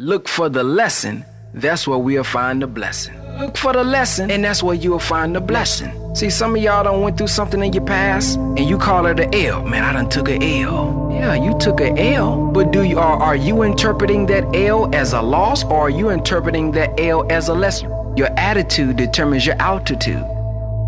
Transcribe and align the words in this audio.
Look 0.00 0.28
for 0.28 0.48
the 0.48 0.64
lesson, 0.64 1.26
that's 1.52 1.86
where 1.86 1.98
we'll 1.98 2.24
find 2.24 2.62
the 2.62 2.66
blessing. 2.66 3.14
Look 3.38 3.58
for 3.58 3.74
the 3.74 3.84
lesson, 3.84 4.30
and 4.30 4.42
that's 4.42 4.62
where 4.62 4.74
you'll 4.74 4.98
find 4.98 5.36
the 5.36 5.42
blessing. 5.42 5.92
See, 6.14 6.30
some 6.30 6.56
of 6.56 6.62
y'all 6.62 6.84
done 6.84 7.02
went 7.02 7.18
through 7.18 7.26
something 7.26 7.62
in 7.62 7.74
your 7.74 7.84
past, 7.84 8.38
and 8.38 8.60
you 8.60 8.78
call 8.78 9.04
it 9.04 9.20
an 9.20 9.34
L. 9.34 9.62
Man, 9.62 9.84
I 9.84 9.92
done 9.92 10.08
took 10.08 10.30
a 10.30 10.62
L. 10.62 11.10
Yeah, 11.12 11.34
you 11.34 11.54
took 11.58 11.82
a 11.82 11.90
L. 12.14 12.46
But 12.50 12.70
do 12.70 12.82
you 12.82 12.98
are, 12.98 13.20
are 13.20 13.36
you 13.36 13.60
interpreting 13.60 14.24
that 14.28 14.56
L 14.56 14.88
as 14.94 15.12
a 15.12 15.20
loss, 15.20 15.64
or 15.64 15.80
are 15.80 15.90
you 15.90 16.08
interpreting 16.08 16.72
that 16.72 16.98
L 16.98 17.30
as 17.30 17.48
a 17.50 17.54
lesson? 17.54 17.90
Your 18.16 18.30
attitude 18.38 18.96
determines 18.96 19.44
your 19.44 19.56
altitude. 19.56 20.24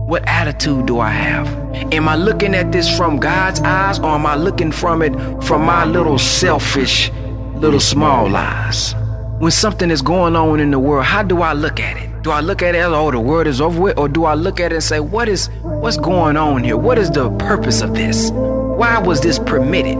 What 0.07 0.27
attitude 0.27 0.87
do 0.87 1.01
I 1.01 1.11
have? 1.11 1.49
Am 1.93 2.09
I 2.09 2.17
looking 2.17 2.55
at 2.55 2.73
this 2.73 2.89
from 2.97 3.19
God's 3.19 3.61
eyes, 3.61 3.99
or 3.99 4.13
am 4.13 4.25
I 4.25 4.37
looking 4.37 4.73
from 4.73 5.03
it 5.03 5.13
from 5.45 5.67
my 5.67 5.85
little 5.85 6.19
selfish, 6.19 7.13
little 7.57 7.79
small 7.79 8.35
eyes? 8.35 8.95
When 9.43 9.50
something 9.50 9.90
is 9.90 10.02
going 10.02 10.36
on 10.36 10.61
in 10.61 10.70
the 10.70 10.79
world, 10.79 11.05
how 11.05 11.20
do 11.20 11.42
I 11.42 11.52
look 11.52 11.80
at 11.80 11.96
it? 11.96 12.23
Do 12.23 12.30
I 12.30 12.38
look 12.38 12.62
at 12.62 12.77
it 12.77 12.78
as, 12.78 12.92
oh, 12.92 13.10
the 13.10 13.19
world 13.19 13.48
is 13.48 13.60
over 13.60 13.80
with? 13.80 13.98
Or 13.98 14.09
do 14.09 14.24
I 14.24 14.34
look 14.34 14.60
at 14.60 14.70
it 14.70 14.77
and 14.77 14.84
say, 14.84 15.00
what 15.00 15.28
is, 15.28 15.48
what's 15.62 15.96
going 15.96 16.37
on 16.37 16.62
here? 16.62 16.77
What 16.77 16.96
is 16.96 17.10
the 17.10 17.28
purpose 17.38 17.83
of 17.83 17.92
this? 17.92 18.30
Why 18.30 19.00
was 19.00 19.20
this 19.20 19.41
permitted? 19.41 19.98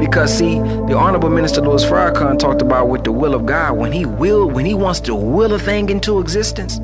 Because 0.00 0.36
see, 0.36 0.58
the 0.58 0.96
Honorable 0.96 1.30
Minister 1.30 1.60
Louis 1.60 1.84
Farrakhan 1.84 2.36
talked 2.36 2.62
about 2.62 2.88
with 2.88 3.04
the 3.04 3.12
will 3.12 3.32
of 3.32 3.46
God, 3.46 3.76
when 3.76 3.92
he 3.92 4.06
will, 4.06 4.50
when 4.50 4.64
he 4.64 4.74
wants 4.74 4.98
to 5.02 5.14
will 5.14 5.54
a 5.54 5.58
thing 5.60 5.88
into 5.88 6.18
existence, 6.18 6.80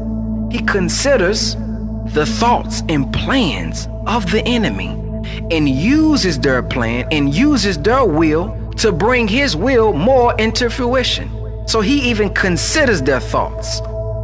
he 0.52 0.64
considers 0.64 1.56
the 2.14 2.24
thoughts 2.24 2.84
and 2.88 3.12
plans 3.12 3.88
of 4.06 4.30
the 4.30 4.44
enemy 4.46 4.90
and 5.50 5.68
uses 5.68 6.38
their 6.38 6.62
plan 6.62 7.08
and 7.10 7.34
uses 7.34 7.76
their 7.78 8.04
will 8.04 8.72
to 8.76 8.92
bring 8.92 9.26
his 9.26 9.56
will 9.56 9.92
more 9.92 10.36
into 10.38 10.70
fruition. 10.70 11.35
So 11.66 11.80
he 11.80 12.08
even 12.08 12.32
considers 12.32 13.02
their 13.02 13.20
thoughts. 13.20 13.80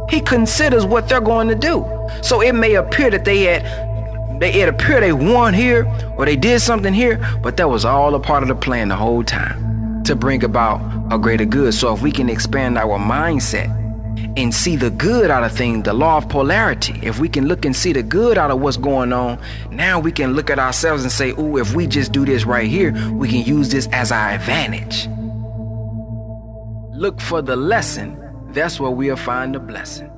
He 0.09 0.21
considers 0.21 0.85
what 0.85 1.09
they're 1.09 1.21
going 1.21 1.47
to 1.49 1.55
do. 1.55 1.85
So 2.21 2.41
it 2.41 2.53
may 2.53 2.75
appear 2.75 3.09
that 3.09 3.25
they 3.25 3.43
had 3.43 3.63
they 4.39 4.61
it 4.61 4.67
appear 4.67 4.99
they 4.99 5.13
won 5.13 5.53
here 5.53 5.85
or 6.17 6.25
they 6.25 6.35
did 6.35 6.59
something 6.59 6.93
here, 6.93 7.17
but 7.41 7.55
that 7.57 7.69
was 7.69 7.85
all 7.85 8.15
a 8.15 8.19
part 8.19 8.43
of 8.43 8.49
the 8.49 8.55
plan 8.55 8.89
the 8.89 8.95
whole 8.95 9.23
time 9.23 10.03
to 10.03 10.15
bring 10.15 10.43
about 10.43 10.81
a 11.11 11.17
greater 11.17 11.45
good. 11.45 11.73
So 11.73 11.93
if 11.93 12.01
we 12.01 12.11
can 12.11 12.29
expand 12.29 12.77
our 12.77 12.97
mindset 12.97 13.69
and 14.35 14.53
see 14.53 14.75
the 14.75 14.89
good 14.89 15.29
out 15.29 15.43
of 15.43 15.51
things, 15.51 15.83
the 15.83 15.93
law 15.93 16.17
of 16.17 16.27
polarity, 16.27 16.99
if 17.03 17.19
we 17.19 17.29
can 17.29 17.47
look 17.47 17.65
and 17.65 17.75
see 17.75 17.93
the 17.93 18.03
good 18.03 18.37
out 18.37 18.51
of 18.51 18.59
what's 18.59 18.77
going 18.77 19.13
on, 19.13 19.39
now 19.69 19.99
we 19.99 20.11
can 20.11 20.33
look 20.33 20.49
at 20.49 20.59
ourselves 20.59 21.03
and 21.03 21.11
say, 21.11 21.31
"Ooh, 21.31 21.57
if 21.57 21.75
we 21.75 21.87
just 21.87 22.11
do 22.11 22.25
this 22.25 22.45
right 22.45 22.67
here, 22.67 22.93
we 23.11 23.29
can 23.29 23.43
use 23.43 23.69
this 23.69 23.87
as 23.91 24.11
our 24.11 24.31
advantage." 24.31 25.07
Look 26.93 27.19
for 27.19 27.41
the 27.41 27.55
lesson, 27.55 28.19
that's 28.49 28.79
where 28.79 28.91
we'll 28.91 29.15
find 29.15 29.55
the 29.55 29.59
blessing. 29.59 30.11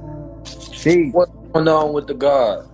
See 0.44 1.10
what's 1.12 1.32
going 1.54 1.68
on 1.68 1.94
with 1.94 2.08
the 2.08 2.14
God? 2.14 2.70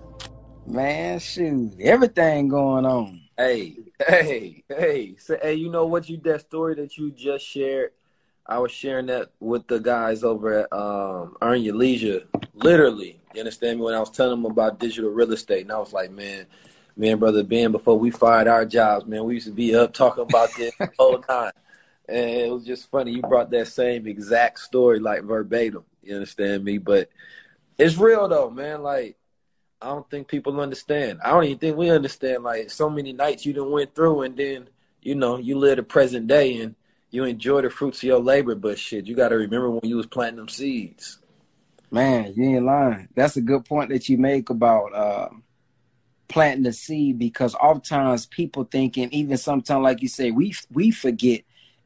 Man, 0.66 1.18
shoot, 1.18 1.72
everything 1.80 2.48
going 2.48 2.84
on. 2.84 3.20
Hey, 3.36 3.76
hey, 4.06 4.62
hey. 4.68 5.16
So, 5.18 5.38
hey, 5.40 5.54
you 5.54 5.70
know 5.70 5.86
what? 5.86 6.08
You 6.08 6.18
that 6.18 6.42
story 6.42 6.74
that 6.76 6.96
you 6.96 7.10
just 7.10 7.46
shared. 7.46 7.92
I 8.46 8.58
was 8.58 8.72
sharing 8.72 9.06
that 9.06 9.30
with 9.40 9.66
the 9.68 9.78
guys 9.78 10.24
over 10.24 10.60
at 10.60 10.72
um, 10.72 11.36
Earn 11.40 11.62
Your 11.62 11.76
Leisure. 11.76 12.22
Literally, 12.54 13.20
you 13.34 13.40
understand 13.40 13.78
me? 13.78 13.84
When 13.84 13.94
I 13.94 14.00
was 14.00 14.10
telling 14.10 14.42
them 14.42 14.50
about 14.50 14.78
digital 14.78 15.10
real 15.10 15.32
estate, 15.32 15.62
and 15.62 15.72
I 15.72 15.78
was 15.78 15.92
like, 15.92 16.10
man, 16.10 16.46
man, 16.96 17.18
brother 17.18 17.42
Ben, 17.44 17.72
before 17.72 17.98
we 17.98 18.10
fired 18.10 18.48
our 18.48 18.64
jobs, 18.64 19.06
man, 19.06 19.24
we 19.24 19.34
used 19.34 19.46
to 19.46 19.52
be 19.52 19.74
up 19.74 19.94
talking 19.94 20.24
about 20.24 20.50
this 20.56 20.74
the 20.78 20.90
whole 20.98 21.18
time. 21.18 21.52
And 22.08 22.30
it 22.30 22.52
was 22.52 22.64
just 22.64 22.90
funny. 22.90 23.12
You 23.12 23.22
brought 23.22 23.50
that 23.50 23.68
same 23.68 24.06
exact 24.06 24.58
story, 24.58 24.98
like 24.98 25.22
verbatim. 25.22 25.84
You 26.02 26.14
understand 26.14 26.64
me? 26.64 26.78
But 26.78 27.10
it's 27.78 27.96
real 27.96 28.28
though, 28.28 28.50
man. 28.50 28.82
Like 28.82 29.16
I 29.80 29.86
don't 29.86 30.08
think 30.10 30.28
people 30.28 30.60
understand. 30.60 31.20
I 31.24 31.30
don't 31.30 31.44
even 31.44 31.58
think 31.58 31.76
we 31.76 31.90
understand. 31.90 32.44
Like 32.44 32.70
so 32.70 32.88
many 32.88 33.12
nights 33.12 33.46
you 33.46 33.52
done 33.52 33.70
went 33.70 33.94
through, 33.94 34.22
and 34.22 34.36
then 34.36 34.68
you 35.00 35.14
know 35.14 35.38
you 35.38 35.58
live 35.58 35.76
the 35.76 35.82
present 35.82 36.26
day 36.26 36.60
and 36.60 36.74
you 37.10 37.24
enjoy 37.24 37.62
the 37.62 37.70
fruits 37.70 37.98
of 37.98 38.04
your 38.04 38.20
labor. 38.20 38.54
But 38.54 38.78
shit, 38.78 39.06
you 39.06 39.14
got 39.14 39.28
to 39.30 39.36
remember 39.36 39.70
when 39.70 39.88
you 39.88 39.96
was 39.96 40.06
planting 40.06 40.36
them 40.36 40.48
seeds. 40.48 41.18
Man, 41.90 42.32
you 42.34 42.44
ain't 42.44 42.64
lying. 42.64 43.08
That's 43.14 43.36
a 43.36 43.42
good 43.42 43.64
point 43.64 43.90
that 43.90 44.08
you 44.08 44.16
make 44.16 44.48
about 44.48 44.94
uh, 44.94 45.28
planting 46.28 46.62
the 46.62 46.72
seed 46.72 47.18
because 47.18 47.54
oftentimes 47.54 48.26
people 48.26 48.64
thinking, 48.64 49.10
even 49.12 49.36
sometimes 49.36 49.82
like 49.82 50.00
you 50.00 50.08
say, 50.08 50.30
we 50.30 50.54
we 50.70 50.90
forget 50.90 51.42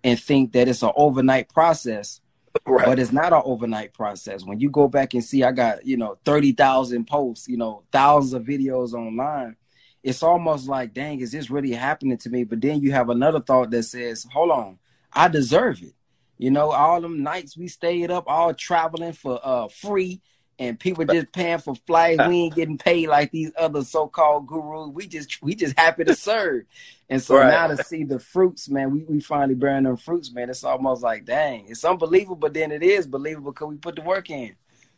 and 0.07 0.21
think 0.21 0.53
that 0.53 0.69
it's 0.69 0.85
an 0.85 0.93
overnight 0.95 1.49
process. 1.49 2.21
Right. 2.65 2.87
But 2.87 2.99
it's 3.01 3.13
not 3.13 3.33
an 3.35 3.43
overnight 3.45 3.93
process. 3.93 4.45
When 4.45 4.61
you 4.61 4.71
go 4.71 4.89
back 4.89 5.13
and 5.13 5.23
see, 5.23 5.43
I 5.43 5.51
got, 5.51 5.85
you 5.85 5.97
know, 5.99 6.17
30,000 6.25 7.07
posts, 7.07 7.49
you 7.49 7.59
know, 7.59 7.83
thousands 7.93 8.33
of 8.33 8.45
videos 8.45 8.95
online. 8.95 9.57
It's 10.03 10.23
almost 10.23 10.69
like, 10.69 10.95
dang, 10.95 11.21
is 11.21 11.33
this 11.33 11.51
really 11.51 11.73
happening 11.73 12.17
to 12.19 12.31
me? 12.31 12.45
But 12.45 12.61
then 12.61 12.81
you 12.81 12.93
have 12.93 13.11
another 13.11 13.41
thought 13.41 13.71
that 13.73 13.83
says, 13.83 14.27
hold 14.33 14.53
on, 14.53 14.79
I 15.13 15.27
deserve 15.29 15.83
it. 15.83 15.95
You 16.39 16.51
know, 16.51 16.71
all 16.71 17.01
them 17.01 17.23
nights 17.23 17.57
we 17.57 17.67
stayed 17.67 18.11
up, 18.11 18.25
all 18.27 18.55
traveling 18.55 19.13
for 19.13 19.41
uh 19.43 19.69
free, 19.69 20.21
and 20.59 20.79
people 20.79 21.05
just 21.05 21.33
paying 21.33 21.59
for 21.59 21.75
flights. 21.87 22.27
We 22.27 22.37
ain't 22.45 22.55
getting 22.55 22.79
paid 22.79 23.09
like 23.09 23.31
these 23.31 23.53
other 23.57 23.83
so-called 23.83 24.47
gurus. 24.47 24.91
We 24.93 25.07
just 25.07 25.43
we 25.43 25.55
just 25.55 25.79
happy 25.79 26.05
to 26.05 26.15
serve. 26.15 26.65
And 27.09 27.23
so 27.23 27.37
right. 27.37 27.49
now 27.49 27.69
to 27.69 27.83
see 27.85 28.05
the 28.05 28.19
fruits, 28.19 28.69
man, 28.69 28.91
we, 28.91 29.05
we 29.05 29.21
finally 29.21 29.55
bearing 29.55 29.85
them 29.85 29.97
fruits, 29.97 30.33
man. 30.33 30.51
It's 30.51 30.65
almost 30.65 31.03
like, 31.03 31.25
dang, 31.25 31.67
it's 31.69 31.85
unbelievable, 31.85 32.37
but 32.37 32.55
then 32.55 32.73
it 32.73 32.83
is 32.83 33.07
believable 33.07 33.53
because 33.53 33.69
we 33.69 33.77
put 33.77 33.97
the 33.97 34.03
work 34.03 34.31
in. 34.31 34.57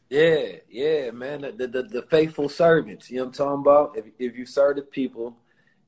Yeah, 0.09 0.53
yeah, 0.71 1.11
man. 1.11 1.43
The, 1.43 1.67
the, 1.67 1.83
the 1.83 2.03
faithful 2.03 2.49
servants, 2.49 3.11
you 3.11 3.19
know 3.19 3.25
what 3.25 3.29
I'm 3.29 3.33
talking 3.35 3.61
about? 3.61 3.97
If, 3.99 4.07
if 4.19 4.39
you 4.39 4.47
serve 4.47 4.77
the 4.77 4.83
people 4.83 5.37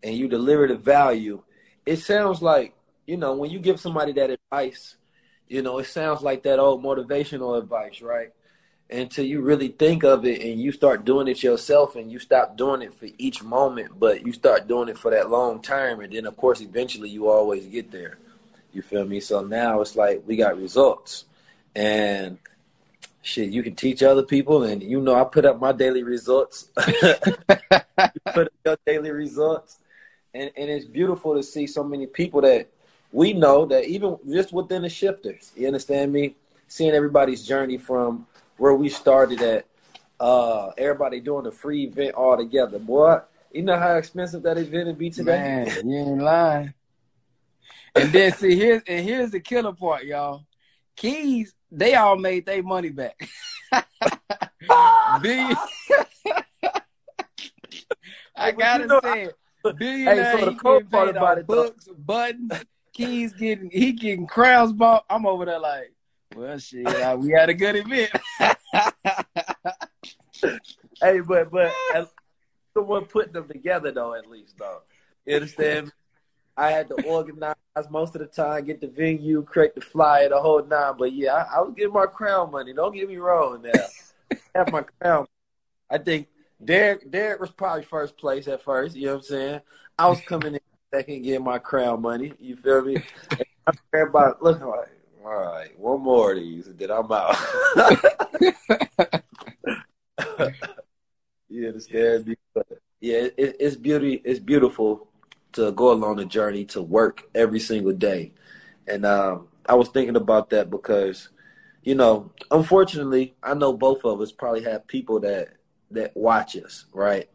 and 0.03 0.15
you 0.15 0.29
deliver 0.29 0.69
the 0.69 0.77
value, 0.77 1.43
it 1.87 1.97
sounds 1.97 2.43
like, 2.43 2.75
you 3.07 3.17
know, 3.17 3.35
when 3.35 3.51
you 3.51 3.59
give 3.59 3.81
somebody 3.81 4.13
that 4.13 4.31
advice, 4.31 4.97
you 5.49 5.63
know, 5.63 5.79
it 5.79 5.87
sounds 5.87 6.21
like 6.21 6.43
that 6.43 6.59
old 6.59 6.85
motivational 6.85 7.59
advice, 7.59 8.03
right? 8.03 8.33
Until 8.93 9.25
you 9.25 9.41
really 9.41 9.69
think 9.69 10.03
of 10.03 10.25
it 10.25 10.43
and 10.43 10.61
you 10.61 10.73
start 10.73 11.05
doing 11.05 11.29
it 11.29 11.43
yourself 11.43 11.97
and 11.97 12.11
you 12.11 12.19
stop 12.19 12.57
doing 12.57 12.83
it 12.83 12.93
for 12.93 13.07
each 13.19 13.43
moment, 13.43 13.99
but 13.99 14.27
you 14.27 14.33
start 14.33 14.67
doing 14.67 14.89
it 14.89 14.99
for 14.99 15.11
that 15.11 15.31
long 15.31 15.63
term. 15.63 16.01
And 16.01 16.13
then, 16.13 16.27
of 16.27 16.37
course, 16.37 16.61
eventually 16.61 17.09
you 17.09 17.29
always 17.29 17.67
get 17.67 17.91
there. 17.91 18.19
You 18.73 18.83
feel 18.83 19.05
me? 19.05 19.21
So 19.21 19.43
now 19.43 19.81
it's 19.81 19.97
like 19.97 20.23
we 20.27 20.37
got 20.37 20.57
results. 20.57 21.25
And 21.75 22.39
shit, 23.23 23.51
you 23.51 23.63
can 23.63 23.75
teach 23.75 24.03
other 24.03 24.23
people. 24.23 24.65
And 24.65 24.83
you 24.83 25.01
know, 25.01 25.15
I 25.15 25.25
put 25.25 25.45
up 25.45 25.61
my 25.61 25.73
daily 25.73 26.03
results. 26.03 26.71
put 26.77 28.47
up 28.47 28.53
your 28.65 28.77
daily 28.87 29.11
results. 29.11 29.79
And, 30.35 30.51
and 30.57 30.71
it's 30.71 30.85
beautiful 30.85 31.35
to 31.35 31.43
see 31.43 31.67
so 31.67 31.83
many 31.83 32.07
people 32.07 32.41
that 32.43 32.69
we 33.13 33.33
know 33.33 33.67
that 33.67 33.87
even 33.87 34.17
just 34.29 34.53
within 34.53 34.83
the 34.83 34.89
shifters, 34.89 35.53
you 35.57 35.67
understand 35.67 36.13
me? 36.13 36.37
Seeing 36.69 36.93
everybody's 36.93 37.45
journey 37.45 37.79
from 37.79 38.27
where 38.61 38.75
we 38.75 38.89
started 38.91 39.41
at. 39.41 39.67
Uh, 40.21 40.71
everybody 40.77 41.19
doing 41.19 41.47
a 41.47 41.51
free 41.51 41.85
event 41.85 42.15
all 42.15 42.37
together. 42.37 42.79
Boy, 42.79 43.19
you 43.51 43.63
know 43.63 43.79
how 43.79 43.97
expensive 43.97 44.43
that 44.43 44.59
event 44.59 44.89
would 44.89 44.99
be 44.99 45.09
today? 45.09 45.39
Man, 45.39 45.89
you 45.89 45.97
ain't 45.97 46.23
lying. 46.23 46.75
And 47.95 48.13
then 48.13 48.33
see 48.33 48.55
here's 48.55 48.83
and 48.87 49.05
here's 49.05 49.31
the 49.31 49.41
killer 49.41 49.73
part, 49.73 50.05
y'all. 50.05 50.45
Keys, 50.95 51.55
they 51.73 51.95
all 51.95 52.17
made 52.17 52.45
their 52.45 52.63
money 52.63 52.91
back. 52.91 53.19
Billion. 55.23 55.57
I 58.37 58.53
gotta 58.53 58.83
you 58.83 58.89
know, 58.89 59.01
say. 59.03 59.31
Billionaire, 59.79 60.37
hey, 60.37 60.41
so 60.41 60.51
the 60.51 60.57
cool 60.57 60.81
part 60.83 61.09
about 61.09 61.39
it, 61.39 61.47
books, 61.47 61.87
though. 61.87 61.95
buttons, 61.95 62.53
keys 62.93 63.33
getting 63.33 63.71
he 63.71 63.93
getting 63.93 64.27
crowns 64.27 64.73
bought. 64.73 65.05
I'm 65.09 65.25
over 65.25 65.47
there 65.47 65.59
like, 65.59 65.93
well, 66.35 66.59
shit, 66.59 66.87
uh, 66.87 67.17
we 67.19 67.31
had 67.31 67.49
a 67.49 67.55
good 67.55 67.77
event. 67.77 68.11
hey, 71.03 71.21
but 71.21 71.51
but 71.51 71.73
the 72.75 72.83
one 72.83 73.05
putting 73.07 73.33
them 73.33 73.49
together 73.49 73.91
though, 73.91 74.15
at 74.15 74.29
least 74.29 74.57
though. 74.59 74.81
You 75.27 75.37
understand? 75.37 75.93
I 76.57 76.71
had 76.73 76.89
to 76.89 77.03
organize 77.07 77.55
most 77.91 78.15
of 78.15 78.21
the 78.21 78.27
time, 78.27 78.65
get 78.65 78.81
the 78.81 78.89
venue, 78.89 79.43
create 79.43 79.75
the 79.75 79.81
flyer, 79.81 80.29
the 80.29 80.41
whole 80.41 80.65
nine. 80.65 80.95
But 80.99 81.13
yeah, 81.13 81.35
I, 81.35 81.59
I 81.59 81.61
was 81.61 81.75
getting 81.77 81.93
my 81.93 82.07
crown 82.07 82.51
money. 82.51 82.73
Don't 82.73 82.95
get 82.95 83.09
me 83.09 83.17
wrong 83.17 83.63
now. 83.63 84.39
have 84.55 84.71
my 84.71 84.83
crown. 84.83 85.27
I 85.89 85.99
think 85.99 86.29
Derek 86.63 87.11
Derek 87.11 87.41
was 87.41 87.51
probably 87.51 87.85
first 87.85 88.17
place 88.17 88.47
at 88.49 88.63
first. 88.63 88.97
You 88.97 89.07
know 89.07 89.15
what 89.15 89.19
I'm 89.19 89.25
saying? 89.25 89.61
I 89.99 90.09
was 90.09 90.21
coming 90.21 90.55
in 90.55 90.61
second, 90.93 91.23
getting 91.23 91.45
my 91.45 91.59
crown 91.59 92.03
money. 92.03 92.33
You 92.39 92.57
feel 92.57 92.83
me? 92.83 93.03
Everybody 93.95 94.35
looking 94.41 94.67
like 94.67 94.89
all 95.25 95.43
right, 95.43 95.79
one 95.79 96.01
more 96.01 96.33
of 96.33 96.39
these, 96.39 96.67
and 96.67 96.79
then 96.79 96.91
I'm 96.91 97.11
out. 97.13 97.37
you 101.49 101.69
understand? 101.69 102.37
But 102.55 102.67
yeah, 103.01 103.29
it, 103.37 103.57
it's 103.61 103.77
beauty. 103.77 104.21
It's 104.25 104.41
beautiful 104.41 105.09
to 105.53 105.73
go 105.73 105.93
along 105.93 106.17
the 106.17 106.25
journey 106.25 106.65
to 106.67 106.81
work 106.81 107.29
every 107.35 107.61
single 107.61 107.93
day, 107.93 108.33
and 108.87 109.05
um, 109.05 109.49
I 109.67 109.75
was 109.75 109.89
thinking 109.89 110.17
about 110.17 110.51
that 110.51 110.71
because 110.71 111.29
you 111.83 111.95
know, 111.95 112.33
unfortunately, 112.51 113.35
I 113.43 113.55
know 113.55 113.73
both 113.73 114.05
of 114.05 114.21
us 114.21 114.33
probably 114.33 114.65
have 114.65 114.87
people 114.87 115.21
that 115.21 115.55
that 115.91 116.17
watch 116.17 116.57
us, 116.57 116.87
right, 116.93 117.29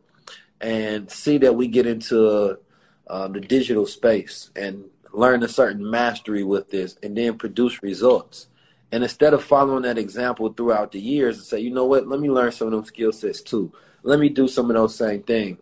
and 0.61 1.11
see 1.11 1.37
that 1.39 1.55
we 1.55 1.67
get 1.67 1.85
into 1.85 2.59
um, 3.07 3.33
the 3.33 3.41
digital 3.41 3.85
space 3.85 4.49
and 4.55 4.85
learn 5.15 5.43
a 5.43 5.47
certain 5.47 5.89
mastery 5.89 6.43
with 6.43 6.69
this, 6.69 6.97
and 7.01 7.17
then 7.17 7.37
produce 7.37 7.81
results. 7.81 8.47
And 8.91 9.03
instead 9.03 9.33
of 9.33 9.43
following 9.43 9.83
that 9.83 9.97
example 9.97 10.53
throughout 10.53 10.91
the 10.91 10.99
years 10.99 11.37
and 11.37 11.45
say, 11.45 11.59
you 11.59 11.71
know 11.71 11.85
what, 11.85 12.07
let 12.07 12.19
me 12.19 12.29
learn 12.29 12.51
some 12.51 12.67
of 12.67 12.73
those 12.73 12.87
skill 12.87 13.11
sets 13.11 13.41
too. 13.41 13.73
Let 14.03 14.19
me 14.19 14.29
do 14.29 14.47
some 14.47 14.69
of 14.69 14.75
those 14.75 14.95
same 14.95 15.23
things. 15.23 15.57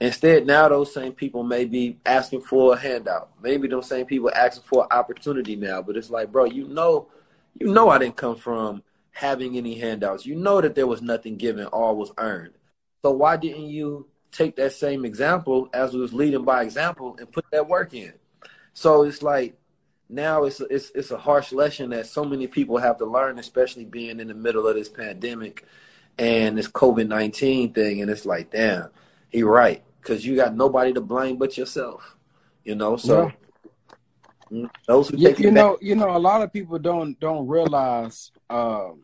Instead, 0.00 0.46
now 0.46 0.68
those 0.68 0.92
same 0.92 1.12
people 1.12 1.44
may 1.44 1.64
be 1.64 1.98
asking 2.04 2.40
for 2.40 2.74
a 2.74 2.76
handout. 2.76 3.30
Maybe 3.40 3.68
those 3.68 3.88
same 3.88 4.06
people 4.06 4.30
asking 4.34 4.64
for 4.64 4.82
an 4.82 4.98
opportunity 4.98 5.54
now. 5.54 5.80
But 5.82 5.96
it's 5.96 6.10
like, 6.10 6.32
bro, 6.32 6.46
you 6.46 6.66
know, 6.66 7.08
you 7.60 7.72
know, 7.72 7.88
I 7.88 7.98
didn't 7.98 8.16
come 8.16 8.34
from 8.34 8.82
having 9.12 9.56
any 9.56 9.78
handouts. 9.78 10.26
You 10.26 10.34
know 10.34 10.60
that 10.60 10.74
there 10.74 10.86
was 10.86 11.02
nothing 11.02 11.36
given, 11.36 11.66
all 11.66 11.96
was 11.96 12.12
earned. 12.18 12.54
So 13.02 13.12
why 13.12 13.36
didn't 13.36 13.68
you 13.68 14.08
take 14.32 14.56
that 14.56 14.72
same 14.72 15.04
example 15.04 15.68
as 15.72 15.92
was 15.92 16.12
leading 16.12 16.44
by 16.44 16.62
example 16.62 17.14
and 17.18 17.30
put 17.30 17.44
that 17.52 17.68
work 17.68 17.94
in? 17.94 18.14
So 18.72 19.02
it's 19.02 19.22
like 19.22 19.56
now 20.08 20.44
it's 20.44 20.60
a, 20.60 20.64
it's 20.66 20.90
it's 20.94 21.10
a 21.10 21.18
harsh 21.18 21.52
lesson 21.52 21.90
that 21.90 22.06
so 22.06 22.24
many 22.24 22.46
people 22.46 22.78
have 22.78 22.98
to 22.98 23.06
learn, 23.06 23.38
especially 23.38 23.84
being 23.84 24.20
in 24.20 24.28
the 24.28 24.34
middle 24.34 24.66
of 24.66 24.74
this 24.74 24.88
pandemic 24.88 25.64
and 26.18 26.58
this 26.58 26.68
COVID 26.68 27.08
nineteen 27.08 27.72
thing. 27.72 28.02
And 28.02 28.10
it's 28.10 28.26
like, 28.26 28.50
damn, 28.50 28.90
he 29.30 29.42
right 29.42 29.82
because 30.00 30.26
you 30.26 30.36
got 30.36 30.54
nobody 30.54 30.92
to 30.92 31.00
blame 31.00 31.38
but 31.38 31.56
yourself. 31.56 32.16
You 32.64 32.74
know, 32.74 32.96
so 32.96 33.32
yeah. 34.50 34.66
those 34.86 35.08
who 35.08 35.16
yeah, 35.16 35.30
you 35.38 35.50
know, 35.50 35.72
back- 35.72 35.82
you 35.82 35.94
know, 35.94 36.14
a 36.14 36.18
lot 36.18 36.42
of 36.42 36.52
people 36.52 36.78
don't 36.78 37.18
don't 37.18 37.48
realize, 37.48 38.30
um, 38.50 39.02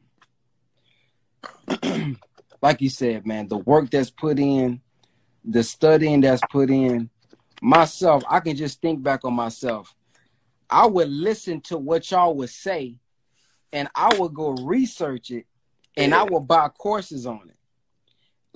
like 2.63 2.81
you 2.81 2.91
said, 2.91 3.27
man, 3.27 3.49
the 3.49 3.59
work 3.59 3.91
that's 3.91 4.11
put 4.11 4.39
in, 4.39 4.81
the 5.45 5.63
studying 5.63 6.21
that's 6.21 6.43
put 6.51 6.71
in. 6.71 7.11
Myself, 7.61 8.23
I 8.29 8.41
can 8.41 8.57
just 8.57 8.81
think 8.81 9.03
back 9.03 9.25
on 9.25 9.35
myself. 9.35 9.95
I 10.71 10.87
would 10.87 11.09
listen 11.09 11.61
to 11.63 11.79
what 11.79 12.11
y'all 12.11 12.35
would 12.35 12.51
say, 12.51 12.97
and 13.73 13.89
I 13.95 14.17
would 14.19 14.35
go 14.35 14.51
research 14.51 15.31
it, 15.31 15.47
and 15.97 16.15
I 16.15 16.25
would 16.25 16.47
buy 16.47 16.69
courses 16.69 17.27
on 17.27 17.49
it 17.49 17.59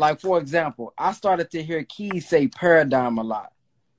like 0.02 0.20
for 0.20 0.38
example, 0.38 0.92
I 0.96 1.12
started 1.12 1.50
to 1.52 1.62
hear 1.62 1.84
Keys 1.84 2.28
say 2.28 2.48
paradigm 2.48 3.18
a 3.18 3.22
lot. 3.22 3.52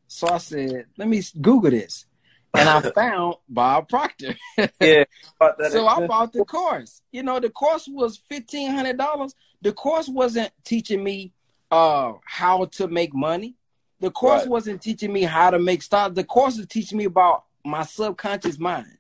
So 0.08 0.28
I 0.28 0.38
said, 0.38 0.86
let 0.98 1.08
me 1.08 1.24
Google 1.40 1.72
this. 1.72 2.06
And 2.54 2.68
I 2.68 2.82
found 2.96 3.36
Bob 3.48 3.88
Proctor. 3.88 4.36
yeah. 4.80 5.06
so 5.70 5.88
I 5.88 6.06
bought 6.06 6.34
the 6.34 6.46
course. 6.46 7.02
You 7.12 7.24
know, 7.24 7.40
the 7.40 7.50
course 7.50 7.88
was 7.88 8.18
fifteen 8.30 8.72
hundred 8.72 8.98
dollars. 8.98 9.34
The 9.62 9.72
course 9.72 10.08
wasn't 10.10 10.52
teaching 10.66 11.04
me 11.04 11.32
uh 11.72 12.14
how 12.26 12.66
to 12.66 12.88
make 12.88 13.16
money. 13.16 13.56
The 14.04 14.12
course 14.12 14.42
right. 14.42 14.50
wasn't 14.50 14.82
teaching 14.82 15.14
me 15.14 15.22
how 15.22 15.50
to 15.50 15.58
make 15.58 15.82
stocks. 15.82 16.14
The 16.14 16.26
course 16.26 16.58
is 16.58 16.68
teaching 16.68 16.98
me 16.98 17.06
about 17.06 17.46
my 17.64 17.84
subconscious 17.84 18.60
mind. 18.60 18.98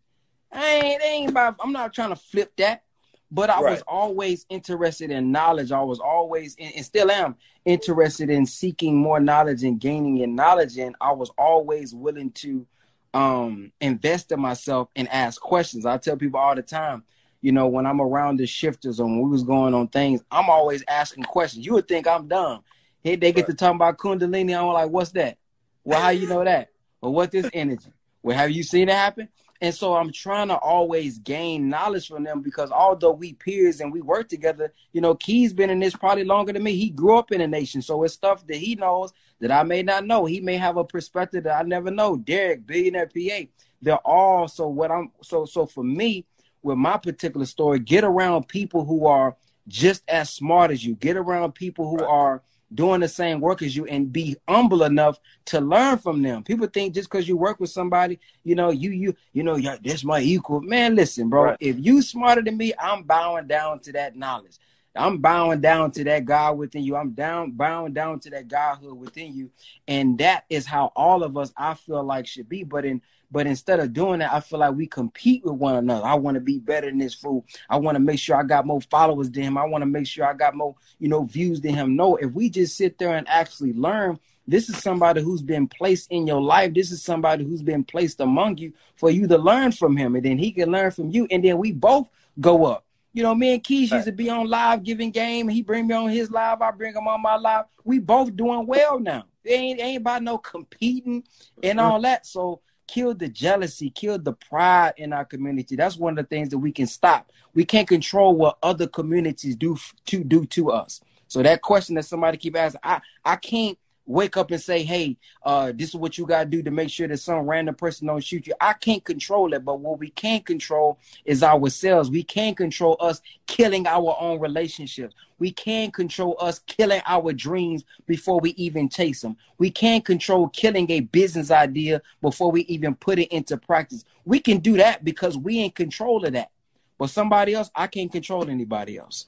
I 0.49 0.65
ain't, 0.65 1.03
ain't 1.03 1.29
about 1.31 1.57
I'm 1.61 1.73
not 1.73 1.93
trying 1.93 2.11
to 2.11 2.15
flip 2.15 2.53
that. 2.55 2.83
But 3.29 3.49
I 3.49 3.59
right. 3.59 3.71
was 3.71 3.81
always 3.85 4.45
interested 4.47 5.11
in 5.11 5.29
knowledge. 5.29 5.73
I 5.73 5.81
was 5.81 5.99
always, 5.99 6.55
and 6.57 6.85
still 6.85 7.11
am, 7.11 7.35
interested 7.65 8.29
in 8.29 8.45
seeking 8.45 8.95
more 8.95 9.19
knowledge 9.19 9.65
and 9.65 9.77
gaining 9.77 10.19
in 10.19 10.35
knowledge. 10.35 10.77
And 10.77 10.95
I 11.01 11.11
was 11.11 11.31
always 11.37 11.93
willing 11.93 12.31
to 12.31 12.65
um, 13.13 13.73
invest 13.81 14.31
in 14.31 14.39
myself 14.39 14.87
and 14.95 15.09
ask 15.09 15.41
questions. 15.41 15.85
I 15.85 15.97
tell 15.97 16.15
people 16.15 16.39
all 16.39 16.55
the 16.55 16.61
time, 16.61 17.03
you 17.41 17.51
know, 17.51 17.67
when 17.67 17.85
I'm 17.85 17.99
around 17.99 18.37
the 18.37 18.47
shifters 18.47 19.01
or 19.01 19.05
when 19.05 19.19
we 19.19 19.29
was 19.29 19.43
going 19.43 19.73
on 19.73 19.89
things, 19.89 20.23
I'm 20.31 20.49
always 20.49 20.81
asking 20.87 21.25
questions. 21.25 21.65
You 21.65 21.73
would 21.73 21.89
think 21.89 22.07
I'm 22.07 22.29
dumb. 22.29 22.63
Hey, 23.03 23.17
they 23.17 23.33
get 23.33 23.41
right. 23.41 23.51
to 23.51 23.53
talk 23.53 23.75
about 23.75 23.97
Kundalini. 23.97 24.57
I'm 24.57 24.67
like, 24.67 24.89
what's 24.89 25.11
that? 25.11 25.37
Well, 25.83 26.01
how 26.01 26.09
you 26.09 26.27
know 26.27 26.43
that? 26.43 26.69
Well, 27.01 27.11
what 27.11 27.31
this 27.31 27.49
energy? 27.53 27.91
Well, 28.21 28.37
have 28.37 28.51
you 28.51 28.63
seen 28.63 28.87
it 28.87 28.95
happen? 28.95 29.27
And 29.59 29.75
so 29.75 29.95
I'm 29.95 30.11
trying 30.11 30.47
to 30.49 30.57
always 30.57 31.19
gain 31.19 31.69
knowledge 31.69 32.07
from 32.07 32.23
them 32.23 32.41
because 32.41 32.71
although 32.71 33.11
we 33.11 33.33
peers 33.33 33.81
and 33.81 33.91
we 33.91 34.01
work 34.01 34.27
together, 34.29 34.73
you 34.91 35.01
know, 35.01 35.15
Key's 35.15 35.53
been 35.53 35.69
in 35.69 35.79
this 35.79 35.95
probably 35.95 36.23
longer 36.23 36.53
than 36.53 36.63
me. 36.63 36.75
He 36.75 36.89
grew 36.89 37.17
up 37.17 37.31
in 37.31 37.39
the 37.39 37.47
nation. 37.47 37.81
So 37.81 38.03
it's 38.03 38.13
stuff 38.13 38.45
that 38.47 38.57
he 38.57 38.75
knows 38.75 39.13
that 39.39 39.51
I 39.51 39.63
may 39.63 39.83
not 39.83 40.05
know. 40.05 40.25
He 40.25 40.39
may 40.41 40.57
have 40.57 40.77
a 40.77 40.83
perspective 40.83 41.43
that 41.43 41.59
I 41.59 41.63
never 41.63 41.91
know. 41.91 42.17
Derek, 42.17 42.65
billionaire 42.65 43.07
PA. 43.07 43.47
They're 43.81 43.97
all 43.97 44.47
so 44.47 44.67
what 44.67 44.91
I'm 44.91 45.11
so 45.21 45.45
so 45.45 45.65
for 45.65 45.83
me, 45.83 46.25
with 46.61 46.77
my 46.77 46.97
particular 46.97 47.45
story, 47.45 47.79
get 47.79 48.03
around 48.05 48.47
people 48.47 48.85
who 48.85 49.05
are 49.07 49.35
just 49.67 50.03
as 50.07 50.29
smart 50.29 50.71
as 50.71 50.85
you. 50.85 50.95
Get 50.95 51.17
around 51.17 51.53
people 51.53 51.89
who 51.89 52.03
are 52.03 52.41
doing 52.75 53.01
the 53.01 53.07
same 53.07 53.39
work 53.39 53.61
as 53.61 53.75
you 53.75 53.85
and 53.85 54.11
be 54.11 54.35
humble 54.47 54.83
enough 54.83 55.19
to 55.45 55.61
learn 55.61 55.97
from 55.97 56.21
them. 56.21 56.43
People 56.43 56.67
think 56.67 56.93
just 56.93 57.09
because 57.09 57.27
you 57.27 57.37
work 57.37 57.59
with 57.59 57.69
somebody, 57.69 58.19
you 58.43 58.55
know, 58.55 58.69
you 58.69 58.91
you 58.91 59.15
you 59.33 59.43
know, 59.43 59.55
yeah, 59.55 59.77
that's 59.83 60.03
my 60.03 60.19
equal. 60.19 60.61
Man, 60.61 60.95
listen, 60.95 61.29
bro. 61.29 61.43
Right. 61.43 61.57
If 61.59 61.77
you 61.79 62.01
smarter 62.01 62.41
than 62.41 62.57
me, 62.57 62.73
I'm 62.79 63.03
bowing 63.03 63.47
down 63.47 63.79
to 63.81 63.91
that 63.93 64.15
knowledge. 64.15 64.57
I'm 64.95 65.17
bowing 65.17 65.61
down 65.61 65.91
to 65.91 66.03
that 66.03 66.25
God 66.25 66.57
within 66.57 66.83
you. 66.83 66.95
I'm 66.95 67.11
down 67.11 67.51
bowing 67.51 67.93
down 67.93 68.19
to 68.21 68.29
that 68.31 68.47
Godhood 68.47 68.97
within 68.97 69.35
you. 69.35 69.49
And 69.87 70.17
that 70.19 70.45
is 70.49 70.65
how 70.65 70.91
all 70.95 71.23
of 71.23 71.37
us 71.37 71.51
I 71.57 71.73
feel 71.73 72.03
like 72.03 72.27
should 72.27 72.47
be. 72.47 72.63
But 72.63 72.85
in 72.85 73.01
but 73.33 73.47
instead 73.47 73.79
of 73.79 73.93
doing 73.93 74.19
that, 74.19 74.31
I 74.31 74.41
feel 74.41 74.59
like 74.59 74.75
we 74.75 74.85
compete 74.85 75.43
with 75.43 75.55
one 75.55 75.75
another. 75.75 76.05
I 76.05 76.13
want 76.13 76.35
to 76.35 76.41
be 76.41 76.59
better 76.59 76.87
than 76.87 76.99
this 76.99 77.15
fool. 77.15 77.43
I 77.67 77.77
want 77.77 77.95
to 77.95 77.99
make 77.99 78.19
sure 78.19 78.35
I 78.35 78.43
got 78.43 78.67
more 78.67 78.79
followers 78.79 79.31
than 79.31 79.41
him. 79.41 79.57
I 79.57 79.65
want 79.65 79.81
to 79.81 79.87
make 79.87 80.05
sure 80.05 80.23
I 80.23 80.33
got 80.33 80.55
more, 80.55 80.75
you 80.99 81.07
know, 81.07 81.23
views 81.23 81.59
than 81.59 81.73
him. 81.73 81.95
No, 81.95 82.15
if 82.17 82.31
we 82.31 82.51
just 82.51 82.77
sit 82.77 82.99
there 82.99 83.15
and 83.15 83.27
actually 83.27 83.73
learn, 83.73 84.19
this 84.47 84.69
is 84.69 84.77
somebody 84.77 85.23
who's 85.23 85.41
been 85.41 85.67
placed 85.67 86.11
in 86.11 86.27
your 86.27 86.41
life. 86.41 86.75
This 86.75 86.91
is 86.91 87.01
somebody 87.01 87.43
who's 87.43 87.63
been 87.63 87.83
placed 87.83 88.19
among 88.19 88.59
you 88.59 88.73
for 88.95 89.09
you 89.09 89.27
to 89.27 89.37
learn 89.39 89.71
from 89.71 89.97
him. 89.97 90.15
And 90.15 90.23
then 90.23 90.37
he 90.37 90.51
can 90.51 90.69
learn 90.69 90.91
from 90.91 91.09
you. 91.09 91.27
And 91.31 91.43
then 91.43 91.57
we 91.57 91.71
both 91.71 92.11
go 92.39 92.65
up. 92.65 92.85
You 93.13 93.23
know, 93.23 93.35
me 93.35 93.53
and 93.53 93.63
Keys 93.63 93.91
used 93.91 94.05
to 94.05 94.11
be 94.11 94.29
on 94.29 94.47
live 94.47 94.83
giving 94.83 95.11
game. 95.11 95.47
He 95.47 95.61
bring 95.61 95.87
me 95.87 95.93
on 95.93 96.09
his 96.09 96.31
live. 96.31 96.61
I 96.61 96.71
bring 96.71 96.95
him 96.95 97.07
on 97.07 97.21
my 97.21 97.35
live. 97.35 97.65
We 97.83 97.99
both 97.99 98.35
doing 98.35 98.65
well 98.65 98.99
now. 98.99 99.25
It 99.43 99.51
ain't, 99.51 99.79
ain't 99.79 100.01
about 100.01 100.23
no 100.23 100.37
competing 100.39 101.23
and 101.61 101.77
mm-hmm. 101.77 101.91
all 101.91 102.01
that. 102.01 102.25
So 102.25 102.61
kill 102.87 103.13
the 103.13 103.27
jealousy, 103.27 103.89
kill 103.89 104.17
the 104.17 104.33
pride 104.33 104.93
in 104.97 105.13
our 105.13 105.25
community. 105.25 105.75
That's 105.75 105.97
one 105.97 106.17
of 106.17 106.25
the 106.25 106.35
things 106.35 106.49
that 106.49 106.57
we 106.57 106.71
can 106.71 106.87
stop. 106.87 107.31
We 107.53 107.65
can't 107.65 107.87
control 107.87 108.35
what 108.35 108.57
other 108.63 108.87
communities 108.87 109.55
do 109.55 109.77
to 110.07 110.23
do 110.23 110.45
to 110.47 110.71
us. 110.71 111.01
So 111.27 111.41
that 111.43 111.61
question 111.61 111.95
that 111.95 112.05
somebody 112.05 112.37
keep 112.37 112.55
asking, 112.55 112.81
I 112.83 113.01
I 113.23 113.35
can't 113.35 113.77
wake 114.05 114.37
up 114.37 114.51
and 114.51 114.61
say, 114.61 114.83
hey, 114.83 115.17
uh, 115.43 115.71
this 115.73 115.89
is 115.89 115.95
what 115.95 116.17
you 116.17 116.25
got 116.25 116.43
to 116.43 116.49
do 116.49 116.61
to 116.63 116.71
make 116.71 116.89
sure 116.89 117.07
that 117.07 117.17
some 117.17 117.47
random 117.49 117.75
person 117.75 118.07
don't 118.07 118.23
shoot 118.23 118.45
you. 118.47 118.53
I 118.59 118.73
can't 118.73 119.03
control 119.03 119.53
it, 119.53 119.63
but 119.63 119.79
what 119.79 119.99
we 119.99 120.09
can 120.09 120.41
control 120.41 120.99
is 121.25 121.43
ourselves. 121.43 122.09
We 122.09 122.23
can 122.23 122.55
control 122.55 122.97
us 122.99 123.21
killing 123.47 123.87
our 123.87 124.15
own 124.19 124.39
relationships. 124.39 125.15
We 125.39 125.51
can 125.51 125.91
control 125.91 126.35
us 126.39 126.59
killing 126.59 127.01
our 127.05 127.33
dreams 127.33 127.83
before 128.05 128.39
we 128.39 128.51
even 128.51 128.89
chase 128.89 129.21
them. 129.21 129.37
We 129.57 129.71
can 129.71 130.01
control 130.01 130.49
killing 130.49 130.89
a 130.91 131.01
business 131.01 131.51
idea 131.51 132.01
before 132.21 132.51
we 132.51 132.61
even 132.61 132.95
put 132.95 133.19
it 133.19 133.29
into 133.29 133.57
practice. 133.57 134.05
We 134.25 134.39
can 134.39 134.59
do 134.59 134.77
that 134.77 135.03
because 135.03 135.37
we 135.37 135.59
in 135.59 135.71
control 135.71 136.25
of 136.25 136.33
that. 136.33 136.51
But 136.97 137.09
somebody 137.09 137.53
else, 137.53 137.71
I 137.75 137.87
can't 137.87 138.11
control 138.11 138.49
anybody 138.49 138.97
else. 138.97 139.27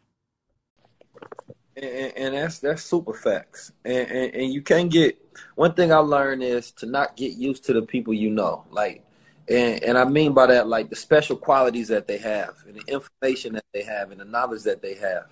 And, 1.76 2.12
and, 2.16 2.34
that's 2.34 2.58
that's 2.58 2.82
super 2.82 3.14
facts. 3.14 3.72
And, 3.84 4.10
and, 4.10 4.34
and 4.34 4.52
you 4.52 4.62
can't 4.62 4.90
get 4.90 5.18
one 5.54 5.74
thing 5.74 5.92
I 5.92 5.98
learned 5.98 6.42
is 6.42 6.72
to 6.72 6.86
not 6.86 7.16
get 7.16 7.32
used 7.32 7.64
to 7.66 7.72
the 7.72 7.82
people 7.82 8.12
you 8.12 8.30
know. 8.30 8.64
Like 8.70 9.04
and, 9.48 9.82
and 9.82 9.98
I 9.98 10.04
mean 10.04 10.32
by 10.32 10.46
that 10.46 10.68
like 10.68 10.90
the 10.90 10.96
special 10.96 11.36
qualities 11.36 11.88
that 11.88 12.06
they 12.06 12.18
have 12.18 12.54
and 12.66 12.76
the 12.76 12.84
information 12.92 13.54
that 13.54 13.64
they 13.72 13.82
have 13.82 14.10
and 14.10 14.20
the 14.20 14.24
knowledge 14.24 14.62
that 14.64 14.82
they 14.82 14.94
have. 14.94 15.26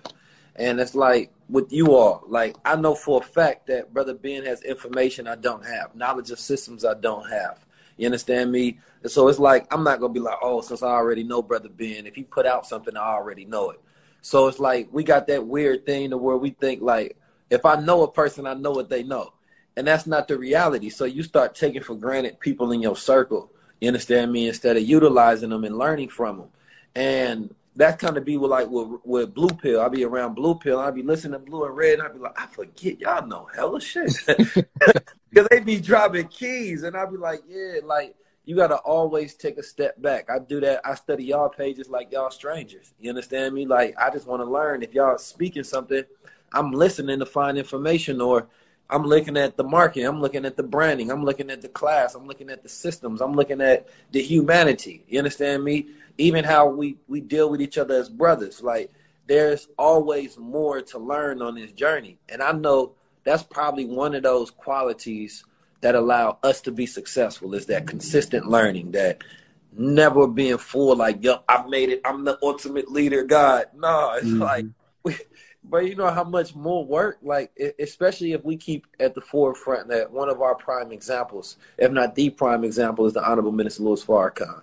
And 0.55 0.79
it's 0.79 0.95
like 0.95 1.31
with 1.47 1.71
you 1.71 1.95
all, 1.95 2.23
like 2.27 2.55
I 2.65 2.75
know 2.75 2.95
for 2.95 3.21
a 3.21 3.23
fact 3.23 3.67
that 3.67 3.93
Brother 3.93 4.13
Ben 4.13 4.43
has 4.45 4.61
information 4.63 5.27
I 5.27 5.35
don't 5.35 5.65
have, 5.65 5.95
knowledge 5.95 6.31
of 6.31 6.39
systems 6.39 6.83
I 6.83 6.95
don't 6.95 7.29
have. 7.29 7.65
You 7.97 8.07
understand 8.07 8.51
me? 8.51 8.79
And 9.03 9.11
so 9.11 9.27
it's 9.27 9.39
like 9.39 9.71
I'm 9.73 9.83
not 9.83 9.99
gonna 9.99 10.13
be 10.13 10.19
like, 10.19 10.37
oh, 10.41 10.61
since 10.61 10.83
I 10.83 10.87
already 10.87 11.23
know 11.23 11.41
Brother 11.41 11.69
Ben, 11.69 12.07
if 12.07 12.15
he 12.15 12.23
put 12.23 12.45
out 12.45 12.65
something, 12.65 12.97
I 12.97 13.01
already 13.01 13.45
know 13.45 13.71
it. 13.71 13.81
So 14.21 14.47
it's 14.47 14.59
like 14.59 14.89
we 14.91 15.03
got 15.03 15.27
that 15.27 15.45
weird 15.45 15.85
thing 15.85 16.09
to 16.09 16.17
where 16.17 16.37
we 16.37 16.51
think 16.51 16.81
like 16.81 17.17
if 17.49 17.65
I 17.65 17.79
know 17.79 18.03
a 18.03 18.11
person, 18.11 18.45
I 18.45 18.53
know 18.53 18.71
what 18.71 18.89
they 18.89 19.03
know. 19.03 19.33
And 19.75 19.87
that's 19.87 20.05
not 20.05 20.27
the 20.27 20.37
reality. 20.37 20.89
So 20.89 21.05
you 21.05 21.23
start 21.23 21.55
taking 21.55 21.81
for 21.81 21.95
granted 21.95 22.39
people 22.39 22.71
in 22.71 22.81
your 22.81 22.97
circle. 22.97 23.51
You 23.79 23.87
understand 23.87 24.31
me? 24.31 24.47
Instead 24.47 24.77
of 24.77 24.83
utilizing 24.83 25.49
them 25.49 25.63
and 25.63 25.77
learning 25.77 26.09
from 26.09 26.37
them. 26.37 26.49
And 26.95 27.55
that 27.75 27.97
kind 27.97 28.17
of 28.17 28.25
be 28.25 28.35
with 28.35 28.51
like 28.51 28.67
with, 28.69 28.99
with 29.05 29.33
blue 29.33 29.49
pill. 29.49 29.79
I'll 29.79 29.89
be 29.89 30.03
around 30.03 30.35
blue 30.35 30.55
pill. 30.55 30.79
I'll 30.79 30.91
be 30.91 31.03
listening 31.03 31.33
to 31.33 31.39
blue 31.39 31.65
and 31.65 31.75
red. 31.75 31.93
And 31.93 32.03
I'll 32.03 32.13
be 32.13 32.19
like, 32.19 32.39
I 32.39 32.47
forget 32.47 32.99
y'all 32.99 33.25
know 33.25 33.47
hella 33.55 33.79
shit. 33.81 34.13
Because 35.31 35.47
they 35.51 35.59
be 35.59 35.79
dropping 35.79 36.27
keys. 36.27 36.81
And 36.81 36.97
I'll 36.97 37.09
be 37.09 37.17
like, 37.17 37.41
yeah, 37.47 37.81
like 37.83 38.15
you 38.49 38.55
got 38.55 38.69
to 38.69 38.77
always 38.77 39.35
take 39.35 39.59
a 39.59 39.63
step 39.63 40.01
back. 40.01 40.27
I 40.27 40.39
do 40.39 40.59
that. 40.61 40.81
I 40.83 40.95
study 40.95 41.23
y'all 41.23 41.49
pages 41.49 41.87
like 41.87 42.11
y'all 42.11 42.31
strangers. 42.31 42.95
You 42.99 43.11
understand 43.11 43.53
me? 43.53 43.67
Like 43.67 43.93
I 43.95 44.09
just 44.09 44.25
want 44.25 44.41
to 44.41 44.45
learn. 44.45 44.81
If 44.81 44.91
y'all 44.95 45.19
speaking 45.19 45.63
something, 45.63 46.03
I'm 46.51 46.71
listening 46.71 47.19
to 47.19 47.27
find 47.27 47.59
information 47.59 48.19
or 48.19 48.47
I'm 48.89 49.03
looking 49.03 49.37
at 49.37 49.55
the 49.55 49.63
marketing. 49.63 50.07
I'm 50.07 50.19
looking 50.19 50.45
at 50.45 50.57
the 50.57 50.63
branding. 50.63 51.11
I'm 51.11 51.23
looking 51.23 51.51
at 51.51 51.61
the 51.61 51.69
class. 51.69 52.15
I'm 52.15 52.25
looking 52.25 52.49
at 52.49 52.63
the 52.63 52.69
systems. 52.69 53.21
I'm 53.21 53.33
looking 53.33 53.61
at 53.61 53.87
the 54.11 54.23
humanity. 54.23 55.05
You 55.07 55.19
understand 55.19 55.63
me? 55.63 55.85
Even 56.17 56.43
how 56.43 56.67
we, 56.69 56.97
we 57.07 57.21
deal 57.21 57.51
with 57.51 57.61
each 57.61 57.77
other 57.77 57.99
as 57.99 58.09
brothers. 58.09 58.63
Like 58.63 58.91
there's 59.27 59.67
always 59.77 60.39
more 60.39 60.81
to 60.81 60.97
learn 60.97 61.43
on 61.43 61.53
this 61.53 61.71
journey. 61.71 62.17
And 62.29 62.41
I 62.41 62.53
know 62.53 62.93
that's 63.23 63.43
probably 63.43 63.85
one 63.85 64.15
of 64.15 64.23
those 64.23 64.49
qualities 64.49 65.43
that 65.81 65.95
allow 65.95 66.37
us 66.43 66.61
to 66.61 66.71
be 66.71 66.85
successful 66.85 67.53
is 67.53 67.65
that 67.67 67.87
consistent 67.87 68.47
learning 68.47 68.91
that 68.91 69.23
never 69.71 70.27
being 70.27 70.57
full 70.57 70.95
like 70.95 71.23
yo 71.23 71.37
i 71.47 71.65
made 71.67 71.89
it. 71.89 72.01
I'm 72.03 72.25
the 72.25 72.37
ultimate 72.41 72.91
leader 72.91 73.23
god. 73.23 73.67
No 73.75 74.13
it's 74.13 74.25
mm-hmm. 74.25 74.41
like 74.41 74.65
we, 75.03 75.15
but 75.63 75.85
you 75.85 75.95
know 75.95 76.09
how 76.09 76.23
much 76.23 76.55
more 76.55 76.85
work 76.85 77.19
like 77.21 77.51
especially 77.79 78.33
if 78.33 78.43
we 78.43 78.57
keep 78.57 78.87
at 78.99 79.13
the 79.13 79.21
forefront 79.21 79.87
that 79.89 80.11
one 80.11 80.29
of 80.29 80.41
our 80.41 80.55
prime 80.55 80.91
examples 80.91 81.57
if 81.77 81.91
not 81.91 82.15
the 82.15 82.29
prime 82.29 82.63
example 82.63 83.05
is 83.05 83.13
the 83.13 83.23
honorable 83.23 83.51
minister 83.51 83.83
louis 83.83 84.03
farrakhan. 84.03 84.61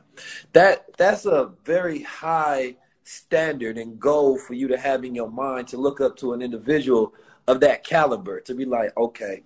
That 0.53 0.97
that's 0.97 1.27
a 1.27 1.53
very 1.65 2.03
high 2.03 2.77
standard 3.05 3.79
and 3.79 4.01
goal 4.01 4.37
for 4.37 4.55
you 4.55 4.67
to 4.67 4.77
have 4.77 5.05
in 5.05 5.15
your 5.15 5.31
mind 5.31 5.69
to 5.69 5.77
look 5.77 6.01
up 6.01 6.17
to 6.17 6.33
an 6.33 6.43
individual 6.43 7.15
of 7.47 7.61
that 7.61 7.85
caliber 7.85 8.41
to 8.41 8.55
be 8.55 8.65
like 8.65 8.97
okay 8.97 9.43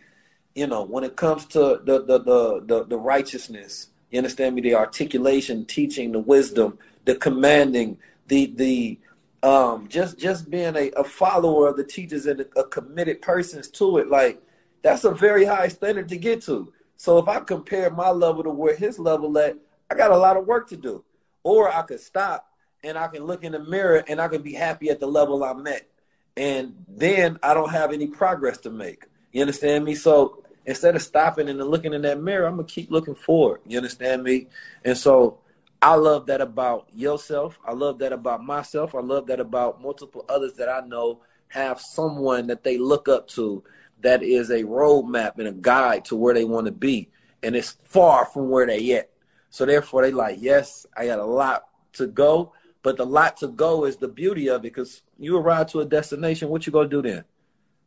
you 0.54 0.66
know, 0.66 0.82
when 0.82 1.04
it 1.04 1.16
comes 1.16 1.46
to 1.46 1.80
the 1.84 2.02
the 2.04 2.18
the 2.18 2.62
the, 2.64 2.84
the 2.84 2.98
righteousness, 2.98 3.88
you 4.10 4.18
understand 4.18 4.54
me, 4.54 4.62
the 4.62 4.74
articulation, 4.74 5.64
teaching, 5.64 6.12
the 6.12 6.18
wisdom, 6.18 6.78
the 7.04 7.14
commanding, 7.14 7.98
the 8.26 8.46
the 8.54 8.98
um 9.42 9.88
just 9.88 10.18
just 10.18 10.50
being 10.50 10.76
a, 10.76 10.90
a 10.90 11.04
follower 11.04 11.68
of 11.68 11.76
the 11.76 11.84
teachers 11.84 12.26
and 12.26 12.40
a, 12.40 12.60
a 12.60 12.64
committed 12.64 13.22
persons 13.22 13.68
to 13.68 13.98
it, 13.98 14.08
like 14.08 14.42
that's 14.82 15.04
a 15.04 15.10
very 15.10 15.44
high 15.44 15.68
standard 15.68 16.08
to 16.08 16.16
get 16.16 16.42
to. 16.42 16.72
So 16.96 17.18
if 17.18 17.28
I 17.28 17.40
compare 17.40 17.90
my 17.90 18.10
level 18.10 18.42
to 18.42 18.50
where 18.50 18.76
his 18.76 18.98
level 18.98 19.36
at, 19.38 19.56
I 19.90 19.94
got 19.94 20.10
a 20.10 20.16
lot 20.16 20.36
of 20.36 20.46
work 20.46 20.68
to 20.68 20.76
do. 20.76 21.04
Or 21.42 21.74
I 21.74 21.82
could 21.82 22.00
stop 22.00 22.46
and 22.84 22.98
I 22.98 23.08
can 23.08 23.24
look 23.24 23.42
in 23.44 23.52
the 23.52 23.58
mirror 23.58 24.04
and 24.06 24.20
I 24.20 24.28
can 24.28 24.42
be 24.42 24.52
happy 24.52 24.90
at 24.90 25.00
the 25.00 25.06
level 25.06 25.42
I'm 25.42 25.66
at. 25.66 25.88
And 26.36 26.74
then 26.88 27.38
I 27.42 27.54
don't 27.54 27.70
have 27.70 27.92
any 27.92 28.06
progress 28.06 28.58
to 28.58 28.70
make. 28.70 29.06
You 29.32 29.40
understand 29.40 29.84
me? 29.84 29.94
So 29.94 30.39
instead 30.66 30.96
of 30.96 31.02
stopping 31.02 31.48
and 31.48 31.58
looking 31.58 31.92
in 31.92 32.02
that 32.02 32.20
mirror, 32.20 32.46
I'm 32.46 32.56
gonna 32.56 32.68
keep 32.68 32.90
looking 32.90 33.14
forward. 33.14 33.60
You 33.66 33.78
understand 33.78 34.22
me? 34.22 34.48
And 34.84 34.96
so 34.96 35.38
I 35.82 35.94
love 35.94 36.26
that 36.26 36.40
about 36.40 36.88
yourself. 36.94 37.58
I 37.64 37.72
love 37.72 37.98
that 38.00 38.12
about 38.12 38.44
myself. 38.44 38.94
I 38.94 39.00
love 39.00 39.26
that 39.28 39.40
about 39.40 39.80
multiple 39.80 40.24
others 40.28 40.54
that 40.54 40.68
I 40.68 40.86
know 40.86 41.20
have 41.48 41.80
someone 41.80 42.46
that 42.48 42.62
they 42.62 42.78
look 42.78 43.08
up 43.08 43.26
to 43.28 43.64
that 44.02 44.22
is 44.22 44.50
a 44.50 44.62
roadmap 44.62 45.38
and 45.38 45.48
a 45.48 45.52
guide 45.52 46.04
to 46.06 46.16
where 46.16 46.34
they 46.34 46.44
want 46.44 46.66
to 46.66 46.72
be. 46.72 47.10
And 47.42 47.56
it's 47.56 47.72
far 47.84 48.26
from 48.26 48.50
where 48.50 48.66
they 48.66 48.92
at. 48.92 49.10
So 49.50 49.66
therefore 49.66 50.02
they 50.02 50.12
like, 50.12 50.36
yes, 50.40 50.86
I 50.96 51.06
got 51.06 51.18
a 51.18 51.24
lot 51.24 51.64
to 51.94 52.06
go, 52.06 52.52
but 52.82 52.96
the 52.96 53.06
lot 53.06 53.38
to 53.38 53.48
go 53.48 53.84
is 53.84 53.96
the 53.96 54.08
beauty 54.08 54.48
of 54.48 54.60
it 54.60 54.62
because 54.62 55.02
you 55.18 55.36
arrive 55.36 55.70
to 55.72 55.80
a 55.80 55.84
destination, 55.84 56.48
what 56.48 56.66
you 56.66 56.72
gonna 56.72 56.88
do 56.88 57.02
then? 57.02 57.24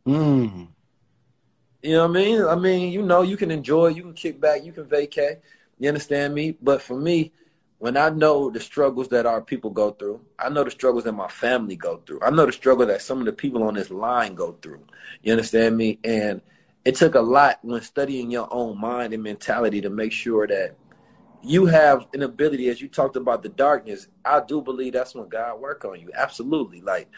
Mm. 0.06 0.68
You 1.84 1.92
know 1.92 2.08
what 2.08 2.18
I 2.18 2.24
mean? 2.24 2.46
I 2.46 2.56
mean, 2.56 2.92
you 2.94 3.02
know, 3.02 3.24
you 3.24 3.36
can 3.36 3.52
enjoy, 3.52 3.88
you 3.88 4.04
can 4.04 4.14
kick 4.14 4.40
back, 4.40 4.64
you 4.64 4.72
can 4.72 4.86
vacate. 4.86 5.40
You 5.80 5.90
understand 5.90 6.34
me? 6.34 6.56
But 6.62 6.82
for 6.82 6.98
me, 6.98 7.34
when 7.80 7.98
I 7.98 8.10
know 8.10 8.50
the 8.50 8.62
struggles 8.62 9.10
that 9.10 9.26
our 9.26 9.42
people 9.42 9.70
go 9.70 9.92
through, 9.92 10.22
I 10.40 10.48
know 10.48 10.64
the 10.64 10.72
struggles 10.72 11.04
that 11.04 11.12
my 11.12 11.28
family 11.28 11.76
go 11.76 12.02
through. 12.06 12.22
I 12.24 12.30
know 12.30 12.46
the 12.46 12.54
struggle 12.54 12.86
that 12.86 13.02
some 13.02 13.20
of 13.20 13.26
the 13.26 13.34
people 13.34 13.64
on 13.64 13.74
this 13.74 13.92
line 13.92 14.34
go 14.34 14.54
through. 14.62 14.80
You 15.24 15.34
understand 15.34 15.76
me? 15.76 16.00
And 16.06 16.42
it 16.86 16.96
took 16.96 17.16
a 17.16 17.22
lot 17.22 17.60
when 17.64 17.82
studying 17.82 18.32
your 18.32 18.48
own 18.50 18.80
mind 18.80 19.14
and 19.14 19.22
mentality 19.22 19.82
to 19.82 19.90
make 19.90 20.14
sure 20.14 20.48
that 20.48 20.78
you 21.44 21.66
have 21.66 22.08
an 22.14 22.24
ability, 22.24 22.70
as 22.70 22.80
you 22.80 22.88
talked 22.88 23.18
about 23.18 23.44
the 23.44 23.50
darkness. 23.50 24.08
I 24.24 24.40
do 24.40 24.62
believe 24.62 24.94
that's 24.94 25.16
when 25.16 25.28
God 25.28 25.60
work 25.60 25.84
on 25.84 26.00
you. 26.00 26.10
Absolutely. 26.16 26.80
Like 26.80 27.10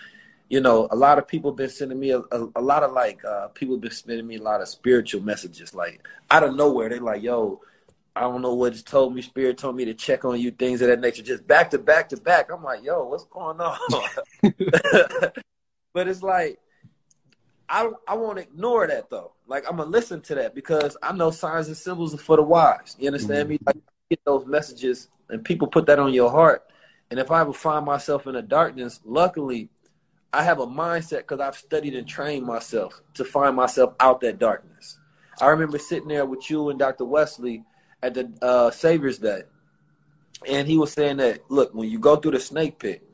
you 0.49 0.61
know, 0.61 0.87
a 0.91 0.95
lot 0.95 1.17
of 1.17 1.27
people 1.27 1.51
been 1.51 1.69
sending 1.69 1.99
me 1.99 2.11
a, 2.11 2.19
a, 2.19 2.47
a 2.55 2.61
lot 2.61 2.83
of 2.83 2.91
like 2.91 3.23
uh, 3.25 3.47
people 3.49 3.77
been 3.77 3.91
sending 3.91 4.27
me 4.27 4.35
a 4.35 4.41
lot 4.41 4.61
of 4.61 4.67
spiritual 4.67 5.21
messages, 5.21 5.73
like 5.73 6.05
out 6.29 6.43
of 6.43 6.55
nowhere. 6.55 6.89
They're 6.89 6.99
like, 6.99 7.23
"Yo, 7.23 7.61
I 8.15 8.21
don't 8.21 8.41
know 8.41 8.53
what 8.53 8.73
just 8.73 8.87
told 8.87 9.15
me. 9.15 9.21
Spirit 9.21 9.57
told 9.57 9.75
me 9.75 9.85
to 9.85 9.93
check 9.93 10.23
on 10.23 10.39
you, 10.39 10.51
things 10.51 10.81
of 10.81 10.87
that 10.87 10.99
nature, 10.99 11.23
just 11.23 11.47
back 11.47 11.71
to 11.71 11.79
back 11.79 12.09
to 12.09 12.17
back." 12.17 12.51
I'm 12.51 12.63
like, 12.63 12.83
"Yo, 12.83 13.05
what's 13.05 13.25
going 13.25 13.59
on?" 13.59 13.77
but 15.93 16.07
it's 16.07 16.21
like 16.21 16.59
I 17.69 17.89
I 18.07 18.15
won't 18.15 18.39
ignore 18.39 18.87
that 18.87 19.09
though. 19.09 19.33
Like 19.47 19.65
I'm 19.69 19.77
gonna 19.77 19.89
listen 19.89 20.21
to 20.21 20.35
that 20.35 20.53
because 20.53 20.95
I 21.01 21.11
know 21.11 21.31
signs 21.31 21.67
and 21.67 21.77
symbols 21.77 22.13
are 22.13 22.17
for 22.17 22.37
the 22.37 22.43
wise. 22.43 22.95
You 22.99 23.07
understand 23.07 23.43
mm-hmm. 23.43 23.49
me? 23.49 23.59
Like 23.65 23.77
get 24.09 24.19
those 24.25 24.45
messages 24.45 25.09
and 25.29 25.43
people 25.43 25.67
put 25.67 25.87
that 25.87 25.99
on 25.99 26.13
your 26.13 26.29
heart. 26.29 26.63
And 27.09 27.19
if 27.19 27.31
I 27.31 27.41
ever 27.41 27.53
find 27.53 27.85
myself 27.85 28.27
in 28.27 28.33
the 28.33 28.41
darkness, 28.41 28.99
luckily 29.05 29.69
I 30.35 30.43
have 30.43 30.59
a 30.59 30.67
mindset 30.67 31.19
because 31.19 31.39
I've 31.39 31.55
studied 31.55 31.95
and 31.95 32.05
trained 32.05 32.45
myself 32.45 33.01
to 33.13 33.23
find 33.23 33.55
myself 33.55 33.93
out 34.01 34.19
that 34.19 34.37
darkness. 34.37 34.99
I 35.39 35.47
remember 35.47 35.79
sitting 35.79 36.09
there 36.09 36.25
with 36.25 36.49
you 36.49 36.69
and 36.69 36.77
Dr. 36.77 37.05
Wesley 37.05 37.63
at 38.03 38.15
the 38.15 38.29
uh, 38.41 38.69
Savior's 38.69 39.17
Day, 39.17 39.43
and 40.45 40.67
he 40.67 40.77
was 40.77 40.91
saying 40.91 41.17
that 41.17 41.49
look, 41.49 41.73
when 41.73 41.89
you 41.89 41.99
go 41.99 42.17
through 42.17 42.31
the 42.31 42.41
snake 42.41 42.79
pit, 42.79 43.07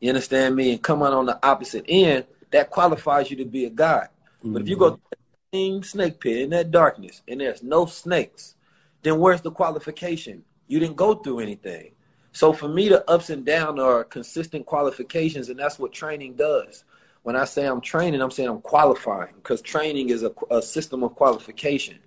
you 0.00 0.08
understand 0.08 0.54
me, 0.54 0.70
and 0.70 0.80
come 0.80 1.02
out 1.02 1.12
on 1.12 1.26
the 1.26 1.44
opposite 1.44 1.84
end, 1.88 2.26
that 2.52 2.70
qualifies 2.70 3.28
you 3.28 3.36
to 3.38 3.44
be 3.44 3.64
a 3.64 3.70
god. 3.70 4.08
Mm-hmm. 4.38 4.52
But 4.52 4.62
if 4.62 4.68
you 4.68 4.76
go 4.76 4.90
through 4.90 5.00
the 5.10 5.58
same 5.58 5.82
snake 5.82 6.20
pit 6.20 6.42
in 6.42 6.50
that 6.50 6.70
darkness 6.70 7.22
and 7.26 7.40
there's 7.40 7.64
no 7.64 7.86
snakes, 7.86 8.54
then 9.02 9.18
where's 9.18 9.40
the 9.40 9.50
qualification? 9.50 10.44
You 10.68 10.78
didn't 10.78 10.96
go 10.96 11.16
through 11.16 11.40
anything. 11.40 11.90
So 12.32 12.52
for 12.52 12.68
me, 12.68 12.88
the 12.88 13.08
ups 13.10 13.30
and 13.30 13.44
downs 13.44 13.80
are 13.80 14.04
consistent 14.04 14.66
qualifications, 14.66 15.48
and 15.48 15.58
that's 15.58 15.78
what 15.78 15.92
training 15.92 16.34
does. 16.34 16.84
When 17.22 17.36
I 17.36 17.44
say 17.44 17.66
I'm 17.66 17.80
training, 17.80 18.22
I'm 18.22 18.30
saying 18.30 18.48
I'm 18.48 18.60
qualifying 18.60 19.34
because 19.36 19.60
training 19.60 20.10
is 20.10 20.22
a, 20.22 20.32
a 20.50 20.62
system 20.62 21.02
of 21.02 21.14
qualification. 21.14 21.98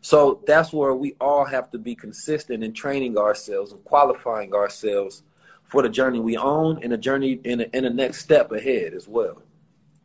So 0.00 0.42
that's 0.46 0.72
where 0.72 0.94
we 0.94 1.14
all 1.20 1.44
have 1.44 1.70
to 1.70 1.78
be 1.78 1.94
consistent 1.94 2.62
in 2.62 2.72
training 2.72 3.16
ourselves 3.16 3.72
and 3.72 3.82
qualifying 3.84 4.54
ourselves 4.54 5.22
for 5.62 5.82
the 5.82 5.88
journey 5.88 6.20
we 6.20 6.36
own 6.36 6.78
and 6.82 6.92
the 6.92 6.98
journey 6.98 7.40
in 7.44 7.58
the, 7.58 7.76
in 7.76 7.84
the 7.84 7.90
next 7.90 8.18
step 8.18 8.52
ahead 8.52 8.92
as 8.92 9.08
well. 9.08 9.42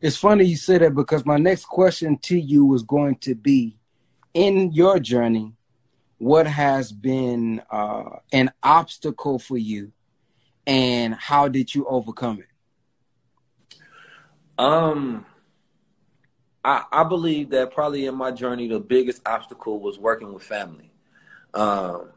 It's 0.01 0.15
funny 0.15 0.45
you 0.45 0.55
say 0.55 0.77
that 0.77 0.95
because 0.95 1.25
my 1.25 1.37
next 1.37 1.65
question 1.65 2.17
to 2.19 2.39
you 2.39 2.65
was 2.65 2.83
going 2.83 3.15
to 3.17 3.35
be 3.35 3.77
in 4.33 4.71
your 4.71 4.99
journey, 4.99 5.55
what 6.19 6.47
has 6.47 6.91
been 6.91 7.61
uh, 7.71 8.17
an 8.31 8.51
obstacle 8.61 9.39
for 9.39 9.57
you 9.57 9.91
and 10.67 11.15
how 11.15 11.47
did 11.47 11.73
you 11.73 11.85
overcome 11.87 12.39
it 12.39 13.81
um 14.63 15.25
I, 16.63 16.83
I 16.91 17.03
believe 17.05 17.49
that 17.51 17.71
probably 17.71 18.05
in 18.05 18.15
my 18.15 18.31
journey 18.31 18.67
the 18.67 18.79
biggest 18.79 19.21
obstacle 19.25 19.79
was 19.79 19.97
working 19.97 20.33
with 20.33 20.43
family 20.43 20.91
um, 21.53 22.11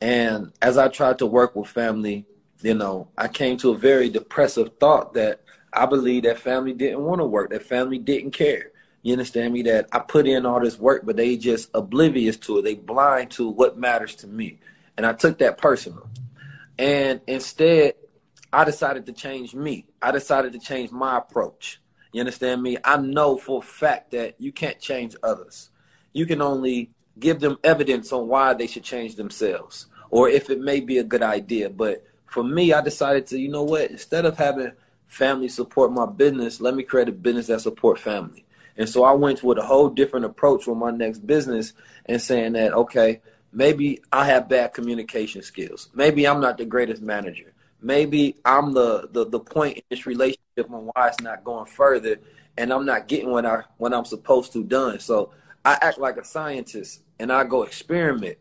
and 0.00 0.52
as 0.62 0.78
i 0.78 0.88
tried 0.88 1.18
to 1.18 1.26
work 1.26 1.56
with 1.56 1.68
family 1.68 2.26
you 2.62 2.74
know 2.74 3.08
i 3.18 3.26
came 3.26 3.56
to 3.56 3.70
a 3.70 3.76
very 3.76 4.08
depressive 4.08 4.70
thought 4.78 5.14
that 5.14 5.40
I 5.76 5.84
believe 5.84 6.22
that 6.22 6.38
family 6.38 6.72
didn't 6.72 7.02
want 7.02 7.20
to 7.20 7.26
work. 7.26 7.50
That 7.50 7.62
family 7.62 7.98
didn't 7.98 8.30
care. 8.30 8.72
You 9.06 9.12
understand 9.12 9.54
me? 9.54 9.62
That 9.62 9.86
I 9.92 10.00
put 10.00 10.26
in 10.26 10.44
all 10.44 10.58
this 10.58 10.80
work, 10.80 11.02
but 11.04 11.16
they 11.16 11.36
just 11.36 11.70
oblivious 11.74 12.36
to 12.38 12.58
it. 12.58 12.62
They 12.62 12.74
blind 12.74 13.30
to 13.32 13.48
what 13.48 13.78
matters 13.78 14.16
to 14.16 14.26
me. 14.26 14.58
And 14.96 15.06
I 15.06 15.12
took 15.12 15.38
that 15.38 15.58
personal. 15.58 16.08
And 16.76 17.20
instead, 17.28 17.94
I 18.52 18.64
decided 18.64 19.06
to 19.06 19.12
change 19.12 19.54
me. 19.54 19.86
I 20.02 20.10
decided 20.10 20.54
to 20.54 20.58
change 20.58 20.90
my 20.90 21.18
approach. 21.18 21.80
You 22.10 22.18
understand 22.18 22.64
me? 22.64 22.78
I 22.82 22.96
know 22.96 23.36
for 23.36 23.60
a 23.60 23.62
fact 23.62 24.10
that 24.10 24.40
you 24.40 24.50
can't 24.50 24.80
change 24.80 25.14
others. 25.22 25.70
You 26.12 26.26
can 26.26 26.42
only 26.42 26.90
give 27.16 27.38
them 27.38 27.58
evidence 27.62 28.12
on 28.12 28.26
why 28.26 28.54
they 28.54 28.66
should 28.66 28.82
change 28.82 29.14
themselves 29.14 29.86
or 30.10 30.28
if 30.28 30.50
it 30.50 30.58
may 30.58 30.80
be 30.80 30.98
a 30.98 31.04
good 31.04 31.22
idea. 31.22 31.70
But 31.70 32.04
for 32.24 32.42
me, 32.42 32.72
I 32.72 32.80
decided 32.80 33.28
to, 33.28 33.38
you 33.38 33.50
know 33.50 33.62
what, 33.62 33.88
instead 33.88 34.24
of 34.24 34.36
having 34.36 34.72
family 35.06 35.46
support 35.46 35.92
my 35.92 36.06
business, 36.06 36.60
let 36.60 36.74
me 36.74 36.82
create 36.82 37.08
a 37.08 37.12
business 37.12 37.46
that 37.46 37.60
support 37.60 38.00
family. 38.00 38.42
And 38.76 38.88
so 38.88 39.04
I 39.04 39.12
went 39.12 39.42
with 39.42 39.58
a 39.58 39.62
whole 39.62 39.88
different 39.88 40.26
approach 40.26 40.66
with 40.66 40.76
my 40.76 40.90
next 40.90 41.26
business 41.26 41.72
and 42.04 42.20
saying 42.20 42.52
that, 42.52 42.72
okay, 42.72 43.20
maybe 43.52 44.00
I 44.12 44.26
have 44.26 44.48
bad 44.48 44.74
communication 44.74 45.42
skills. 45.42 45.88
Maybe 45.94 46.26
I'm 46.26 46.40
not 46.40 46.58
the 46.58 46.66
greatest 46.66 47.02
manager. 47.02 47.54
Maybe 47.80 48.36
I'm 48.44 48.72
the, 48.72 49.08
the, 49.12 49.26
the 49.26 49.40
point 49.40 49.78
in 49.78 49.82
this 49.90 50.06
relationship 50.06 50.70
on 50.70 50.90
why 50.92 51.08
it's 51.08 51.20
not 51.20 51.44
going 51.44 51.66
further 51.66 52.18
and 52.58 52.72
I'm 52.72 52.86
not 52.86 53.08
getting 53.08 53.30
what 53.30 53.44
I 53.44 53.64
what 53.76 53.92
I'm 53.92 54.04
supposed 54.04 54.52
to 54.54 54.64
done. 54.64 54.98
So 55.00 55.32
I 55.64 55.78
act 55.80 55.98
like 55.98 56.16
a 56.16 56.24
scientist 56.24 57.02
and 57.18 57.32
I 57.32 57.44
go 57.44 57.62
experiment. 57.62 58.38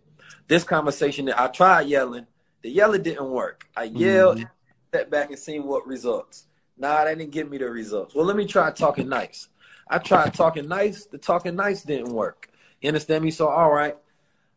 This 0.47 0.63
conversation 0.63 1.25
that 1.25 1.39
I 1.39 1.47
tried 1.47 1.87
yelling, 1.87 2.27
the 2.61 2.69
yelling 2.69 3.03
didn't 3.03 3.29
work. 3.29 3.67
I 3.75 3.83
yelled, 3.85 4.37
mm-hmm. 4.37 4.47
sat 4.93 5.09
back 5.09 5.29
and 5.29 5.39
seen 5.39 5.63
what 5.63 5.87
results. 5.87 6.45
Nah, 6.77 7.03
that 7.05 7.17
didn't 7.17 7.31
give 7.31 7.49
me 7.49 7.57
the 7.57 7.69
results. 7.69 8.13
Well, 8.13 8.25
let 8.25 8.35
me 8.35 8.45
try 8.45 8.71
talking 8.71 9.09
nice. 9.09 9.47
I 9.87 9.99
tried 9.99 10.33
talking 10.33 10.67
nice. 10.67 11.05
The 11.05 11.17
talking 11.17 11.55
nice 11.55 11.83
didn't 11.83 12.13
work. 12.13 12.49
You 12.81 12.89
understand 12.89 13.23
me? 13.23 13.31
So, 13.31 13.47
all 13.47 13.71
right, 13.71 13.95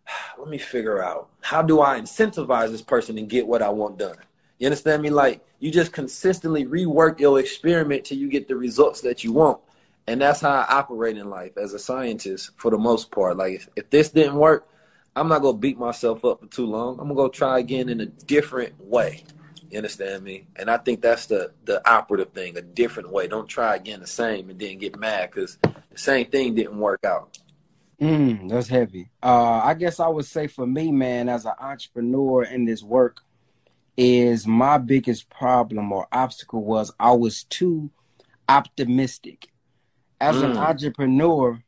let 0.38 0.48
me 0.48 0.58
figure 0.58 1.02
out 1.02 1.28
how 1.40 1.62
do 1.62 1.80
I 1.80 2.00
incentivize 2.00 2.70
this 2.70 2.82
person 2.82 3.18
and 3.18 3.28
get 3.28 3.46
what 3.46 3.62
I 3.62 3.68
want 3.68 3.98
done. 3.98 4.16
You 4.58 4.66
understand 4.66 5.02
me? 5.02 5.10
Like 5.10 5.44
you 5.60 5.70
just 5.70 5.92
consistently 5.92 6.64
rework 6.64 7.20
your 7.20 7.38
experiment 7.38 8.04
till 8.04 8.18
you 8.18 8.28
get 8.28 8.48
the 8.48 8.56
results 8.56 9.00
that 9.02 9.24
you 9.24 9.32
want. 9.32 9.60
And 10.06 10.20
that's 10.20 10.40
how 10.40 10.50
I 10.50 10.66
operate 10.68 11.18
in 11.18 11.28
life 11.28 11.56
as 11.58 11.74
a 11.74 11.78
scientist 11.78 12.50
for 12.56 12.70
the 12.70 12.78
most 12.78 13.10
part. 13.10 13.36
Like 13.36 13.54
if, 13.54 13.68
if 13.76 13.90
this 13.90 14.08
didn't 14.08 14.36
work, 14.36 14.66
I'm 15.14 15.28
not 15.28 15.42
gonna 15.42 15.58
beat 15.58 15.78
myself 15.78 16.24
up 16.24 16.40
for 16.40 16.46
too 16.46 16.66
long. 16.66 16.98
I'm 16.98 17.08
gonna 17.08 17.14
go 17.14 17.28
try 17.28 17.58
again 17.58 17.88
in 17.88 18.00
a 18.00 18.06
different 18.06 18.74
way. 18.80 19.24
You 19.70 19.78
understand 19.78 20.24
me? 20.24 20.46
And 20.56 20.70
I 20.70 20.78
think 20.78 21.02
that's 21.02 21.26
the 21.26 21.52
the 21.64 21.86
operative 21.88 22.32
thing, 22.32 22.56
a 22.56 22.62
different 22.62 23.10
way. 23.10 23.26
Don't 23.26 23.48
try 23.48 23.76
again 23.76 24.00
the 24.00 24.06
same 24.06 24.50
and 24.50 24.58
then 24.58 24.78
get 24.78 24.98
mad 24.98 25.30
because 25.30 25.58
the 25.62 25.98
same 25.98 26.26
thing 26.26 26.54
didn't 26.54 26.78
work 26.78 27.04
out. 27.04 27.38
Mm, 28.00 28.48
that's 28.48 28.68
heavy. 28.68 29.10
Uh, 29.22 29.60
I 29.64 29.74
guess 29.74 29.98
I 29.98 30.08
would 30.08 30.24
say 30.24 30.46
for 30.46 30.66
me, 30.66 30.92
man, 30.92 31.28
as 31.28 31.44
an 31.44 31.52
entrepreneur 31.58 32.44
in 32.44 32.64
this 32.64 32.82
work, 32.82 33.22
is 33.96 34.46
my 34.46 34.78
biggest 34.78 35.28
problem 35.28 35.90
or 35.90 36.06
obstacle 36.12 36.62
was 36.62 36.92
I 37.00 37.12
was 37.12 37.42
too 37.44 37.90
optimistic. 38.48 39.48
As 40.20 40.36
mm. 40.36 40.44
an 40.44 40.56
entrepreneur, 40.56 41.60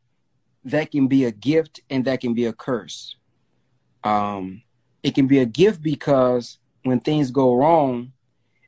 that 0.65 0.93
can 0.93 1.09
be 1.09 1.25
a 1.25 1.33
gift 1.33 1.81
and 1.91 2.05
that 2.05 2.21
can 2.21 2.33
be 2.33 2.45
a 2.45 2.53
curse. 2.53 3.17
Um, 4.05 4.63
it 5.03 5.17
can 5.17 5.27
be 5.27 5.41
a 5.41 5.47
gift 5.47 5.83
because 5.83 6.59
when 6.83 7.01
things 7.01 7.31
go 7.31 7.55
wrong, 7.55 8.13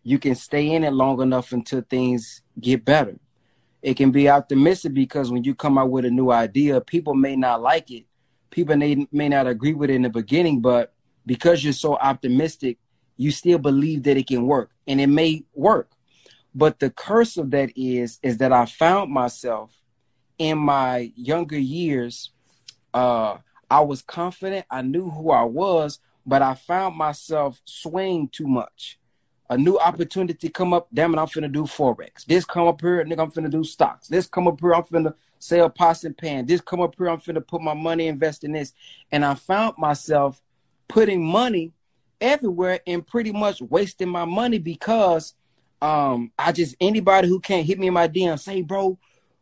you 0.03 0.19
can 0.19 0.35
stay 0.35 0.71
in 0.71 0.85
it 0.85 0.93
long 0.93 1.21
enough 1.21 1.53
until 1.53 1.83
things 1.83 2.43
get 2.61 2.85
better. 2.85 3.19
It 3.83 3.95
can 3.95 4.11
be 4.11 4.29
optimistic 4.29 4.95
because 4.95 5.31
when 5.31 5.45
you 5.45 5.55
come 5.55 5.79
out 5.79 5.91
with 5.91 6.05
a 6.05 6.11
new 6.11 6.31
idea, 6.31 6.81
people 6.81 7.15
may 7.15 7.37
not 7.37 7.61
like 7.61 7.91
it. 7.91 8.05
People 8.51 8.77
may, 8.77 9.07
may 9.11 9.29
not 9.29 9.47
agree 9.47 9.75
with 9.75 9.91
it 9.91 9.95
in 9.95 10.03
the 10.03 10.11
beginning, 10.11 10.61
but 10.61 10.93
because 11.27 11.65
you're 11.65 11.73
so 11.73 11.97
optimistic, 11.97 12.79
you 13.17 13.31
still 13.31 13.59
believe 13.59 14.03
that 14.05 14.17
it 14.17 14.27
can 14.27 14.47
work 14.47 14.71
and 14.87 15.01
it 15.01 15.07
may 15.07 15.45
work. 15.55 15.91
But 16.55 16.81
the 16.81 16.91
curse 16.91 17.37
of 17.37 17.51
that 17.53 17.71
is, 17.77 18.19
is 18.23 18.39
that 18.39 18.53
I 18.53 18.67
found 18.67 19.11
myself 19.11 19.73
in 20.39 20.59
my 20.59 21.13
younger 21.17 21.59
years, 21.59 22.31
uh, 22.93 23.39
I 23.71 23.81
was 23.81 24.03
confident, 24.03 24.67
I 24.71 24.83
knew 24.83 25.09
who 25.09 25.31
I 25.31 25.45
was, 25.45 25.99
but 26.27 26.43
I 26.43 26.55
found 26.55 26.97
myself 26.97 27.61
swaying 27.65 28.29
too 28.29 28.47
much. 28.47 28.99
A 29.51 29.59
new 29.59 29.79
opportunity 29.79 30.49
come 30.49 30.73
up, 30.73 30.89
damn 30.95 31.13
it, 31.15 31.19
I'm 31.19 31.27
finna 31.27 31.53
do 31.53 31.65
forex. 31.65 32.25
This 32.25 32.45
come 32.45 32.69
up 32.69 32.81
here, 32.81 33.05
nigga, 33.05 33.21
I'm 33.21 33.31
finna 33.31 33.51
do 33.51 33.65
stocks. 33.65 34.09
This 34.09 34.27
come 34.27 34.49
up 34.49 34.61
here, 34.61 34.75
I'm 34.75 34.85
finna 34.85 35.15
sell 35.39 35.69
pots 35.69 36.05
and 36.05 36.17
pan. 36.17 36.47
This 36.47 36.61
come 36.61 36.81
up 36.81 36.95
here, 36.97 37.11
I'm 37.11 37.21
finna 37.21 37.47
put 37.47 37.61
my 37.61 37.75
money 37.75 38.07
invest 38.07 38.45
in 38.45 38.53
this, 38.53 38.73
and 39.11 39.25
I 39.25 39.35
found 39.35 39.77
myself 39.77 40.41
putting 40.89 41.25
money 41.25 41.73
everywhere 42.21 42.81
and 42.87 43.07
pretty 43.07 43.33
much 43.33 43.61
wasting 43.61 44.09
my 44.09 44.25
money 44.25 44.59
because 44.59 45.35
um 45.83 46.31
I 46.39 46.53
just 46.53 46.77
anybody 46.81 47.27
who 47.27 47.41
can't 47.41 47.67
hit 47.67 47.79
me 47.79 47.89
in 47.89 47.95
my 47.95 48.07
DM 48.07 48.39
say, 48.39 48.63
bro, 48.63 48.97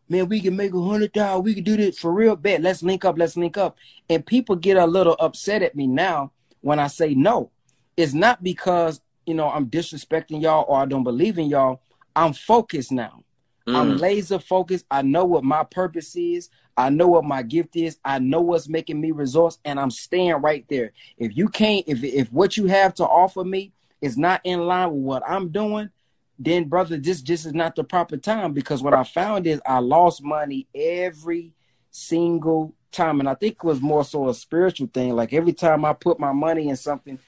man, 0.09 0.29
we 0.29 0.41
can 0.41 0.57
make 0.57 0.73
a 0.73 0.83
hundred 0.83 1.13
thousand, 1.13 1.45
we 1.45 1.55
can 1.55 1.63
do 1.63 1.77
this 1.77 1.99
for 1.99 2.13
real. 2.13 2.35
Bet, 2.37 2.63
let's 2.63 2.83
link 2.83 3.05
up, 3.05 3.19
let's 3.19 3.37
link 3.37 3.59
up. 3.59 3.77
And 4.09 4.25
people 4.25 4.57
get 4.57 4.77
a 4.77 4.87
little 4.87 5.17
upset 5.21 5.63
at 5.63 5.77
me 5.77 5.87
now 5.87 6.33
when 6.61 6.79
I 6.79 6.87
say 6.87 7.15
no, 7.15 7.51
it's 7.97 8.15
not 8.15 8.43
because 8.43 9.01
you 9.27 9.35
know 9.35 9.49
I'm 9.49 9.67
disrespecting 9.67 10.43
y'all 10.43 10.65
or 10.69 10.79
I 10.79 10.87
don't 10.87 11.05
believe 11.05 11.39
in 11.39 11.47
y'all. 11.47 11.83
I'm 12.17 12.33
focused 12.33 12.93
now. 12.93 13.25
Mm. 13.67 13.77
I'm 13.77 13.97
laser 13.97 14.39
focused. 14.39 14.87
I 14.91 15.03
know 15.03 15.25
what 15.25 15.45
my 15.45 15.65
purpose 15.65 16.17
is. 16.17 16.51
I 16.77 16.91
know 16.91 17.09
what 17.09 17.25
my 17.25 17.43
gift 17.43 17.77
is. 17.77 17.99
I 18.05 18.19
know 18.19 18.41
what's 18.41 18.69
making 18.69 19.01
me 19.01 19.11
results, 19.11 19.59
and 19.65 19.79
I'm 19.79 19.91
staying 19.91 20.37
right 20.37 20.65
there. 20.69 20.93
If 21.19 21.37
you 21.37 21.49
can't, 21.49 21.85
if 21.87 22.03
if 22.03 22.33
what 22.33 22.57
you 22.57 22.67
have 22.67 22.95
to 22.95 23.05
offer 23.05 23.45
me 23.45 23.73
is 24.01 24.17
not 24.17 24.41
in 24.45 24.61
line 24.61 24.91
with 24.93 25.03
what 25.03 25.23
I'm 25.29 25.51
doing, 25.51 25.91
then 26.39 26.65
brother, 26.65 26.97
this 26.97 27.21
just 27.21 27.45
is 27.45 27.53
not 27.53 27.77
the 27.77 27.85
proper 27.85 28.17
time 28.17 28.55
because 28.55 28.83
what 28.83 28.95
I 28.95 29.05
found 29.05 29.47
is 29.47 29.61
I 29.67 29.81
lost 29.81 30.25
money 30.25 30.67
every 30.75 31.53
single 31.91 32.75
time. 32.91 33.21
And 33.21 33.29
I 33.29 33.35
think 33.35 33.57
it 33.57 33.65
was 33.65 33.81
more 33.81 34.05
so 34.05 34.29
a 34.29 34.35
spiritual 34.35 34.89
thing. 34.93 35.15
Like 35.15 35.33
every 35.33 35.53
time 35.53 35.85
I 35.85 35.93
put 35.93 36.21
my 36.21 36.33
money 36.33 36.69
in 36.69 36.77
something 36.77 37.19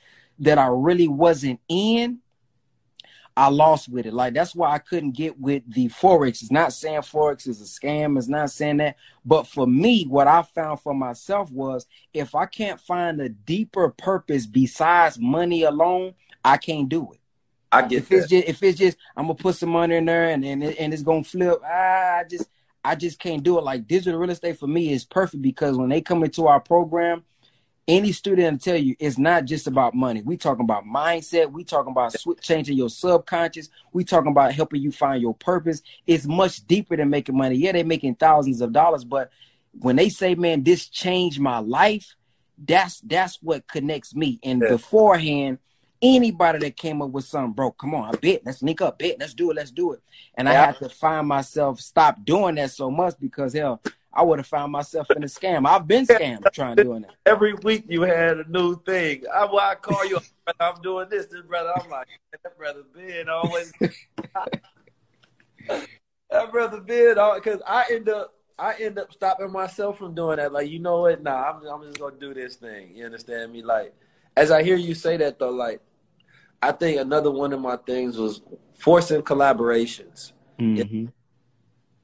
that 0.40 0.59
I 0.59 0.66
really 0.66 1.09
wasn't 1.09 1.61
in, 1.68 2.18
I 3.37 3.48
lost 3.48 3.88
with 3.88 4.07
it. 4.07 4.12
Like 4.12 4.35
that's 4.35 4.55
why 4.55 4.72
I 4.72 4.79
couldn't 4.79 5.12
get 5.12 5.40
with 5.40 5.62
the 5.72 5.88
forex. 5.88 6.42
It's 6.42 6.51
not 6.51 6.72
saying 6.72 7.01
forex 7.01 7.46
is 7.48 7.61
a 7.61 7.64
scam. 7.64 8.18
It's 8.18 8.29
not 8.29 8.51
saying 8.51 8.79
that. 8.79 8.96
But 9.25 9.46
for 9.46 9.66
me, 9.66 10.05
what 10.05 10.27
I 10.27 10.42
found 10.42 10.81
for 10.81 10.94
myself 10.94 11.51
was 11.51 11.87
if 12.12 12.35
I 12.35 12.46
can't 12.46 12.81
find 12.81 13.20
a 13.20 13.31
deeper 13.31 13.88
purpose 13.90 14.46
besides 14.46 15.18
money 15.18 15.62
alone, 15.62 16.14
I 16.44 16.59
can't 16.59 16.88
do 16.88 17.12
it. 17.12 17.20
I 17.70 17.83
get 17.83 18.03
if 18.03 18.09
that. 18.11 18.16
it's 18.16 18.29
just 18.29 18.48
if 18.48 18.62
it's 18.62 18.79
just 18.79 18.98
I'm 19.16 19.25
gonna 19.25 19.35
put 19.35 19.57
some 19.57 19.70
money 19.70 19.96
in 19.96 20.05
there 20.05 20.29
and 20.29 20.44
and, 20.44 20.62
and 20.62 20.92
it's 20.92 21.03
gonna 21.03 21.25
flip. 21.25 21.59
Ah, 21.64 22.18
I 22.18 22.25
just 22.29 22.48
I 22.85 22.95
just 22.95 23.18
can't 23.18 23.42
do 23.42 23.59
it. 23.59 23.64
Like 23.64 23.87
digital 23.87 24.18
real 24.18 24.31
estate 24.31 24.59
for 24.59 24.66
me 24.66 24.92
is 24.92 25.05
perfect 25.05 25.42
because 25.42 25.77
when 25.77 25.88
they 25.88 26.01
come 26.01 26.25
into 26.25 26.47
our 26.47 26.61
program, 26.61 27.25
any 27.88 28.12
student 28.12 28.53
will 28.53 28.59
tell 28.59 28.77
you 28.77 28.95
it's 28.99 29.18
not 29.18 29.45
just 29.45 29.66
about 29.66 29.95
money. 29.95 30.23
We 30.23 30.37
talking 30.37 30.64
about 30.64 30.85
mindset. 30.85 31.51
We 31.51 31.64
talking 31.64 31.90
about 31.92 32.14
changing 32.40 32.77
your 32.77 32.88
subconscious. 32.88 33.68
We 33.92 34.05
talking 34.05 34.31
about 34.31 34.53
helping 34.53 34.83
you 34.83 34.92
find 34.92 35.21
your 35.21 35.35
purpose. 35.35 35.83
It's 36.07 36.27
much 36.27 36.66
deeper 36.66 36.97
than 36.97 37.11
making 37.11 37.37
money. 37.37 37.57
Yeah, 37.57 37.73
they're 37.73 37.85
making 37.85 38.16
thousands 38.16 38.61
of 38.61 38.73
dollars, 38.73 39.05
but 39.05 39.31
when 39.81 39.97
they 39.97 40.09
say, 40.09 40.35
"Man, 40.35 40.62
this 40.62 40.87
changed 40.87 41.40
my 41.40 41.59
life," 41.59 42.14
that's 42.59 43.01
that's 43.01 43.38
what 43.42 43.66
connects 43.66 44.14
me. 44.14 44.38
And 44.42 44.62
yeah. 44.62 44.68
beforehand, 44.68 45.59
anybody 46.03 46.59
that 46.59 46.77
came 46.77 47.01
up 47.01 47.11
with 47.11 47.25
something, 47.25 47.53
bro, 47.53 47.71
come 47.71 47.95
on, 47.95 48.15
I 48.15 48.19
bet, 48.19 48.43
let's 48.45 48.59
sneak 48.59 48.81
up, 48.81 48.99
bet, 48.99 49.17
let's 49.21 49.35
do 49.35 49.51
it, 49.51 49.55
let's 49.55 49.71
do 49.71 49.93
it. 49.93 50.03
And 50.35 50.49
yeah. 50.49 50.53
I 50.53 50.67
had 50.67 50.79
to 50.79 50.88
find 50.88 51.29
myself 51.29 51.81
stop 51.81 52.25
doing 52.25 52.57
that 52.57 52.73
so 52.73 52.91
much 52.91 53.15
because 53.21 53.53
hell, 53.53 53.81
I 54.12 54.23
would 54.23 54.38
have 54.41 54.47
found 54.47 54.73
myself 54.73 55.11
in 55.12 55.23
a 55.23 55.27
scam. 55.27 55.67
I've 55.67 55.87
been 55.87 56.07
scammed 56.07 56.51
trying 56.53 56.77
doing 56.77 57.03
that. 57.03 57.15
Every 57.25 57.55
week 57.55 57.85
you 57.88 58.03
had 58.03 58.38
a 58.38 58.51
new 58.51 58.81
thing. 58.83 59.23
I, 59.33 59.45
well, 59.45 59.61
I 59.61 59.75
call 59.77 60.05
you, 60.05 60.19
I'm 60.61 60.83
doing 60.83 61.09
this, 61.09 61.27
this 61.27 61.43
brother. 61.43 61.73
I'm 61.75 61.88
like, 61.88 62.09
that 62.43 62.59
brother 62.59 62.83
Ben 62.95 63.29
always. 63.29 63.73
that 66.31 66.53
brother 66.53 66.81
Ben, 66.81 67.15
because 67.37 67.62
I 67.67 67.87
end 67.91 68.09
up. 68.09 68.35
I 68.59 68.75
end 68.79 68.99
up 68.99 69.12
stopping 69.12 69.51
myself 69.51 69.99
from 69.99 70.15
doing 70.15 70.37
that. 70.37 70.53
Like, 70.53 70.69
you 70.69 70.79
know 70.79 71.01
what? 71.01 71.23
Nah, 71.23 71.51
I'm, 71.51 71.67
I'm 71.67 71.83
just 71.83 71.99
gonna 71.99 72.15
do 72.21 72.35
this 72.35 72.57
thing. 72.57 72.95
You 72.95 73.07
understand 73.07 73.51
me? 73.51 73.62
Like, 73.62 73.95
as 74.37 74.51
I 74.51 74.62
hear 74.62 74.77
you 74.77 74.95
say 74.95 75.17
that 75.17 75.38
though, 75.38 75.51
like, 75.51 75.81
I 76.62 76.72
think 76.72 77.01
another 77.01 77.31
one 77.31 77.53
of 77.53 77.61
my 77.61 77.77
things 77.77 78.16
was 78.16 78.40
forcing 78.79 79.22
collaborations. 79.22 80.33
Mm-hmm. 80.59 81.07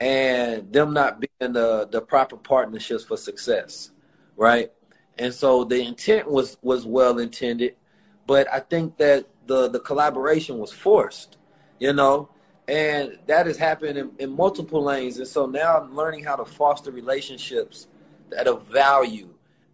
And 0.00 0.72
them 0.72 0.92
not 0.92 1.20
being 1.20 1.52
the, 1.52 1.88
the 1.90 2.00
proper 2.00 2.36
partnerships 2.36 3.04
for 3.04 3.16
success, 3.16 3.90
right? 4.36 4.72
And 5.18 5.34
so 5.34 5.64
the 5.64 5.80
intent 5.80 6.30
was 6.30 6.56
was 6.62 6.86
well 6.86 7.18
intended, 7.18 7.74
but 8.26 8.46
I 8.52 8.60
think 8.60 8.96
that 8.98 9.26
the 9.46 9.68
the 9.68 9.80
collaboration 9.80 10.58
was 10.58 10.72
forced, 10.72 11.38
you 11.80 11.92
know. 11.92 12.28
And 12.68 13.18
that 13.26 13.46
has 13.46 13.56
happened 13.56 13.98
in, 13.98 14.12
in 14.18 14.30
multiple 14.36 14.84
lanes. 14.84 15.18
And 15.18 15.26
so 15.26 15.46
now 15.46 15.80
I'm 15.80 15.96
learning 15.96 16.22
how 16.22 16.36
to 16.36 16.44
foster 16.44 16.92
relationships 16.92 17.88
that 18.30 18.46
of 18.46 18.66
value 18.68 19.30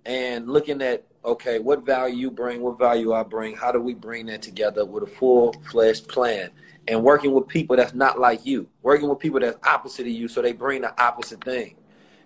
and 0.07 0.49
looking 0.49 0.81
at 0.81 1.05
okay, 1.25 1.59
what 1.59 1.85
value 1.85 2.17
you 2.17 2.31
bring, 2.31 2.61
what 2.61 2.79
value 2.79 3.13
I 3.13 3.23
bring, 3.23 3.57
how 3.57 3.73
do 3.73 3.81
we 3.81 3.95
bring 3.95 4.27
that 4.27 4.43
together 4.43 4.85
with 4.85 5.03
a 5.03 5.07
full 5.07 5.55
fledged 5.71 6.09
plan? 6.09 6.51
And 6.87 7.03
working 7.03 7.33
with 7.33 7.49
people 7.49 7.77
that's 7.77 7.95
not 7.95 8.19
like 8.19 8.45
you, 8.45 8.69
working 8.83 9.09
with 9.09 9.19
people 9.19 9.41
that's 9.41 9.57
opposite 9.67 10.03
of 10.03 10.13
you, 10.13 10.29
so 10.29 10.43
they 10.43 10.53
bring 10.53 10.83
the 10.83 11.03
opposite 11.03 11.43
thing. 11.43 11.77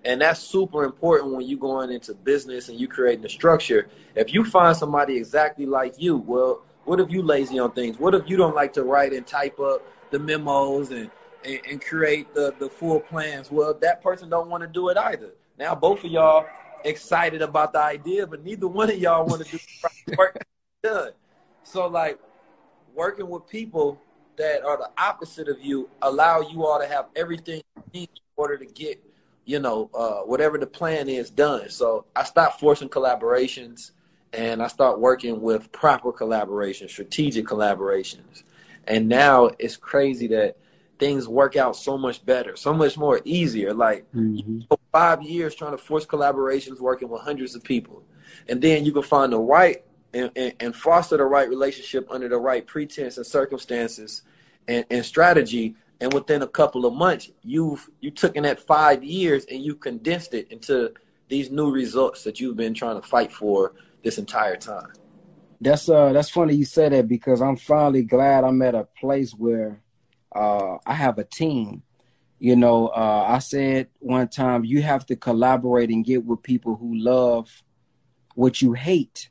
And 0.04 0.20
that's 0.20 0.40
super 0.40 0.82
important 0.84 1.32
when 1.32 1.46
you're 1.46 1.58
going 1.60 1.92
into 1.92 2.14
business 2.14 2.68
and 2.68 2.78
you 2.78 2.88
creating 2.88 3.24
a 3.24 3.28
structure. 3.28 3.88
If 4.16 4.34
you 4.34 4.44
find 4.44 4.76
somebody 4.76 5.16
exactly 5.16 5.64
like 5.64 6.00
you, 6.00 6.16
well, 6.16 6.62
what 6.84 6.98
if 6.98 7.10
you 7.10 7.22
lazy 7.22 7.58
on 7.58 7.70
things? 7.72 7.98
What 7.98 8.14
if 8.14 8.28
you 8.28 8.36
don't 8.36 8.54
like 8.54 8.72
to 8.72 8.82
write 8.82 9.12
and 9.12 9.26
type 9.26 9.60
up 9.60 9.82
the 10.10 10.18
memos 10.18 10.90
and, 10.90 11.10
and, 11.44 11.60
and 11.70 11.80
create 11.84 12.34
the, 12.34 12.54
the 12.58 12.68
full 12.68 12.98
plans? 12.98 13.52
Well, 13.52 13.74
that 13.74 14.02
person 14.02 14.28
don't 14.28 14.48
want 14.48 14.62
to 14.62 14.68
do 14.68 14.88
it 14.88 14.96
either. 14.96 15.34
Now 15.56 15.74
both 15.76 16.02
of 16.02 16.10
y'all 16.10 16.46
excited 16.84 17.42
about 17.42 17.72
the 17.72 17.80
idea, 17.80 18.26
but 18.26 18.44
neither 18.44 18.68
one 18.68 18.90
of 18.90 18.98
y'all 18.98 19.26
want 19.26 19.44
to 19.44 19.50
do 19.50 19.58
the 20.06 20.16
work 20.18 20.44
done. 20.82 21.12
So 21.62 21.86
like 21.86 22.18
working 22.94 23.28
with 23.28 23.46
people 23.48 24.00
that 24.36 24.64
are 24.64 24.76
the 24.76 24.90
opposite 24.98 25.48
of 25.48 25.60
you 25.60 25.88
allow 26.02 26.40
you 26.40 26.64
all 26.64 26.80
to 26.80 26.86
have 26.86 27.06
everything 27.16 27.62
in 27.92 28.06
order 28.36 28.56
to 28.56 28.66
get, 28.66 29.02
you 29.44 29.58
know, 29.58 29.90
uh, 29.94 30.20
whatever 30.20 30.58
the 30.58 30.66
plan 30.66 31.08
is 31.08 31.30
done. 31.30 31.68
So 31.70 32.06
I 32.14 32.24
stopped 32.24 32.60
forcing 32.60 32.88
collaborations 32.88 33.90
and 34.32 34.62
I 34.62 34.68
start 34.68 35.00
working 35.00 35.40
with 35.40 35.72
proper 35.72 36.12
collaborations, 36.12 36.90
strategic 36.90 37.46
collaborations. 37.46 38.44
And 38.86 39.08
now 39.08 39.50
it's 39.58 39.76
crazy 39.76 40.28
that 40.28 40.56
things 40.98 41.28
work 41.28 41.56
out 41.56 41.76
so 41.76 41.98
much 41.98 42.24
better, 42.24 42.56
so 42.56 42.72
much 42.72 42.96
more 42.96 43.20
easier. 43.24 43.74
Like 43.74 44.10
mm-hmm. 44.12 44.60
Five 44.92 45.22
years 45.22 45.54
trying 45.54 45.72
to 45.72 45.78
force 45.78 46.06
collaborations, 46.06 46.80
working 46.80 47.08
with 47.08 47.22
hundreds 47.22 47.54
of 47.54 47.62
people, 47.62 48.02
and 48.48 48.60
then 48.60 48.84
you 48.84 48.92
can 48.92 49.02
find 49.02 49.32
the 49.32 49.38
right 49.38 49.84
and, 50.14 50.30
and, 50.36 50.54
and 50.60 50.74
foster 50.74 51.16
the 51.16 51.24
right 51.24 51.48
relationship 51.48 52.06
under 52.10 52.28
the 52.28 52.38
right 52.38 52.66
pretense 52.66 53.16
and 53.16 53.26
circumstances 53.26 54.22
and, 54.66 54.84
and 54.90 55.04
strategy. 55.04 55.74
And 56.00 56.12
within 56.12 56.42
a 56.42 56.46
couple 56.46 56.86
of 56.86 56.94
months, 56.94 57.30
you've 57.42 57.88
you 58.00 58.10
took 58.10 58.36
in 58.36 58.44
that 58.44 58.60
five 58.60 59.02
years 59.02 59.44
and 59.50 59.62
you 59.62 59.74
condensed 59.74 60.32
it 60.32 60.50
into 60.52 60.92
these 61.28 61.50
new 61.50 61.70
results 61.70 62.24
that 62.24 62.40
you've 62.40 62.56
been 62.56 62.72
trying 62.72 63.00
to 63.00 63.06
fight 63.06 63.32
for 63.32 63.74
this 64.02 64.16
entire 64.16 64.56
time. 64.56 64.92
That's 65.60 65.88
uh 65.88 66.12
that's 66.12 66.30
funny 66.30 66.54
you 66.54 66.64
said 66.64 66.92
that 66.92 67.08
because 67.08 67.42
I'm 67.42 67.56
finally 67.56 68.04
glad 68.04 68.44
I'm 68.44 68.62
at 68.62 68.76
a 68.76 68.86
place 69.00 69.32
where 69.32 69.82
uh, 70.34 70.76
I 70.86 70.94
have 70.94 71.18
a 71.18 71.24
team. 71.24 71.82
You 72.38 72.54
know, 72.54 72.88
uh, 72.88 73.26
I 73.28 73.38
said 73.40 73.88
one 73.98 74.28
time 74.28 74.64
you 74.64 74.82
have 74.82 75.04
to 75.06 75.16
collaborate 75.16 75.90
and 75.90 76.04
get 76.04 76.24
with 76.24 76.42
people 76.42 76.76
who 76.76 76.96
love 76.96 77.62
what 78.34 78.62
you 78.62 78.74
hate, 78.74 79.30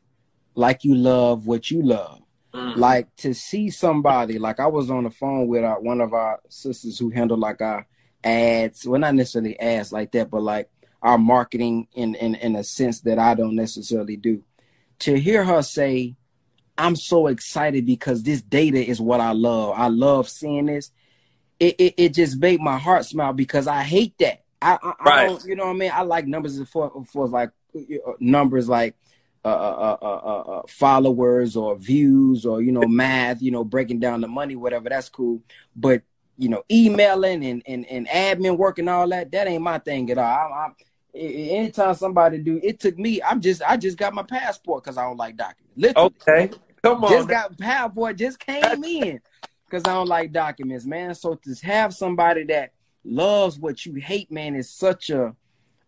like 0.55 0.83
you 0.83 0.93
love 0.93 1.47
what 1.47 1.71
you 1.71 1.81
love. 1.81 2.21
Mm-hmm. 2.53 2.79
Like 2.79 3.15
to 3.17 3.33
see 3.33 3.69
somebody, 3.69 4.39
like 4.39 4.59
I 4.59 4.67
was 4.67 4.89
on 4.89 5.05
the 5.05 5.09
phone 5.09 5.47
with 5.47 5.63
our, 5.63 5.79
one 5.79 6.01
of 6.01 6.13
our 6.13 6.41
sisters 6.49 6.99
who 6.99 7.09
handle 7.09 7.37
like 7.37 7.61
our 7.61 7.87
ads, 8.23 8.85
well, 8.85 8.99
not 8.99 9.15
necessarily 9.15 9.57
ads 9.59 9.93
like 9.93 10.11
that, 10.11 10.29
but 10.29 10.41
like 10.41 10.69
our 11.01 11.17
marketing 11.17 11.87
in, 11.93 12.15
in, 12.15 12.35
in 12.35 12.55
a 12.55 12.63
sense 12.63 13.01
that 13.01 13.19
I 13.19 13.35
don't 13.35 13.55
necessarily 13.55 14.17
do. 14.17 14.43
To 14.99 15.17
hear 15.17 15.45
her 15.45 15.61
say, 15.61 16.15
I'm 16.77 16.95
so 16.95 17.27
excited 17.27 17.85
because 17.85 18.23
this 18.23 18.41
data 18.41 18.85
is 18.85 18.99
what 18.99 19.21
I 19.21 19.31
love. 19.31 19.75
I 19.77 19.87
love 19.87 20.27
seeing 20.27 20.65
this. 20.65 20.91
It, 21.59 21.75
it, 21.79 21.93
it 21.97 22.13
just 22.13 22.39
made 22.39 22.61
my 22.61 22.77
heart 22.77 23.05
smile 23.05 23.33
because 23.33 23.67
I 23.67 23.83
hate 23.83 24.17
that. 24.19 24.43
I, 24.61 24.77
I, 24.81 24.93
right. 25.05 25.19
I 25.19 25.25
don't, 25.27 25.45
you 25.45 25.55
know 25.55 25.65
what 25.65 25.75
I 25.75 25.79
mean? 25.79 25.91
I 25.93 26.01
like 26.01 26.27
numbers 26.27 26.61
for 26.69 27.03
for 27.11 27.27
like 27.27 27.51
numbers 28.19 28.67
like 28.67 28.95
uh 29.45 29.49
uh, 29.49 29.97
uh, 30.01 30.05
uh, 30.05 30.41
uh, 30.57 30.61
followers 30.67 31.55
or 31.55 31.75
views 31.77 32.45
or 32.45 32.61
you 32.61 32.71
know 32.71 32.87
math, 32.87 33.41
you 33.41 33.51
know 33.51 33.63
breaking 33.63 33.99
down 33.99 34.21
the 34.21 34.27
money, 34.27 34.55
whatever. 34.55 34.89
That's 34.89 35.09
cool. 35.09 35.41
But 35.75 36.01
you 36.37 36.49
know, 36.49 36.63
emailing 36.71 37.45
and 37.45 37.63
and, 37.65 37.85
and 37.85 38.07
admin 38.07 38.57
work 38.57 38.79
and 38.79 38.89
all 38.89 39.07
that, 39.09 39.31
that 39.31 39.47
ain't 39.47 39.63
my 39.63 39.79
thing 39.79 40.09
at 40.11 40.17
all. 40.17 40.25
I, 40.25 40.67
I, 41.15 41.19
anytime 41.19 41.95
somebody 41.95 42.39
do, 42.39 42.59
it 42.63 42.79
took 42.79 42.97
me. 42.97 43.21
I'm 43.21 43.41
just 43.41 43.61
I 43.61 43.77
just 43.77 43.97
got 43.97 44.13
my 44.13 44.23
passport 44.23 44.83
because 44.83 44.97
I 44.97 45.03
don't 45.03 45.17
like 45.17 45.37
documents. 45.37 45.73
Literally. 45.75 46.13
Okay. 46.27 46.51
Come 46.83 47.03
on. 47.03 47.11
Just 47.11 47.27
got 47.27 47.57
PowerPoint, 47.57 48.17
just 48.17 48.39
came 48.39 48.83
in 48.83 49.19
because 49.69 49.84
I 49.86 49.93
don't 49.93 50.08
like 50.08 50.32
documents, 50.32 50.86
man. 50.86 51.13
So 51.15 51.36
to 51.36 51.56
have 51.65 51.93
somebody 51.93 52.43
that 52.45 52.71
loves 53.03 53.60
what 53.60 53.86
you 53.86 53.95
hate, 53.95 54.32
man, 54.32 54.56
is 54.56 54.69
such 54.69 55.10
a 55.10 55.36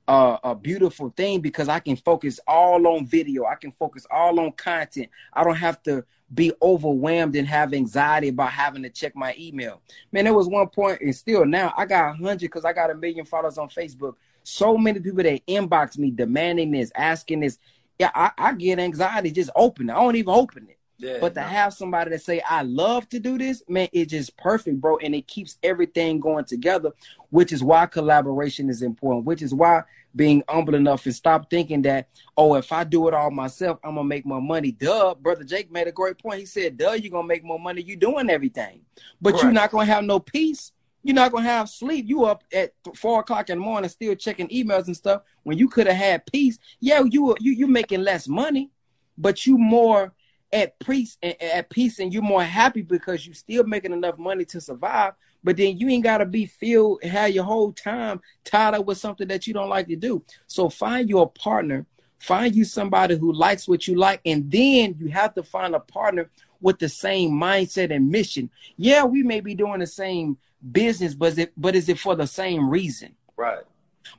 a, 0.09 0.39
a 0.43 0.55
beautiful 0.55 1.13
thing 1.15 1.39
because 1.39 1.69
I 1.69 1.79
can 1.79 1.95
focus 1.95 2.39
all 2.47 2.87
on 2.87 3.05
video. 3.05 3.45
I 3.45 3.53
can 3.53 3.71
focus 3.71 4.07
all 4.09 4.39
on 4.39 4.51
content. 4.53 5.09
I 5.31 5.43
don't 5.43 5.55
have 5.55 5.83
to 5.83 6.03
be 6.33 6.51
overwhelmed 6.61 7.35
and 7.35 7.47
have 7.47 7.73
anxiety 7.73 8.29
about 8.29 8.51
having 8.51 8.81
to 8.83 8.89
check 8.89 9.15
my 9.15 9.35
email. 9.37 9.81
Man, 10.11 10.23
there 10.25 10.33
was 10.33 10.47
one 10.47 10.67
point, 10.67 11.01
and 11.01 11.15
still 11.15 11.45
now 11.45 11.73
I 11.77 11.85
got 11.85 12.09
a 12.09 12.13
hundred 12.13 12.39
because 12.41 12.65
I 12.65 12.73
got 12.73 12.89
a 12.89 12.95
million 12.95 13.23
followers 13.23 13.59
on 13.59 13.69
Facebook. 13.69 14.15
So 14.41 14.77
many 14.77 14.99
people 14.99 15.23
that 15.23 15.45
inbox 15.45 15.97
me 15.99 16.09
demanding 16.09 16.71
this, 16.71 16.91
asking 16.95 17.41
this. 17.41 17.59
Yeah, 17.99 18.11
I, 18.15 18.31
I 18.37 18.53
get 18.53 18.79
anxiety 18.79 19.29
just 19.29 19.51
open. 19.55 19.89
It. 19.89 19.93
I 19.93 19.97
don't 19.97 20.15
even 20.15 20.33
open 20.33 20.67
it. 20.69 20.78
Yeah, 20.99 21.17
but 21.21 21.33
to 21.35 21.39
no. 21.41 21.47
have 21.47 21.73
somebody 21.73 22.11
that 22.11 22.21
say 22.21 22.41
I 22.47 22.63
love 22.63 23.07
to 23.09 23.19
do 23.19 23.37
this, 23.37 23.63
man, 23.69 23.87
it's 23.93 24.11
just 24.11 24.35
perfect, 24.35 24.81
bro, 24.81 24.97
and 24.97 25.15
it 25.15 25.27
keeps 25.27 25.57
everything 25.63 26.19
going 26.19 26.43
together, 26.43 26.91
which 27.29 27.53
is 27.53 27.63
why 27.63 27.85
collaboration 27.85 28.69
is 28.69 28.81
important. 28.81 29.25
Which 29.25 29.41
is 29.41 29.53
why 29.53 29.83
being 30.13 30.43
humble 30.49 30.75
enough 30.75 31.05
and 31.05 31.15
stop 31.15 31.49
thinking 31.49 31.83
that, 31.83 32.09
oh, 32.35 32.55
if 32.55 32.73
I 32.73 32.83
do 32.83 33.07
it 33.07 33.13
all 33.13 33.31
myself, 33.31 33.79
I'm 33.81 33.95
gonna 33.95 34.07
make 34.07 34.25
more 34.25 34.41
money. 34.41 34.71
Duh, 34.71 35.15
brother 35.15 35.45
Jake 35.45 35.71
made 35.71 35.87
a 35.87 35.91
great 35.93 36.17
point. 36.17 36.41
He 36.41 36.45
said, 36.45 36.77
"Duh, 36.77 36.91
you're 36.91 37.11
gonna 37.11 37.27
make 37.27 37.45
more 37.45 37.59
money. 37.59 37.81
You 37.81 37.95
doing 37.95 38.29
everything, 38.29 38.81
but 39.21 39.35
right. 39.35 39.43
you're 39.43 39.51
not 39.53 39.71
gonna 39.71 39.85
have 39.85 40.03
no 40.03 40.19
peace. 40.19 40.73
You're 41.01 41.15
not 41.15 41.31
gonna 41.31 41.47
have 41.47 41.69
sleep. 41.69 42.05
You 42.09 42.25
up 42.25 42.43
at 42.51 42.73
four 42.93 43.21
o'clock 43.21 43.49
in 43.49 43.57
the 43.57 43.63
morning 43.63 43.89
still 43.89 44.15
checking 44.15 44.49
emails 44.49 44.87
and 44.87 44.97
stuff 44.97 45.21
when 45.43 45.57
you 45.57 45.69
could 45.69 45.87
have 45.87 45.95
had 45.95 46.25
peace. 46.25 46.59
Yeah, 46.81 47.03
you 47.09 47.35
you 47.39 47.53
you 47.53 47.67
making 47.67 48.03
less 48.03 48.27
money, 48.27 48.69
but 49.17 49.45
you 49.45 49.57
more." 49.57 50.13
At 50.51 50.77
peace 50.79 51.17
and 51.21 51.39
at 51.41 51.69
peace 51.69 51.99
and 51.99 52.13
you're 52.13 52.23
more 52.23 52.43
happy 52.43 52.81
because 52.81 53.25
you're 53.25 53.35
still 53.35 53.63
making 53.63 53.93
enough 53.93 54.17
money 54.17 54.45
to 54.45 54.59
survive 54.59 55.13
but 55.43 55.57
then 55.57 55.77
you 55.77 55.87
ain't 55.89 56.03
got 56.03 56.17
to 56.17 56.25
be 56.25 56.45
filled 56.45 57.03
have 57.03 57.31
your 57.31 57.43
whole 57.43 57.71
time 57.71 58.21
tied 58.43 58.73
up 58.73 58.85
with 58.85 58.97
something 58.97 59.27
that 59.27 59.47
you 59.47 59.53
don't 59.53 59.69
like 59.69 59.87
to 59.87 59.95
do. 59.95 60.23
So 60.47 60.69
find 60.69 61.09
your 61.09 61.29
partner. 61.29 61.85
Find 62.19 62.53
you 62.53 62.65
somebody 62.65 63.17
who 63.17 63.31
likes 63.31 63.67
what 63.67 63.87
you 63.87 63.95
like 63.95 64.19
and 64.25 64.51
then 64.51 64.95
you 64.99 65.07
have 65.07 65.33
to 65.35 65.43
find 65.43 65.73
a 65.73 65.79
partner 65.79 66.29
with 66.59 66.79
the 66.79 66.89
same 66.89 67.31
mindset 67.31 67.95
and 67.95 68.09
mission. 68.09 68.49
Yeah 68.75 69.05
we 69.05 69.23
may 69.23 69.39
be 69.39 69.55
doing 69.55 69.79
the 69.79 69.87
same 69.87 70.37
business 70.71 71.13
but 71.13 71.27
is 71.27 71.37
it 71.37 71.53
but 71.55 71.75
is 71.75 71.87
it 71.87 71.99
for 71.99 72.15
the 72.15 72.27
same 72.27 72.69
reason? 72.69 73.15
Right. 73.37 73.63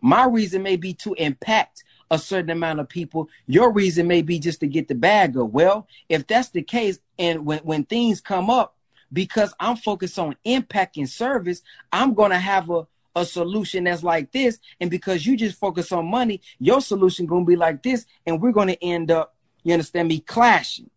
My 0.01 0.25
reason 0.25 0.63
may 0.63 0.77
be 0.77 0.95
to 0.95 1.13
impact 1.15 1.85
a 2.11 2.19
certain 2.19 2.51
amount 2.51 2.81
of 2.81 2.89
people. 2.89 3.29
Your 3.47 3.73
reason 3.73 4.07
may 4.09 4.23
be 4.23 4.39
just 4.39 4.61
to 4.61 4.67
get 4.67 4.89
the 4.89 4.95
bag 4.95 5.37
up. 5.37 5.51
Well, 5.51 5.87
if 6.09 6.27
that's 6.27 6.49
the 6.51 6.63
case, 6.63 6.99
and 7.19 7.47
when, 7.47 7.61
when 7.61 7.85
things 7.85 8.21
come 8.21 8.51
up, 8.51 8.77
because 9.13 9.55
I'm 9.59 9.77
focused 9.77 10.19
on 10.19 10.37
impact 10.45 10.97
and 10.97 11.09
service, 11.09 11.63
I'm 11.93 12.15
gonna 12.15 12.39
have 12.39 12.71
a, 12.71 12.87
a 13.17 13.25
solution 13.25 13.85
that's 13.85 14.03
like 14.03 14.33
this. 14.33 14.59
And 14.81 14.91
because 14.91 15.27
you 15.27 15.37
just 15.37 15.59
focus 15.59 15.93
on 15.93 16.07
money, 16.07 16.41
your 16.59 16.81
solution 16.81 17.27
gonna 17.27 17.45
be 17.45 17.57
like 17.57 17.83
this, 17.83 18.07
and 18.27 18.41
we're 18.41 18.53
gonna 18.53 18.77
end 18.81 19.11
up, 19.11 19.35
you 19.63 19.73
understand 19.73 20.09
me, 20.09 20.21
clashing. 20.21 20.91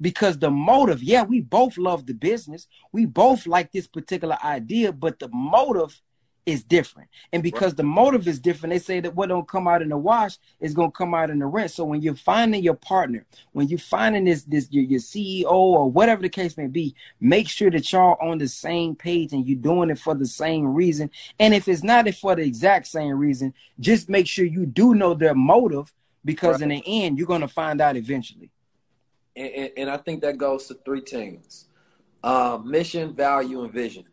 Because 0.00 0.38
the 0.38 0.50
motive, 0.50 1.02
yeah, 1.02 1.22
we 1.22 1.40
both 1.40 1.78
love 1.78 2.06
the 2.06 2.14
business. 2.14 2.66
We 2.90 3.06
both 3.06 3.46
like 3.46 3.70
this 3.70 3.86
particular 3.86 4.36
idea, 4.42 4.92
but 4.92 5.20
the 5.20 5.28
motive 5.28 6.00
is 6.44 6.64
different. 6.64 7.08
And 7.32 7.42
because 7.42 7.72
right. 7.72 7.78
the 7.78 7.82
motive 7.84 8.26
is 8.26 8.40
different, 8.40 8.72
they 8.72 8.78
say 8.78 9.00
that 9.00 9.14
what 9.14 9.28
don't 9.28 9.46
come 9.46 9.68
out 9.68 9.82
in 9.82 9.88
the 9.88 9.96
wash 9.96 10.38
is 10.60 10.74
gonna 10.74 10.90
come 10.90 11.14
out 11.14 11.30
in 11.30 11.38
the 11.38 11.46
rent. 11.46 11.70
So 11.70 11.84
when 11.84 12.02
you're 12.02 12.14
finding 12.14 12.62
your 12.62 12.74
partner, 12.74 13.24
when 13.52 13.68
you're 13.68 13.78
finding 13.78 14.24
this 14.24 14.42
this 14.42 14.68
your, 14.70 14.84
your 14.84 15.00
CEO 15.00 15.50
or 15.50 15.90
whatever 15.90 16.22
the 16.22 16.28
case 16.28 16.56
may 16.56 16.66
be, 16.66 16.94
make 17.20 17.48
sure 17.48 17.70
that 17.70 17.90
y'all 17.92 18.16
on 18.20 18.38
the 18.38 18.48
same 18.48 18.96
page 18.96 19.32
and 19.32 19.46
you're 19.46 19.58
doing 19.58 19.90
it 19.90 19.98
for 19.98 20.14
the 20.14 20.26
same 20.26 20.66
reason. 20.66 21.10
And 21.38 21.54
if 21.54 21.68
it's 21.68 21.82
not 21.82 22.12
for 22.14 22.34
the 22.34 22.42
exact 22.42 22.88
same 22.88 23.16
reason, 23.16 23.54
just 23.78 24.08
make 24.08 24.26
sure 24.26 24.44
you 24.44 24.66
do 24.66 24.94
know 24.94 25.14
their 25.14 25.34
motive 25.34 25.92
because 26.24 26.54
right. 26.54 26.62
in 26.62 26.68
the 26.70 26.82
end 26.86 27.18
you're 27.18 27.28
gonna 27.28 27.48
find 27.48 27.80
out 27.80 27.96
eventually. 27.96 28.50
And, 29.36 29.52
and, 29.52 29.70
and 29.76 29.90
I 29.90 29.96
think 29.96 30.22
that 30.22 30.38
goes 30.38 30.66
to 30.66 30.74
three 30.84 31.02
things: 31.02 31.68
uh, 32.24 32.58
mission, 32.64 33.14
value, 33.14 33.62
and 33.62 33.72
vision. 33.72 34.04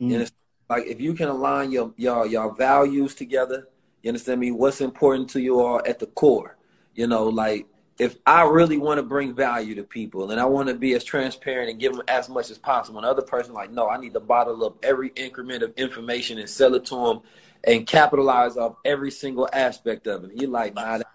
Mm-hmm. 0.00 0.14
And 0.14 0.32
like 0.68 0.86
if 0.86 1.00
you 1.00 1.14
can 1.14 1.28
align 1.28 1.70
your 1.70 1.92
your 1.96 2.26
your 2.26 2.54
values 2.54 3.14
together, 3.14 3.68
you 4.02 4.10
understand 4.10 4.40
me? 4.40 4.50
What's 4.50 4.80
important 4.80 5.30
to 5.30 5.40
you 5.40 5.60
all 5.60 5.80
at 5.86 5.98
the 5.98 6.06
core, 6.06 6.56
you 6.94 7.06
know, 7.06 7.28
like 7.28 7.66
if 7.98 8.16
I 8.26 8.42
really 8.42 8.76
want 8.76 8.98
to 8.98 9.02
bring 9.02 9.34
value 9.34 9.74
to 9.76 9.82
people 9.82 10.30
and 10.30 10.40
I 10.40 10.44
want 10.44 10.68
to 10.68 10.74
be 10.74 10.92
as 10.94 11.02
transparent 11.02 11.70
and 11.70 11.80
give 11.80 11.92
them 11.92 12.02
as 12.08 12.28
much 12.28 12.50
as 12.50 12.58
possible, 12.58 12.98
another 12.98 13.22
person 13.22 13.54
like, 13.54 13.70
no, 13.70 13.88
I 13.88 13.98
need 13.98 14.12
to 14.12 14.20
bottle 14.20 14.64
up 14.64 14.76
every 14.82 15.12
increment 15.16 15.62
of 15.62 15.72
information 15.76 16.38
and 16.38 16.48
sell 16.48 16.74
it 16.74 16.84
to 16.86 16.94
them 16.94 17.20
and 17.64 17.86
capitalize 17.86 18.56
off 18.56 18.76
every 18.84 19.10
single 19.10 19.48
aspect 19.52 20.06
of 20.06 20.24
it. 20.24 20.32
You 20.34 20.48
like, 20.48 20.74
nah, 20.74 20.98
that 20.98 21.06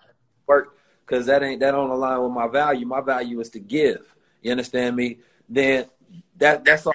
work 0.48 0.78
because 1.06 1.28
that 1.28 1.44
ain't 1.44 1.60
that 1.60 1.72
don't 1.72 1.90
align 1.90 2.24
with 2.24 2.32
my 2.32 2.48
value. 2.48 2.86
My 2.86 3.02
value 3.02 3.40
is 3.42 3.50
to 3.52 3.60
give. 3.60 4.16
You 4.42 4.52
understand 4.52 4.96
me? 4.96 5.20
Then 5.48 5.86
that 6.38 6.66
that's 6.66 6.88
all 6.88 6.94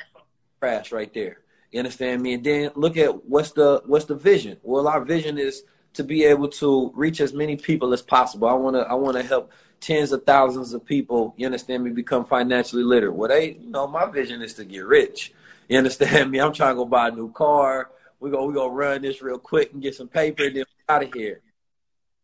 crash 0.58 0.90
right 0.90 1.12
there. 1.14 1.38
You 1.76 1.80
understand 1.80 2.22
me? 2.22 2.32
And 2.32 2.42
then 2.42 2.70
look 2.74 2.96
at 2.96 3.26
what's 3.26 3.50
the 3.50 3.82
what's 3.84 4.06
the 4.06 4.14
vision. 4.14 4.56
Well, 4.62 4.88
our 4.88 5.04
vision 5.04 5.36
is 5.36 5.62
to 5.92 6.04
be 6.04 6.24
able 6.24 6.48
to 6.48 6.90
reach 6.94 7.20
as 7.20 7.34
many 7.34 7.56
people 7.56 7.92
as 7.92 8.00
possible. 8.00 8.48
I 8.48 8.54
wanna 8.54 8.78
I 8.78 8.94
wanna 8.94 9.22
help 9.22 9.52
tens 9.78 10.10
of 10.10 10.24
thousands 10.24 10.72
of 10.72 10.86
people, 10.86 11.34
you 11.36 11.44
understand 11.44 11.84
me, 11.84 11.90
become 11.90 12.24
financially 12.24 12.82
literate. 12.82 13.14
Well, 13.14 13.28
they, 13.28 13.58
you 13.60 13.68
know, 13.68 13.86
my 13.86 14.10
vision 14.10 14.40
is 14.40 14.54
to 14.54 14.64
get 14.64 14.86
rich. 14.86 15.34
You 15.68 15.76
understand 15.76 16.30
me? 16.30 16.40
I'm 16.40 16.54
trying 16.54 16.70
to 16.70 16.76
go 16.76 16.86
buy 16.86 17.08
a 17.08 17.10
new 17.10 17.30
car. 17.30 17.90
We 18.20 18.30
go, 18.30 18.46
we 18.46 18.54
go 18.54 18.68
run 18.70 19.02
this 19.02 19.20
real 19.20 19.38
quick 19.38 19.74
and 19.74 19.82
get 19.82 19.94
some 19.94 20.08
paper 20.08 20.44
and 20.44 20.56
then 20.56 20.64
out 20.88 21.02
of 21.02 21.12
here. 21.12 21.42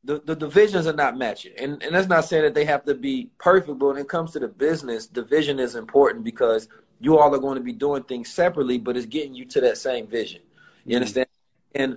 The, 0.02 0.22
the 0.24 0.34
divisions 0.34 0.86
are 0.86 0.94
not 0.94 1.18
matching, 1.18 1.52
and 1.58 1.82
and 1.82 1.94
that's 1.94 2.08
not 2.08 2.24
saying 2.24 2.44
that 2.44 2.54
they 2.54 2.64
have 2.64 2.86
to 2.86 2.94
be 2.94 3.28
perfect. 3.36 3.78
But 3.78 3.88
when 3.88 3.98
it 3.98 4.08
comes 4.08 4.32
to 4.32 4.38
the 4.38 4.48
business, 4.48 5.06
division 5.06 5.60
is 5.60 5.74
important 5.74 6.24
because 6.24 6.68
you 7.02 7.18
all 7.18 7.34
are 7.34 7.38
going 7.38 7.56
to 7.56 7.62
be 7.62 7.72
doing 7.72 8.04
things 8.04 8.32
separately, 8.32 8.78
but 8.78 8.96
it's 8.96 9.06
getting 9.06 9.34
you 9.34 9.44
to 9.46 9.60
that 9.60 9.76
same 9.76 10.06
vision. 10.06 10.40
You 10.84 10.90
mm-hmm. 10.90 10.96
understand? 10.96 11.26
And 11.74 11.96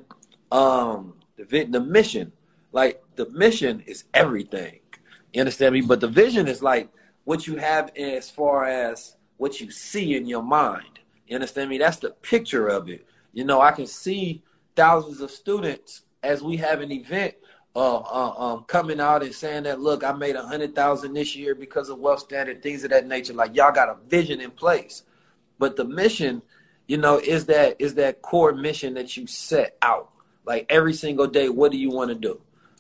um, 0.52 1.14
the 1.38 1.64
the 1.66 1.80
mission, 1.80 2.32
like 2.72 3.04
the 3.16 3.30
mission, 3.30 3.82
is 3.86 4.06
everything. 4.14 4.80
You 5.32 5.42
understand 5.42 5.74
me? 5.74 5.82
But 5.82 6.02
the 6.02 6.08
vision 6.08 6.48
is 6.48 6.64
like 6.64 6.90
what 7.24 7.46
you 7.46 7.58
have 7.58 7.92
as 7.96 8.30
far 8.32 8.66
as 8.66 9.16
what 9.38 9.62
you 9.62 9.70
see 9.70 10.16
in 10.16 10.26
your 10.26 10.44
mind. 10.44 11.00
You 11.28 11.36
understand 11.36 11.70
me? 11.70 11.78
That's 11.78 11.98
the 11.98 12.12
picture 12.12 12.68
of 12.68 12.90
it. 12.90 13.06
You 13.34 13.44
know, 13.44 13.62
I 13.62 13.72
can 13.72 13.88
see 13.88 14.44
thousands 14.76 15.22
of 15.22 15.30
students 15.30 16.04
as 16.24 16.42
we 16.42 16.58
have 16.58 16.82
an 16.82 16.92
event 16.92 17.36
uh, 17.76 17.98
uh, 17.98 18.34
um, 18.38 18.64
coming 18.64 19.02
out 19.02 19.22
and 19.22 19.36
saying 19.36 19.64
that, 19.64 19.82
look, 19.82 20.04
I 20.04 20.14
made 20.14 20.36
a 20.36 20.46
hundred 20.46 20.74
thousand 20.74 21.14
this 21.14 21.36
year 21.36 21.54
because 21.54 21.90
of 21.90 22.00
wealth 22.00 22.20
standard, 22.20 22.64
things 22.64 22.84
of 22.86 22.92
that 22.92 23.06
nature. 23.06 23.34
Like 23.34 23.56
y'all 23.56 23.74
got 23.74 23.90
a 23.90 23.96
vision 24.08 24.40
in 24.40 24.52
place, 24.52 25.04
but 25.60 25.76
the 25.76 25.84
mission, 25.84 26.42
you 26.88 26.98
know, 26.98 27.20
is 27.20 27.48
that 27.48 27.76
is 27.80 27.96
that 27.96 28.22
core 28.22 28.54
mission 28.54 28.94
that 28.94 29.18
you 29.18 29.28
set 29.28 29.78
out. 29.82 30.10
Like 30.46 30.66
every 30.70 30.94
single 30.94 31.28
day, 31.28 31.50
what 31.50 31.72
do 31.72 31.78
you 31.78 31.90
want 31.90 32.10
to 32.10 32.16
do? 32.16 32.40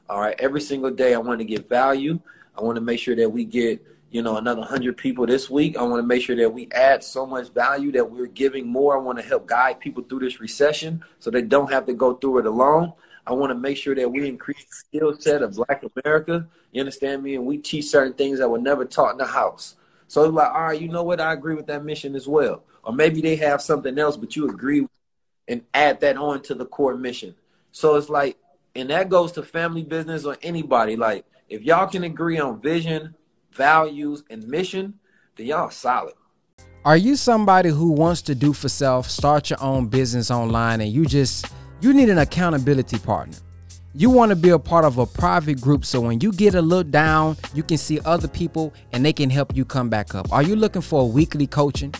All 0.09 0.21
right, 0.21 0.35
every 0.39 0.61
single 0.61 0.91
day, 0.91 1.13
I 1.13 1.17
want 1.17 1.39
to 1.39 1.45
get 1.45 1.67
value. 1.67 2.19
I 2.57 2.61
want 2.61 2.75
to 2.77 2.81
make 2.81 2.99
sure 2.99 3.15
that 3.15 3.29
we 3.29 3.43
get, 3.43 3.85
you 4.11 4.21
know, 4.21 4.37
another 4.37 4.61
100 4.61 4.95
people 4.95 5.25
this 5.25 5.49
week. 5.49 5.75
I 5.75 5.81
want 5.81 6.01
to 6.01 6.07
make 6.07 6.21
sure 6.21 6.35
that 6.37 6.53
we 6.53 6.69
add 6.71 7.03
so 7.03 7.25
much 7.25 7.49
value 7.49 7.91
that 7.93 8.09
we're 8.09 8.27
giving 8.27 8.67
more. 8.67 8.95
I 8.95 9.01
want 9.01 9.17
to 9.17 9.25
help 9.25 9.47
guide 9.47 9.79
people 9.79 10.03
through 10.03 10.19
this 10.19 10.39
recession 10.39 11.03
so 11.19 11.31
they 11.31 11.41
don't 11.41 11.71
have 11.71 11.85
to 11.87 11.93
go 11.93 12.13
through 12.13 12.39
it 12.39 12.45
alone. 12.45 12.93
I 13.27 13.33
want 13.33 13.51
to 13.51 13.55
make 13.55 13.77
sure 13.77 13.95
that 13.95 14.11
we 14.11 14.27
increase 14.27 14.65
the 14.65 14.75
skill 14.75 15.19
set 15.19 15.41
of 15.41 15.55
Black 15.55 15.83
America. 15.95 16.47
You 16.71 16.81
understand 16.81 17.23
me? 17.23 17.35
And 17.35 17.45
we 17.45 17.57
teach 17.57 17.85
certain 17.85 18.13
things 18.13 18.39
that 18.39 18.49
were 18.49 18.59
never 18.59 18.85
taught 18.85 19.13
in 19.13 19.17
the 19.17 19.25
house. 19.25 19.75
So 20.07 20.23
it's 20.23 20.33
like, 20.33 20.51
all 20.51 20.65
right, 20.65 20.79
you 20.79 20.87
know 20.87 21.03
what? 21.03 21.19
I 21.19 21.33
agree 21.33 21.55
with 21.55 21.67
that 21.67 21.83
mission 21.83 22.15
as 22.15 22.27
well. 22.27 22.63
Or 22.83 22.93
maybe 22.93 23.21
they 23.21 23.35
have 23.37 23.61
something 23.61 23.97
else, 23.97 24.15
but 24.15 24.35
you 24.35 24.47
agree 24.47 24.87
and 25.47 25.63
add 25.73 25.99
that 26.01 26.17
on 26.17 26.41
to 26.43 26.53
the 26.53 26.65
core 26.65 26.95
mission. 26.95 27.35
So 27.71 27.95
it's 27.95 28.09
like, 28.09 28.37
and 28.75 28.89
that 28.89 29.09
goes 29.09 29.31
to 29.33 29.43
family 29.43 29.83
business 29.83 30.25
or 30.25 30.37
anybody. 30.43 30.95
Like, 30.95 31.25
if 31.49 31.63
y'all 31.63 31.87
can 31.87 32.03
agree 32.03 32.39
on 32.39 32.61
vision, 32.61 33.15
values, 33.51 34.23
and 34.29 34.47
mission, 34.47 34.99
then 35.35 35.47
y'all 35.47 35.71
solid. 35.71 36.13
Are 36.83 36.97
you 36.97 37.15
somebody 37.15 37.69
who 37.69 37.91
wants 37.91 38.21
to 38.23 38.35
do 38.35 38.53
for 38.53 38.69
self, 38.69 39.09
start 39.09 39.49
your 39.49 39.61
own 39.61 39.87
business 39.87 40.29
online, 40.29 40.81
and 40.81 40.91
you 40.91 41.05
just 41.05 41.47
you 41.85 41.93
need 41.93 42.09
an 42.09 42.17
accountability 42.17 42.97
partner? 42.97 43.37
You 43.93 44.09
want 44.09 44.31
to 44.31 44.35
be 44.35 44.49
a 44.49 44.59
part 44.59 44.85
of 44.85 44.97
a 44.97 45.05
private 45.05 45.61
group 45.61 45.85
so 45.85 46.01
when 46.01 46.19
you 46.19 46.31
get 46.31 46.55
a 46.55 46.61
little 46.61 46.83
down, 46.83 47.37
you 47.53 47.63
can 47.63 47.77
see 47.77 47.99
other 48.03 48.27
people 48.27 48.73
and 48.91 49.05
they 49.05 49.13
can 49.13 49.29
help 49.29 49.55
you 49.55 49.63
come 49.65 49.89
back 49.89 50.15
up. 50.15 50.31
Are 50.33 50.43
you 50.43 50.55
looking 50.55 50.81
for 50.81 51.01
a 51.01 51.05
weekly 51.05 51.47
coaching? 51.47 51.93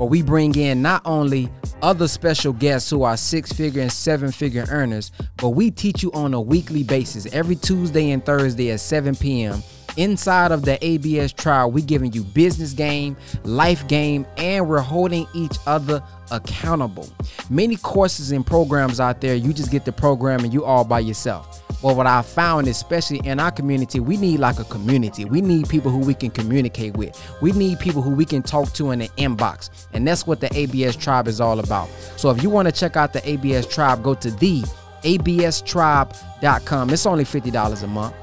where 0.00 0.08
we 0.08 0.22
bring 0.22 0.54
in 0.54 0.80
not 0.80 1.02
only 1.04 1.50
other 1.82 2.08
special 2.08 2.54
guests 2.54 2.88
who 2.88 3.02
are 3.02 3.18
six 3.18 3.52
figure 3.52 3.82
and 3.82 3.92
seven 3.92 4.32
figure 4.32 4.64
earners, 4.70 5.12
but 5.36 5.50
we 5.50 5.70
teach 5.70 6.02
you 6.02 6.10
on 6.12 6.32
a 6.32 6.40
weekly 6.40 6.82
basis 6.82 7.26
every 7.34 7.54
Tuesday 7.54 8.10
and 8.10 8.24
Thursday 8.24 8.70
at 8.70 8.80
7 8.80 9.14
p.m. 9.14 9.62
Inside 10.00 10.50
of 10.50 10.64
the 10.64 10.82
ABS 10.82 11.30
tribe, 11.30 11.74
we 11.74 11.82
giving 11.82 12.10
you 12.14 12.24
business 12.24 12.72
game, 12.72 13.18
life 13.44 13.86
game, 13.86 14.24
and 14.38 14.66
we're 14.66 14.80
holding 14.80 15.26
each 15.34 15.58
other 15.66 16.02
accountable. 16.30 17.06
Many 17.50 17.76
courses 17.76 18.32
and 18.32 18.46
programs 18.46 18.98
out 18.98 19.20
there, 19.20 19.34
you 19.34 19.52
just 19.52 19.70
get 19.70 19.84
the 19.84 19.92
program 19.92 20.42
and 20.42 20.54
you 20.54 20.64
all 20.64 20.84
by 20.84 21.00
yourself. 21.00 21.62
Well, 21.82 21.94
what 21.94 22.06
I 22.06 22.22
found, 22.22 22.66
especially 22.66 23.20
in 23.24 23.38
our 23.40 23.50
community, 23.50 24.00
we 24.00 24.16
need 24.16 24.40
like 24.40 24.58
a 24.58 24.64
community. 24.64 25.26
We 25.26 25.42
need 25.42 25.68
people 25.68 25.90
who 25.90 25.98
we 25.98 26.14
can 26.14 26.30
communicate 26.30 26.96
with. 26.96 27.22
We 27.42 27.52
need 27.52 27.78
people 27.78 28.00
who 28.00 28.14
we 28.14 28.24
can 28.24 28.42
talk 28.42 28.72
to 28.72 28.92
in 28.92 29.00
the 29.00 29.08
inbox. 29.18 29.68
And 29.92 30.08
that's 30.08 30.26
what 30.26 30.40
the 30.40 30.48
ABS 30.56 30.96
tribe 30.96 31.28
is 31.28 31.42
all 31.42 31.60
about. 31.60 31.90
So 32.16 32.30
if 32.30 32.42
you 32.42 32.48
want 32.48 32.68
to 32.68 32.72
check 32.72 32.96
out 32.96 33.12
the 33.12 33.28
ABS 33.28 33.66
tribe, 33.66 34.02
go 34.02 34.14
to 34.14 34.30
the 34.30 34.62
abstribe.com. 35.02 36.88
It's 36.88 37.04
only 37.04 37.24
$50 37.24 37.82
a 37.82 37.86
month. 37.86 38.14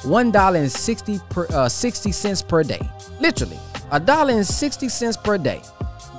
$1.60 0.00 1.30
per 1.30 1.46
uh, 1.50 1.68
60 1.68 2.12
cents 2.12 2.42
per 2.42 2.62
day. 2.62 2.80
Literally, 3.20 3.58
a 3.90 4.00
dollar 4.00 4.34
and 4.34 4.46
60 4.46 4.88
cents 4.88 5.16
per 5.16 5.38
day. 5.38 5.62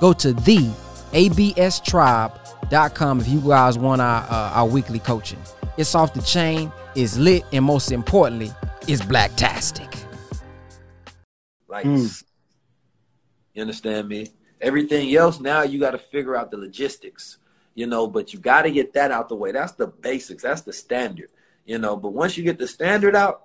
Go 0.00 0.12
to 0.14 0.32
the 0.32 0.70
abstribe.com 1.12 3.20
if 3.20 3.28
you 3.28 3.40
guys 3.40 3.78
want 3.78 4.00
our 4.00 4.22
uh, 4.24 4.52
our 4.54 4.66
weekly 4.66 4.98
coaching. 4.98 5.38
It's 5.76 5.94
off 5.94 6.12
the 6.12 6.22
chain, 6.22 6.72
it's 6.94 7.16
lit, 7.16 7.44
and 7.52 7.64
most 7.64 7.92
importantly, 7.92 8.50
it's 8.86 9.02
blacktastic. 9.02 9.96
Like, 11.68 11.84
mm. 11.84 12.24
you 13.54 13.62
understand 13.62 14.08
me? 14.08 14.28
Everything 14.60 15.14
else 15.14 15.38
now 15.38 15.62
you 15.62 15.78
got 15.78 15.92
to 15.92 15.98
figure 15.98 16.36
out 16.36 16.50
the 16.50 16.56
logistics, 16.56 17.38
you 17.74 17.86
know. 17.86 18.08
But 18.08 18.32
you 18.32 18.40
got 18.40 18.62
to 18.62 18.70
get 18.70 18.92
that 18.94 19.12
out 19.12 19.28
the 19.28 19.36
way. 19.36 19.52
That's 19.52 19.72
the 19.72 19.86
basics. 19.86 20.42
That's 20.42 20.62
the 20.62 20.72
standard, 20.72 21.28
you 21.64 21.78
know. 21.78 21.96
But 21.96 22.10
once 22.10 22.36
you 22.36 22.42
get 22.42 22.58
the 22.58 22.66
standard 22.66 23.14
out, 23.14 23.42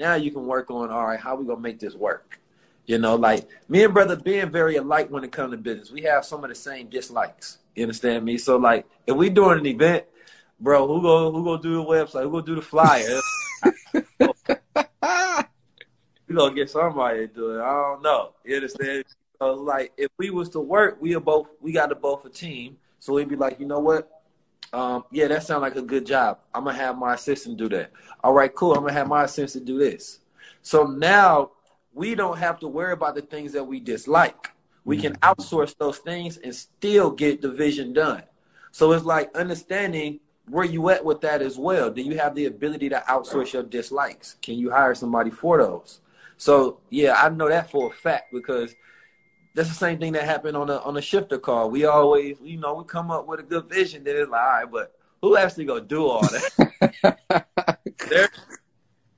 now 0.00 0.14
you 0.14 0.32
can 0.32 0.46
work 0.46 0.70
on 0.70 0.90
all 0.90 1.06
right. 1.06 1.20
How 1.20 1.36
we 1.36 1.46
gonna 1.46 1.60
make 1.60 1.78
this 1.78 1.94
work? 1.94 2.40
You 2.86 2.98
know, 2.98 3.14
like 3.14 3.46
me 3.68 3.84
and 3.84 3.94
brother 3.94 4.16
Ben 4.16 4.50
very 4.50 4.76
alike 4.76 5.10
when 5.10 5.22
it 5.22 5.30
comes 5.30 5.52
to 5.52 5.58
business. 5.58 5.92
We 5.92 6.02
have 6.02 6.24
some 6.24 6.42
of 6.42 6.50
the 6.50 6.56
same 6.56 6.88
dislikes. 6.88 7.58
You 7.76 7.84
understand 7.84 8.24
me? 8.24 8.38
So 8.38 8.56
like, 8.56 8.86
if 9.06 9.14
we 9.14 9.28
doing 9.28 9.60
an 9.60 9.66
event 9.66 10.06
bro, 10.60 10.86
who 10.86 11.02
go 11.02 11.32
who 11.32 11.44
go 11.44 11.56
do 11.56 11.74
the 11.74 11.84
website? 11.84 12.22
Who 12.22 12.30
go 12.30 12.40
do 12.40 12.54
the 12.54 12.62
flyer? 12.62 13.20
we 16.28 16.34
gonna 16.34 16.54
get 16.54 16.70
somebody 16.70 17.26
to 17.26 17.26
do 17.26 17.58
it. 17.58 17.62
I 17.62 17.72
don't 17.72 18.02
know. 18.02 18.34
You 18.44 18.56
understand? 18.56 19.04
So, 19.38 19.54
like 19.54 19.92
if 19.96 20.10
we 20.18 20.30
was 20.30 20.48
to 20.50 20.60
work, 20.60 20.98
we 21.00 21.14
are 21.14 21.20
both 21.20 21.48
we 21.60 21.72
got 21.72 21.86
to 21.86 21.94
both 21.94 22.24
a 22.24 22.30
team. 22.30 22.76
So 22.98 23.14
we'd 23.14 23.28
be 23.28 23.36
like, 23.36 23.58
you 23.58 23.66
know 23.66 23.80
what? 23.80 24.19
Um, 24.72 25.04
yeah, 25.10 25.26
that 25.28 25.42
sounds 25.42 25.62
like 25.62 25.76
a 25.76 25.82
good 25.82 26.06
job. 26.06 26.38
I'm 26.54 26.64
gonna 26.64 26.76
have 26.76 26.96
my 26.96 27.14
assistant 27.14 27.56
do 27.56 27.68
that. 27.70 27.92
All 28.22 28.32
right, 28.32 28.54
cool. 28.54 28.74
I'm 28.74 28.82
gonna 28.82 28.92
have 28.92 29.08
my 29.08 29.24
assistant 29.24 29.64
do 29.64 29.78
this. 29.78 30.20
So 30.62 30.84
now 30.84 31.52
we 31.92 32.14
don't 32.14 32.38
have 32.38 32.60
to 32.60 32.68
worry 32.68 32.92
about 32.92 33.14
the 33.14 33.22
things 33.22 33.52
that 33.52 33.64
we 33.64 33.80
dislike. 33.80 34.52
We 34.84 34.96
can 34.96 35.14
mm-hmm. 35.14 35.30
outsource 35.30 35.76
those 35.76 35.98
things 35.98 36.36
and 36.38 36.54
still 36.54 37.10
get 37.10 37.42
the 37.42 37.50
vision 37.50 37.92
done. 37.92 38.22
So 38.70 38.92
it's 38.92 39.04
like 39.04 39.34
understanding 39.36 40.20
where 40.50 40.64
you 40.64 40.88
at 40.90 41.04
with 41.04 41.20
that 41.20 41.42
as 41.42 41.56
well? 41.56 41.90
Do 41.90 42.02
you 42.02 42.18
have 42.18 42.34
the 42.34 42.46
ability 42.46 42.88
to 42.90 43.02
outsource 43.08 43.52
your 43.52 43.62
dislikes? 43.62 44.36
Can 44.42 44.56
you 44.56 44.70
hire 44.70 44.94
somebody 44.94 45.30
for 45.30 45.58
those? 45.58 46.00
So 46.36 46.80
yeah, 46.90 47.14
I 47.22 47.28
know 47.28 47.48
that 47.48 47.70
for 47.70 47.90
a 47.90 47.94
fact 47.94 48.32
because 48.32 48.74
that's 49.54 49.68
the 49.68 49.74
same 49.74 49.98
thing 49.98 50.12
that 50.12 50.24
happened 50.24 50.56
on 50.56 50.70
a 50.70 50.78
on 50.78 50.96
a 50.96 51.02
shifter 51.02 51.38
call. 51.38 51.70
We 51.70 51.84
always, 51.84 52.38
you 52.42 52.58
know, 52.58 52.74
we 52.74 52.84
come 52.84 53.10
up 53.10 53.26
with 53.26 53.40
a 53.40 53.42
good 53.42 53.68
vision, 53.68 54.04
then 54.04 54.16
it's 54.16 54.30
like, 54.30 54.40
all 54.40 54.48
right, 54.48 54.70
but 54.70 54.94
who 55.22 55.36
actually 55.36 55.64
gonna 55.64 55.80
do 55.80 56.06
all 56.06 56.22
that? 56.22 57.42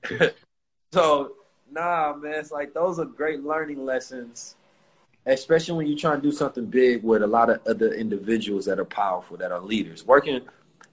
so 0.93 1.33
nah, 1.71 2.15
man, 2.15 2.35
it's 2.35 2.51
like 2.51 2.75
those 2.75 2.99
are 2.99 3.05
great 3.05 3.43
learning 3.43 3.85
lessons, 3.85 4.57
especially 5.27 5.77
when 5.77 5.87
you're 5.87 5.99
trying 5.99 6.21
to 6.21 6.23
do 6.23 6.33
something 6.33 6.67
big 6.67 7.03
with 7.03 7.23
a 7.23 7.27
lot 7.27 7.51
of 7.51 7.61
other 7.67 7.93
individuals 7.93 8.65
that 8.67 8.79
are 8.79 8.85
powerful, 8.85 9.37
that 9.37 9.53
are 9.53 9.61
leaders. 9.61 10.07
Working 10.07 10.43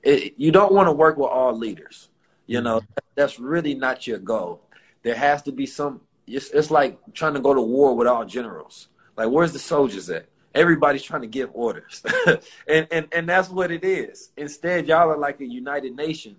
it, 0.04 0.34
you 0.38 0.52
don't 0.52 0.73
want 0.73 0.88
to 0.88 0.91
work 0.91 1.17
with 1.17 1.30
all 1.30 1.58
leaders. 1.58 2.10
You 2.47 2.62
know, 2.62 2.80
mm-hmm. 2.80 2.99
that's 3.15 3.39
really 3.39 3.75
not 3.75 4.08
your 4.08 4.17
goal. 4.17 4.62
There 5.04 5.15
has 5.15 5.41
to 5.43 5.52
be 5.52 5.65
some. 5.65 6.02
It's, 6.28 6.49
it's 6.52 6.71
like 6.71 6.99
trying 7.13 7.34
to 7.34 7.39
go 7.39 7.54
to 7.54 7.62
war 7.62 7.95
with 7.95 8.08
all 8.08 8.25
generals. 8.25 8.88
Like, 9.20 9.30
where's 9.30 9.54
the 9.54 9.60
soldiers 9.60 10.10
at? 10.10 10.28
Everybody's 10.56 11.04
trying 11.04 11.22
to 11.22 11.28
give 11.28 11.52
orders, 11.54 12.02
and 12.68 12.88
and 12.90 13.08
and 13.12 13.30
that's 13.30 13.50
what 13.50 13.70
it 13.70 13.84
is. 13.84 14.32
Instead, 14.36 14.88
y'all 14.88 15.12
are 15.12 15.18
like 15.18 15.40
a 15.42 15.46
united 15.46 15.96
nation 15.96 16.38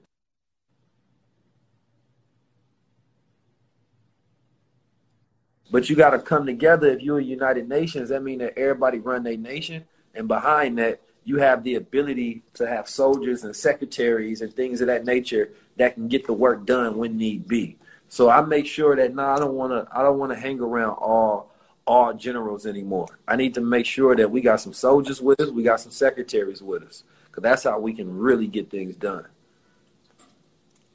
But 5.71 5.88
you 5.88 5.97
got 5.97 6.11
to 6.11 6.19
come 6.19 6.47
together. 6.47 6.88
If 6.88 7.01
you're 7.01 7.21
a 7.21 7.25
United 7.25 7.69
Nations, 7.69 8.09
that 8.09 8.23
means 8.23 8.40
that 8.40 8.59
everybody 8.59 8.99
run 8.99 9.23
their 9.23 9.37
nation, 9.37 9.85
and 10.14 10.27
behind 10.27 10.79
that, 10.79 11.01
you 11.23 11.37
have 11.37 11.62
the 11.62 11.75
ability 11.75 12.43
to 12.55 12.66
have 12.66 12.88
soldiers 12.88 13.45
and 13.45 13.55
secretaries 13.55 14.40
and 14.40 14.53
things 14.53 14.81
of 14.81 14.87
that 14.87 15.05
nature 15.05 15.51
that 15.77 15.95
can 15.95 16.09
get 16.09 16.27
the 16.27 16.33
work 16.33 16.64
done 16.64 16.97
when 16.97 17.16
need 17.16 17.47
be. 17.47 17.77
So 18.09 18.31
I 18.31 18.40
make 18.40 18.66
sure 18.66 18.97
that 18.97 19.14
no, 19.14 19.23
nah, 19.23 19.37
I 19.37 19.38
don't 19.38 19.55
want 19.55 19.73
to. 19.73 19.97
I 19.97 20.03
don't 20.03 20.19
want 20.19 20.33
to 20.33 20.38
hang 20.38 20.59
around 20.61 20.95
all 20.95 21.49
all 21.90 22.14
generals 22.14 22.66
anymore. 22.66 23.09
I 23.26 23.35
need 23.35 23.53
to 23.55 23.61
make 23.61 23.85
sure 23.85 24.14
that 24.14 24.31
we 24.31 24.40
got 24.40 24.61
some 24.61 24.72
soldiers 24.72 25.20
with 25.20 25.40
us, 25.40 25.50
we 25.50 25.64
got 25.64 25.81
some 25.81 25.90
secretaries 25.90 26.62
with 26.62 26.85
us, 26.85 27.03
because 27.26 27.42
that's 27.42 27.64
how 27.64 27.81
we 27.81 27.92
can 27.92 28.16
really 28.16 28.46
get 28.46 28.70
things 28.70 28.94
done. 28.94 29.26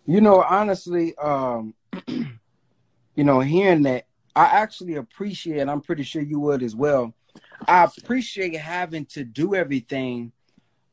You 0.05 0.21
know, 0.21 0.41
honestly, 0.41 1.13
um, 1.17 1.73
you 2.07 3.23
know, 3.25 3.41
hearing 3.41 3.83
that, 3.83 4.05
I 4.37 4.45
actually 4.45 4.95
appreciate. 4.95 5.67
I'm 5.67 5.81
pretty 5.81 6.03
sure 6.03 6.21
you 6.21 6.39
would 6.39 6.63
as 6.63 6.77
well. 6.77 7.13
I 7.67 7.83
appreciate 7.97 8.55
having 8.55 9.05
to 9.07 9.25
do 9.25 9.53
everything 9.53 10.31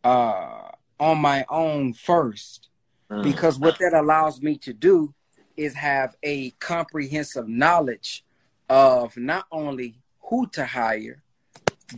uh, 0.03 0.71
on 0.99 1.19
my 1.19 1.45
own 1.49 1.93
first, 1.93 2.71
mm. 3.09 3.23
because 3.23 3.57
what 3.57 3.79
that 3.79 3.95
allows 3.95 4.43
me 4.43 4.59
to 4.59 4.73
do 4.73 5.15
is 5.57 5.75
have 5.75 6.17
a 6.25 6.51
comprehensive 6.59 7.47
knowledge 7.47 8.25
of 8.73 9.15
not 9.19 9.45
only 9.53 9.95
who 10.23 10.47
to 10.47 10.65
hire, 10.65 11.23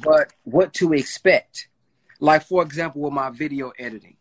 but 0.02 0.32
what 0.42 0.74
to 0.74 0.92
expect. 0.92 1.68
Like, 2.18 2.42
for 2.42 2.64
example, 2.64 3.02
with 3.02 3.12
my 3.12 3.30
video 3.30 3.72
editing, 3.78 4.16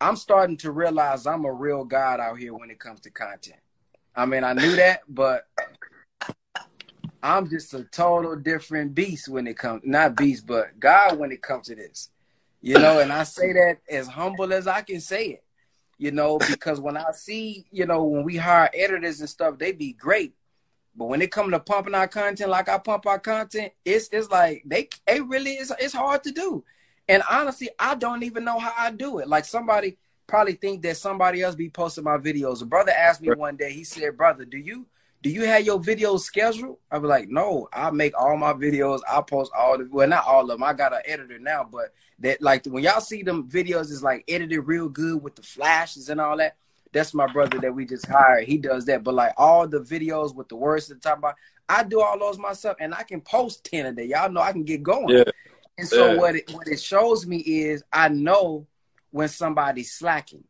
I'm 0.00 0.14
starting 0.14 0.56
to 0.58 0.70
realize 0.70 1.26
I'm 1.26 1.44
a 1.44 1.52
real 1.52 1.84
god 1.84 2.20
out 2.20 2.38
here 2.38 2.54
when 2.54 2.70
it 2.70 2.78
comes 2.78 3.00
to 3.00 3.10
content. 3.10 3.58
I 4.14 4.26
mean, 4.26 4.44
I 4.44 4.52
knew 4.52 4.76
that, 4.76 5.00
but 5.08 5.48
I'm 7.20 7.50
just 7.50 7.74
a 7.74 7.82
total 7.82 8.36
different 8.36 8.94
beast 8.94 9.28
when 9.28 9.48
it 9.48 9.58
comes, 9.58 9.82
not 9.84 10.14
beast, 10.14 10.46
but 10.46 10.78
God 10.78 11.18
when 11.18 11.32
it 11.32 11.42
comes 11.42 11.66
to 11.66 11.74
this. 11.74 12.10
You 12.60 12.78
know, 12.78 13.00
and 13.00 13.12
I 13.12 13.24
say 13.24 13.52
that 13.54 13.78
as 13.90 14.06
humble 14.06 14.52
as 14.52 14.68
I 14.68 14.82
can 14.82 15.00
say 15.00 15.26
it 15.30 15.44
you 15.98 16.10
know, 16.10 16.36
because 16.36 16.80
when 16.80 16.96
I 16.96 17.12
see, 17.12 17.64
you 17.70 17.86
know, 17.86 18.02
when 18.02 18.24
we 18.24 18.36
hire 18.36 18.68
editors 18.74 19.20
and 19.20 19.28
stuff, 19.28 19.56
they 19.56 19.70
be 19.70 19.92
great. 19.92 20.34
But 20.94 21.06
when 21.06 21.22
it 21.22 21.30
comes 21.30 21.52
to 21.52 21.60
pumping 21.60 21.94
our 21.94 22.08
content 22.08 22.50
like 22.50 22.68
I 22.68 22.78
pump 22.78 23.06
our 23.06 23.18
content, 23.18 23.72
it's 23.84 24.08
it's 24.12 24.30
like 24.30 24.62
they 24.66 24.88
it 25.06 25.26
really 25.26 25.52
is 25.52 25.72
it's 25.78 25.94
hard 25.94 26.22
to 26.24 26.32
do. 26.32 26.64
And 27.08 27.22
honestly, 27.30 27.70
I 27.78 27.94
don't 27.94 28.22
even 28.22 28.44
know 28.44 28.58
how 28.58 28.72
I 28.76 28.90
do 28.90 29.18
it. 29.18 29.28
Like 29.28 29.44
somebody 29.44 29.96
probably 30.26 30.54
think 30.54 30.82
that 30.82 30.96
somebody 30.96 31.42
else 31.42 31.54
be 31.54 31.70
posting 31.70 32.04
my 32.04 32.18
videos. 32.18 32.62
A 32.62 32.66
brother 32.66 32.92
asked 32.92 33.20
me 33.20 33.30
one 33.34 33.56
day, 33.56 33.72
he 33.72 33.84
said, 33.84 34.16
Brother, 34.16 34.44
do 34.44 34.58
you 34.58 34.86
do 35.22 35.30
you 35.30 35.44
have 35.44 35.64
your 35.64 35.80
videos 35.80 36.20
scheduled? 36.20 36.78
I 36.90 36.98
was 36.98 37.08
like, 37.08 37.28
no, 37.28 37.68
I 37.72 37.90
make 37.90 38.18
all 38.18 38.36
my 38.36 38.52
videos. 38.52 39.00
I 39.08 39.20
post 39.20 39.52
all 39.56 39.78
the 39.78 39.88
well, 39.90 40.08
not 40.08 40.26
all 40.26 40.42
of 40.42 40.48
them. 40.48 40.64
I 40.64 40.72
got 40.72 40.92
an 40.92 41.02
editor 41.06 41.38
now, 41.38 41.66
but 41.70 41.94
that 42.18 42.42
like 42.42 42.66
when 42.66 42.82
y'all 42.82 43.00
see 43.00 43.22
them 43.22 43.48
videos 43.48 43.92
is 43.92 44.02
like 44.02 44.24
edited 44.28 44.66
real 44.66 44.88
good 44.88 45.22
with 45.22 45.36
the 45.36 45.42
flashes 45.42 46.08
and 46.08 46.20
all 46.20 46.36
that. 46.38 46.56
That's 46.92 47.14
my 47.14 47.26
brother 47.32 47.58
that 47.60 47.74
we 47.74 47.86
just 47.86 48.06
hired. 48.06 48.44
He 48.44 48.58
does 48.58 48.84
that. 48.86 49.02
But 49.02 49.14
like 49.14 49.32
all 49.36 49.66
the 49.66 49.80
videos 49.80 50.34
with 50.34 50.48
the 50.48 50.56
words 50.56 50.88
to 50.88 50.94
talk 50.96 51.18
about, 51.18 51.36
I 51.68 51.84
do 51.84 52.00
all 52.00 52.18
those 52.18 52.38
myself, 52.38 52.76
and 52.80 52.94
I 52.94 53.02
can 53.02 53.20
post 53.20 53.64
ten 53.64 53.86
a 53.86 53.92
day. 53.92 54.04
Y'all 54.04 54.30
know 54.30 54.40
I 54.40 54.52
can 54.52 54.64
get 54.64 54.82
going. 54.82 55.08
Yeah. 55.08 55.24
And 55.78 55.88
so 55.88 56.12
yeah. 56.12 56.18
what 56.18 56.36
it 56.36 56.50
what 56.52 56.68
it 56.68 56.80
shows 56.80 57.26
me 57.26 57.38
is 57.38 57.82
I 57.92 58.08
know 58.08 58.66
when 59.10 59.28
somebody's 59.28 59.92
slacking. 59.92 60.44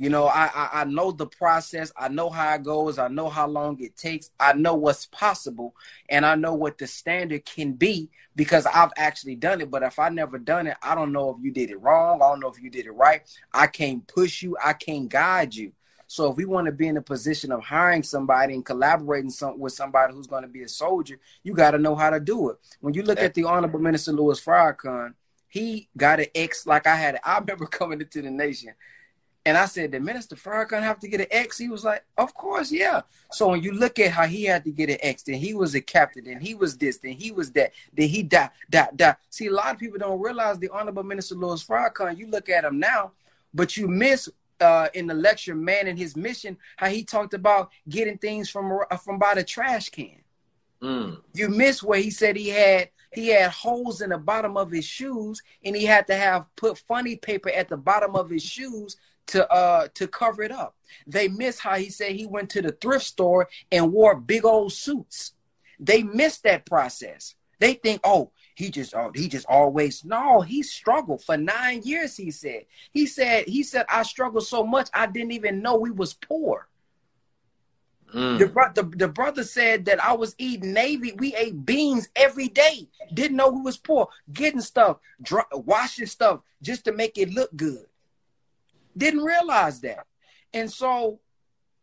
You 0.00 0.10
know, 0.10 0.26
I, 0.26 0.48
I, 0.54 0.68
I 0.72 0.84
know 0.84 1.10
the 1.10 1.26
process. 1.26 1.90
I 1.96 2.06
know 2.06 2.30
how 2.30 2.54
it 2.54 2.62
goes. 2.62 3.00
I 3.00 3.08
know 3.08 3.28
how 3.28 3.48
long 3.48 3.80
it 3.80 3.96
takes. 3.96 4.30
I 4.38 4.52
know 4.52 4.74
what's 4.74 5.06
possible, 5.06 5.74
and 6.08 6.24
I 6.24 6.36
know 6.36 6.54
what 6.54 6.78
the 6.78 6.86
standard 6.86 7.44
can 7.44 7.72
be 7.72 8.08
because 8.36 8.64
I've 8.64 8.92
actually 8.96 9.34
done 9.34 9.60
it. 9.60 9.72
But 9.72 9.82
if 9.82 9.98
I 9.98 10.08
never 10.08 10.38
done 10.38 10.68
it, 10.68 10.76
I 10.80 10.94
don't 10.94 11.12
know 11.12 11.30
if 11.30 11.44
you 11.44 11.50
did 11.50 11.70
it 11.70 11.80
wrong. 11.82 12.22
I 12.22 12.28
don't 12.28 12.38
know 12.38 12.48
if 12.48 12.62
you 12.62 12.70
did 12.70 12.86
it 12.86 12.92
right. 12.92 13.22
I 13.52 13.66
can't 13.66 14.06
push 14.06 14.40
you. 14.40 14.56
I 14.64 14.72
can't 14.72 15.08
guide 15.08 15.52
you. 15.52 15.72
So 16.06 16.30
if 16.30 16.36
we 16.36 16.44
want 16.44 16.66
to 16.66 16.72
be 16.72 16.86
in 16.86 16.96
a 16.96 17.02
position 17.02 17.50
of 17.50 17.64
hiring 17.64 18.04
somebody 18.04 18.54
and 18.54 18.64
collaborating 18.64 19.30
some, 19.30 19.58
with 19.58 19.72
somebody 19.72 20.14
who's 20.14 20.28
going 20.28 20.42
to 20.42 20.48
be 20.48 20.62
a 20.62 20.68
soldier, 20.68 21.18
you 21.42 21.54
got 21.54 21.72
to 21.72 21.78
know 21.78 21.96
how 21.96 22.10
to 22.10 22.20
do 22.20 22.50
it. 22.50 22.56
When 22.80 22.94
you 22.94 23.02
look 23.02 23.18
at 23.18 23.34
the 23.34 23.44
Honorable 23.44 23.80
Minister 23.80 24.12
Louis 24.12 24.40
Farrakhan, 24.40 25.14
he 25.48 25.88
got 25.96 26.20
an 26.20 26.26
X 26.36 26.66
like 26.68 26.86
I 26.86 26.94
had. 26.94 27.16
It. 27.16 27.20
I 27.24 27.38
remember 27.38 27.66
coming 27.66 28.00
into 28.00 28.22
the 28.22 28.30
nation 28.30 28.74
and 29.48 29.56
I 29.56 29.64
said, 29.64 29.92
the 29.92 29.98
Minister 29.98 30.36
Farrakhan 30.36 30.82
have 30.82 31.00
to 31.00 31.08
get 31.08 31.22
an 31.22 31.26
X? 31.30 31.56
He 31.56 31.70
was 31.70 31.82
like, 31.82 32.04
of 32.18 32.34
course, 32.34 32.70
yeah. 32.70 33.00
So 33.32 33.48
when 33.48 33.62
you 33.62 33.72
look 33.72 33.98
at 33.98 34.10
how 34.10 34.26
he 34.26 34.44
had 34.44 34.62
to 34.64 34.70
get 34.70 34.90
an 34.90 34.98
X, 35.00 35.22
then 35.22 35.36
he 35.36 35.54
was 35.54 35.74
a 35.74 35.80
captain, 35.80 36.24
then 36.24 36.38
he 36.38 36.54
was 36.54 36.76
this, 36.76 36.98
then 36.98 37.12
he 37.12 37.30
was 37.30 37.50
that, 37.52 37.72
then 37.94 38.10
he 38.10 38.22
died, 38.22 38.50
died, 38.68 38.90
died. 38.94 39.16
See, 39.30 39.46
a 39.46 39.50
lot 39.50 39.72
of 39.72 39.78
people 39.78 39.98
don't 39.98 40.20
realize 40.20 40.58
the 40.58 40.68
Honorable 40.68 41.02
Minister 41.02 41.34
Louis 41.34 41.64
Farrakhan, 41.64 42.18
you 42.18 42.26
look 42.26 42.50
at 42.50 42.64
him 42.64 42.78
now, 42.78 43.12
but 43.54 43.74
you 43.74 43.88
miss 43.88 44.28
uh, 44.60 44.88
in 44.92 45.06
the 45.06 45.14
lecture, 45.14 45.54
Man 45.54 45.86
and 45.86 45.98
His 45.98 46.14
Mission, 46.14 46.58
how 46.76 46.88
he 46.88 47.02
talked 47.04 47.32
about 47.32 47.70
getting 47.88 48.18
things 48.18 48.50
from 48.50 48.80
from 49.02 49.18
by 49.18 49.34
the 49.34 49.44
trash 49.44 49.88
can. 49.88 50.20
Mm. 50.82 51.22
You 51.32 51.48
miss 51.48 51.82
where 51.82 52.00
he 52.00 52.10
said 52.10 52.36
he 52.36 52.50
had 52.50 52.90
he 53.12 53.28
had 53.28 53.50
holes 53.50 54.02
in 54.02 54.10
the 54.10 54.18
bottom 54.18 54.56
of 54.56 54.70
his 54.70 54.84
shoes 54.84 55.40
and 55.64 55.74
he 55.74 55.84
had 55.84 56.06
to 56.08 56.14
have 56.14 56.44
put 56.56 56.76
funny 56.76 57.16
paper 57.16 57.50
at 57.50 57.68
the 57.68 57.76
bottom 57.76 58.14
of 58.14 58.28
his 58.28 58.42
shoes 58.42 58.96
to 59.28 59.50
uh 59.52 59.88
to 59.94 60.06
cover 60.06 60.42
it 60.42 60.52
up. 60.52 60.76
They 61.06 61.28
miss 61.28 61.58
how 61.58 61.76
he 61.76 61.90
said 61.90 62.12
he 62.12 62.26
went 62.26 62.50
to 62.50 62.62
the 62.62 62.72
thrift 62.72 63.04
store 63.04 63.48
and 63.70 63.92
wore 63.92 64.14
big 64.16 64.44
old 64.44 64.72
suits. 64.72 65.32
They 65.78 66.02
miss 66.02 66.38
that 66.38 66.66
process. 66.66 67.34
They 67.60 67.74
think, 67.74 68.00
oh, 68.04 68.30
he 68.54 68.70
just 68.70 68.94
oh, 68.94 69.12
he 69.14 69.28
just 69.28 69.46
always 69.48 70.04
no, 70.04 70.40
he 70.40 70.62
struggled 70.62 71.22
for 71.22 71.36
nine 71.36 71.82
years, 71.84 72.16
he 72.16 72.30
said. 72.30 72.66
He 72.92 73.06
said, 73.06 73.46
he 73.46 73.62
said, 73.62 73.86
I 73.88 74.02
struggled 74.02 74.46
so 74.46 74.64
much 74.64 74.88
I 74.92 75.06
didn't 75.06 75.32
even 75.32 75.62
know 75.62 75.76
we 75.76 75.90
was 75.90 76.14
poor. 76.14 76.68
Mm. 78.14 78.38
The, 78.38 78.82
the, 78.82 78.96
the 78.96 79.08
brother 79.08 79.44
said 79.44 79.84
that 79.84 80.02
I 80.02 80.14
was 80.14 80.34
eating 80.38 80.72
Navy. 80.72 81.12
We 81.18 81.34
ate 81.36 81.66
beans 81.66 82.08
every 82.16 82.48
day. 82.48 82.88
Didn't 83.12 83.36
know 83.36 83.50
who 83.50 83.64
was 83.64 83.76
poor. 83.76 84.08
Getting 84.32 84.62
stuff, 84.62 84.98
dry, 85.20 85.42
washing 85.52 86.06
stuff 86.06 86.40
just 86.62 86.86
to 86.86 86.92
make 86.92 87.18
it 87.18 87.30
look 87.30 87.54
good. 87.54 87.84
Didn't 88.98 89.24
realize 89.24 89.80
that. 89.80 90.06
And 90.52 90.70
so 90.70 91.20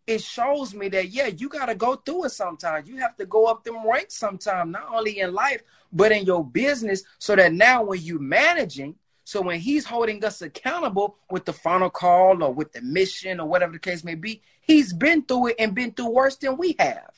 it 0.08 0.22
shows 0.22 0.74
me 0.74 0.90
that 0.90 1.10
yeah, 1.10 1.28
you 1.28 1.50
got 1.50 1.66
to 1.66 1.76
go 1.76 1.96
through 1.96 2.26
it 2.26 2.30
sometimes. 2.30 2.88
You 2.88 2.98
have 2.98 3.16
to 3.18 3.26
go 3.26 3.46
up 3.46 3.64
them 3.64 3.88
ranks 3.88 4.16
sometimes, 4.16 4.72
not 4.72 4.94
only 4.94 5.20
in 5.20 5.34
life 5.34 5.62
but 5.92 6.12
in 6.12 6.26
your 6.26 6.44
business, 6.44 7.04
so 7.20 7.36
that 7.36 7.54
now 7.54 7.84
when 7.84 8.02
you're 8.02 8.20
managing, 8.20 8.96
so 9.24 9.42
when 9.42 9.60
he's 9.60 9.86
holding 9.86 10.24
us 10.24 10.42
accountable 10.42 11.18
with 11.32 11.46
the 11.46 11.54
final 11.54 11.90
call 11.90 12.44
or 12.44 12.54
with 12.54 12.74
the 12.74 12.82
mission 12.82 13.40
or 13.40 13.48
whatever 13.48 13.74
the 13.74 13.80
case 13.80 14.04
may 14.04 14.16
be, 14.16 14.42
he's 14.62 14.94
been 14.94 15.24
through 15.24 15.48
it 15.48 15.56
and 15.58 15.74
been 15.74 15.92
through 15.92 16.10
worse 16.10 16.36
than 16.36 16.58
we 16.58 16.76
have. 16.78 17.12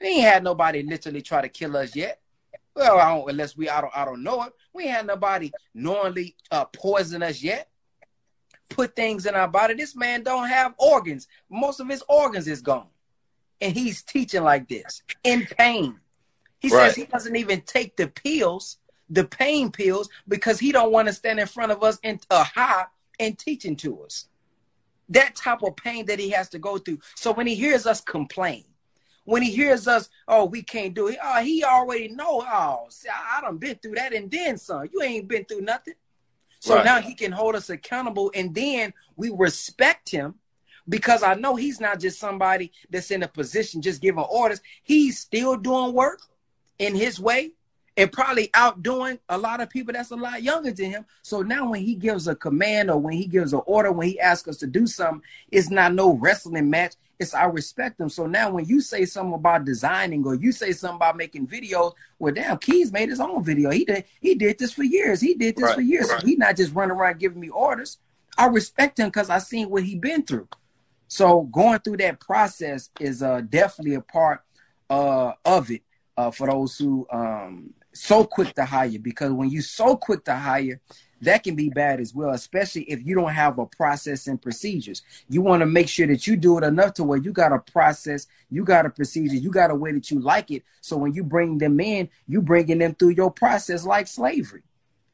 We 0.00 0.08
ain't 0.08 0.22
had 0.22 0.44
nobody 0.44 0.82
literally 0.82 1.22
try 1.22 1.42
to 1.42 1.48
kill 1.48 1.76
us 1.76 1.94
yet. 1.94 2.20
Well, 2.74 3.26
unless 3.28 3.56
we 3.56 3.68
I 3.68 3.80
don't 3.80 3.94
I 3.94 4.04
don't 4.04 4.22
know 4.22 4.44
it. 4.44 4.52
We 4.72 4.84
ain't 4.84 4.92
had 4.92 5.06
nobody 5.06 5.50
knowingly 5.74 6.36
uh, 6.50 6.64
poison 6.66 7.22
us 7.22 7.42
yet 7.42 7.69
put 8.70 8.96
things 8.96 9.26
in 9.26 9.34
our 9.34 9.48
body. 9.48 9.74
This 9.74 9.94
man 9.94 10.22
don't 10.22 10.48
have 10.48 10.74
organs. 10.78 11.28
Most 11.50 11.80
of 11.80 11.88
his 11.88 12.02
organs 12.08 12.48
is 12.48 12.62
gone. 12.62 12.86
And 13.60 13.74
he's 13.76 14.02
teaching 14.02 14.42
like 14.42 14.68
this 14.68 15.02
in 15.22 15.44
pain. 15.44 16.00
He 16.60 16.68
right. 16.68 16.86
says 16.86 16.96
he 16.96 17.04
doesn't 17.04 17.36
even 17.36 17.60
take 17.62 17.96
the 17.96 18.06
pills, 18.06 18.78
the 19.10 19.24
pain 19.24 19.70
pills, 19.70 20.08
because 20.28 20.58
he 20.58 20.72
don't 20.72 20.92
want 20.92 21.08
to 21.08 21.14
stand 21.14 21.38
in 21.38 21.46
front 21.46 21.72
of 21.72 21.82
us 21.82 21.98
and 22.02 22.24
a 22.30 22.44
high 22.44 22.86
and 23.18 23.38
teaching 23.38 23.76
to 23.76 24.02
us. 24.02 24.28
That 25.10 25.34
type 25.34 25.62
of 25.62 25.76
pain 25.76 26.06
that 26.06 26.18
he 26.18 26.30
has 26.30 26.48
to 26.50 26.58
go 26.58 26.78
through. 26.78 27.00
So 27.16 27.32
when 27.32 27.46
he 27.46 27.54
hears 27.54 27.86
us 27.86 28.00
complain, 28.00 28.64
when 29.24 29.42
he 29.42 29.50
hears 29.50 29.86
us, 29.86 30.08
oh, 30.26 30.46
we 30.46 30.62
can't 30.62 30.94
do 30.94 31.08
it, 31.08 31.18
oh, 31.22 31.42
he 31.42 31.64
already 31.64 32.08
know, 32.08 32.44
oh, 32.46 32.86
see, 32.88 33.08
I, 33.08 33.38
I 33.38 33.40
done 33.42 33.58
been 33.58 33.76
through 33.76 33.96
that 33.96 34.14
and 34.14 34.30
then 34.30 34.56
son. 34.56 34.88
You 34.92 35.02
ain't 35.02 35.28
been 35.28 35.44
through 35.44 35.62
nothing. 35.62 35.94
So 36.60 36.76
right. 36.76 36.84
now 36.84 37.00
he 37.00 37.14
can 37.14 37.32
hold 37.32 37.56
us 37.56 37.70
accountable 37.70 38.30
and 38.34 38.54
then 38.54 38.92
we 39.16 39.30
respect 39.30 40.10
him 40.10 40.34
because 40.88 41.22
I 41.22 41.34
know 41.34 41.56
he's 41.56 41.80
not 41.80 42.00
just 42.00 42.20
somebody 42.20 42.72
that's 42.90 43.10
in 43.10 43.22
a 43.22 43.28
position 43.28 43.82
just 43.82 44.00
giving 44.00 44.20
orders. 44.20 44.60
He's 44.82 45.18
still 45.18 45.56
doing 45.56 45.94
work 45.94 46.20
in 46.78 46.94
his 46.94 47.18
way 47.18 47.52
and 48.00 48.10
probably 48.10 48.48
outdoing 48.54 49.18
a 49.28 49.36
lot 49.36 49.60
of 49.60 49.68
people 49.68 49.92
that's 49.92 50.10
a 50.10 50.16
lot 50.16 50.42
younger 50.42 50.70
than 50.70 50.90
him. 50.90 51.04
So 51.20 51.42
now 51.42 51.68
when 51.68 51.82
he 51.82 51.94
gives 51.94 52.28
a 52.28 52.34
command 52.34 52.90
or 52.90 52.98
when 52.98 53.12
he 53.12 53.26
gives 53.26 53.52
an 53.52 53.60
order, 53.66 53.92
when 53.92 54.08
he 54.08 54.18
asks 54.18 54.48
us 54.48 54.56
to 54.58 54.66
do 54.66 54.86
something, 54.86 55.22
it's 55.50 55.68
not 55.68 55.92
no 55.92 56.14
wrestling 56.14 56.70
match. 56.70 56.94
It's 57.18 57.34
I 57.34 57.44
respect 57.44 57.98
them. 57.98 58.08
So 58.08 58.26
now 58.26 58.52
when 58.52 58.64
you 58.64 58.80
say 58.80 59.04
something 59.04 59.34
about 59.34 59.66
designing 59.66 60.24
or 60.24 60.34
you 60.34 60.50
say 60.50 60.72
something 60.72 60.96
about 60.96 61.18
making 61.18 61.46
videos, 61.46 61.92
well, 62.18 62.32
damn, 62.32 62.56
Keys 62.56 62.90
made 62.90 63.10
his 63.10 63.20
own 63.20 63.44
video. 63.44 63.70
He 63.70 63.84
did 63.84 64.04
he 64.22 64.34
did 64.34 64.58
this 64.58 64.72
for 64.72 64.82
years. 64.82 65.20
He 65.20 65.34
did 65.34 65.56
this 65.56 65.64
right, 65.64 65.74
for 65.74 65.82
years. 65.82 66.08
Right. 66.08 66.22
So 66.22 66.26
he 66.26 66.36
not 66.36 66.56
just 66.56 66.74
running 66.74 66.96
around 66.96 67.18
giving 67.18 67.40
me 67.40 67.50
orders. 67.50 67.98
I 68.38 68.46
respect 68.46 68.98
him 68.98 69.08
because 69.08 69.28
I 69.28 69.40
seen 69.40 69.68
what 69.68 69.82
he 69.82 69.96
been 69.96 70.22
through. 70.22 70.48
So 71.08 71.42
going 71.42 71.80
through 71.80 71.98
that 71.98 72.18
process 72.18 72.88
is 72.98 73.22
uh, 73.22 73.42
definitely 73.42 73.96
a 73.96 74.00
part 74.00 74.42
uh, 74.88 75.32
of 75.44 75.70
it. 75.70 75.82
Uh, 76.20 76.30
for 76.30 76.48
those 76.48 76.76
who 76.78 77.06
um 77.10 77.72
so 77.92 78.24
quick 78.24 78.54
to 78.54 78.64
hire 78.64 78.98
because 79.00 79.32
when 79.32 79.50
you 79.50 79.60
so 79.62 79.96
quick 79.96 80.24
to 80.24 80.34
hire, 80.34 80.80
that 81.22 81.42
can 81.42 81.54
be 81.56 81.68
bad 81.68 82.00
as 82.00 82.14
well, 82.14 82.30
especially 82.30 82.82
if 82.82 83.04
you 83.04 83.14
don't 83.14 83.32
have 83.32 83.58
a 83.58 83.66
process 83.66 84.26
and 84.26 84.40
procedures. 84.40 85.02
You 85.28 85.42
want 85.42 85.60
to 85.60 85.66
make 85.66 85.88
sure 85.88 86.06
that 86.06 86.26
you 86.26 86.36
do 86.36 86.56
it 86.58 86.64
enough 86.64 86.94
to 86.94 87.04
where 87.04 87.18
you 87.18 87.32
got 87.32 87.52
a 87.52 87.58
process, 87.58 88.26
you 88.48 88.64
got 88.64 88.86
a 88.86 88.90
procedure, 88.90 89.34
you 89.34 89.50
got 89.50 89.70
a 89.70 89.74
way 89.74 89.92
that 89.92 90.10
you 90.10 90.20
like 90.20 90.50
it. 90.50 90.62
So 90.80 90.96
when 90.96 91.12
you 91.12 91.24
bring 91.24 91.58
them 91.58 91.80
in, 91.80 92.08
you 92.28 92.40
bringing 92.40 92.78
them 92.78 92.94
through 92.94 93.10
your 93.10 93.30
process 93.30 93.84
like 93.84 94.06
slavery. 94.06 94.62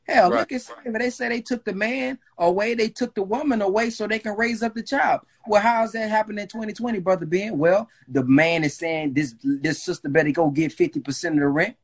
Hell, 0.06 0.30
right. 0.30 0.40
look 0.40 0.52
at 0.52 0.62
slavery. 0.62 0.98
They 0.98 1.10
say 1.10 1.28
they 1.28 1.40
took 1.40 1.64
the 1.64 1.74
man 1.74 2.18
away, 2.38 2.74
they 2.74 2.88
took 2.88 3.14
the 3.14 3.22
woman 3.22 3.60
away 3.60 3.90
so 3.90 4.06
they 4.06 4.20
can 4.20 4.36
raise 4.36 4.62
up 4.62 4.74
the 4.74 4.82
child. 4.82 5.22
Well, 5.46 5.60
how's 5.60 5.92
that 5.92 6.08
happening 6.08 6.42
in 6.42 6.48
2020, 6.48 7.00
brother 7.00 7.26
Ben? 7.26 7.58
Well, 7.58 7.88
the 8.06 8.22
man 8.24 8.62
is 8.62 8.76
saying 8.76 9.14
this 9.14 9.34
this 9.42 9.82
sister 9.82 10.08
better 10.08 10.30
go 10.30 10.50
get 10.50 10.76
50% 10.76 11.30
of 11.32 11.36
the 11.36 11.48
rent. 11.48 11.76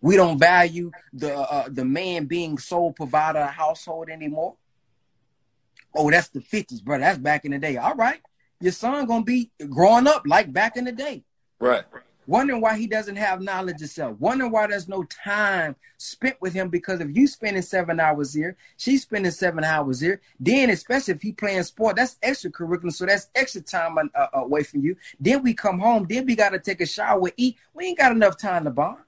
We 0.00 0.16
don't 0.16 0.38
value 0.38 0.90
the 1.12 1.36
uh, 1.38 1.68
the 1.68 1.84
man 1.84 2.24
being 2.24 2.58
sole 2.58 2.92
provider 2.92 3.38
of 3.38 3.50
household 3.50 4.08
anymore. 4.08 4.56
Oh, 5.94 6.10
that's 6.10 6.28
the 6.28 6.40
50s, 6.40 6.82
brother. 6.82 7.04
That's 7.04 7.18
back 7.18 7.44
in 7.44 7.52
the 7.52 7.58
day. 7.58 7.76
All 7.76 7.94
right. 7.94 8.20
Your 8.60 8.72
son 8.72 9.06
gonna 9.06 9.24
be 9.24 9.52
growing 9.68 10.08
up 10.08 10.22
like 10.26 10.52
back 10.52 10.76
in 10.76 10.84
the 10.84 10.92
day. 10.92 11.24
Right. 11.60 11.84
Wondering 12.26 12.60
why 12.60 12.78
he 12.78 12.86
doesn't 12.86 13.16
have 13.16 13.40
knowledge 13.40 13.82
of 13.82 13.88
self. 13.88 14.18
Wondering 14.20 14.52
why 14.52 14.68
there's 14.68 14.88
no 14.88 15.02
time 15.04 15.74
spent 15.96 16.40
with 16.40 16.52
him 16.52 16.68
because 16.68 17.00
if 17.00 17.08
you 17.16 17.26
spending 17.26 17.62
seven 17.62 17.98
hours 17.98 18.32
here, 18.32 18.56
she's 18.76 19.02
spending 19.02 19.32
seven 19.32 19.64
hours 19.64 20.00
here. 20.00 20.20
Then, 20.38 20.70
especially 20.70 21.14
if 21.14 21.22
he 21.22 21.32
playing 21.32 21.64
sport, 21.64 21.96
that's 21.96 22.18
extra 22.22 22.50
extracurricular, 22.50 22.92
so 22.92 23.06
that's 23.06 23.28
extra 23.34 23.60
time 23.60 23.96
uh, 24.14 24.26
away 24.34 24.62
from 24.62 24.84
you. 24.84 24.96
Then 25.18 25.42
we 25.42 25.52
come 25.54 25.80
home. 25.80 26.06
Then 26.08 26.26
we 26.26 26.36
gotta 26.36 26.60
take 26.60 26.80
a 26.80 26.86
shower, 26.86 27.30
eat. 27.36 27.56
We 27.74 27.86
ain't 27.86 27.98
got 27.98 28.12
enough 28.12 28.38
time 28.38 28.64
to 28.64 28.70
bond. 28.70 28.98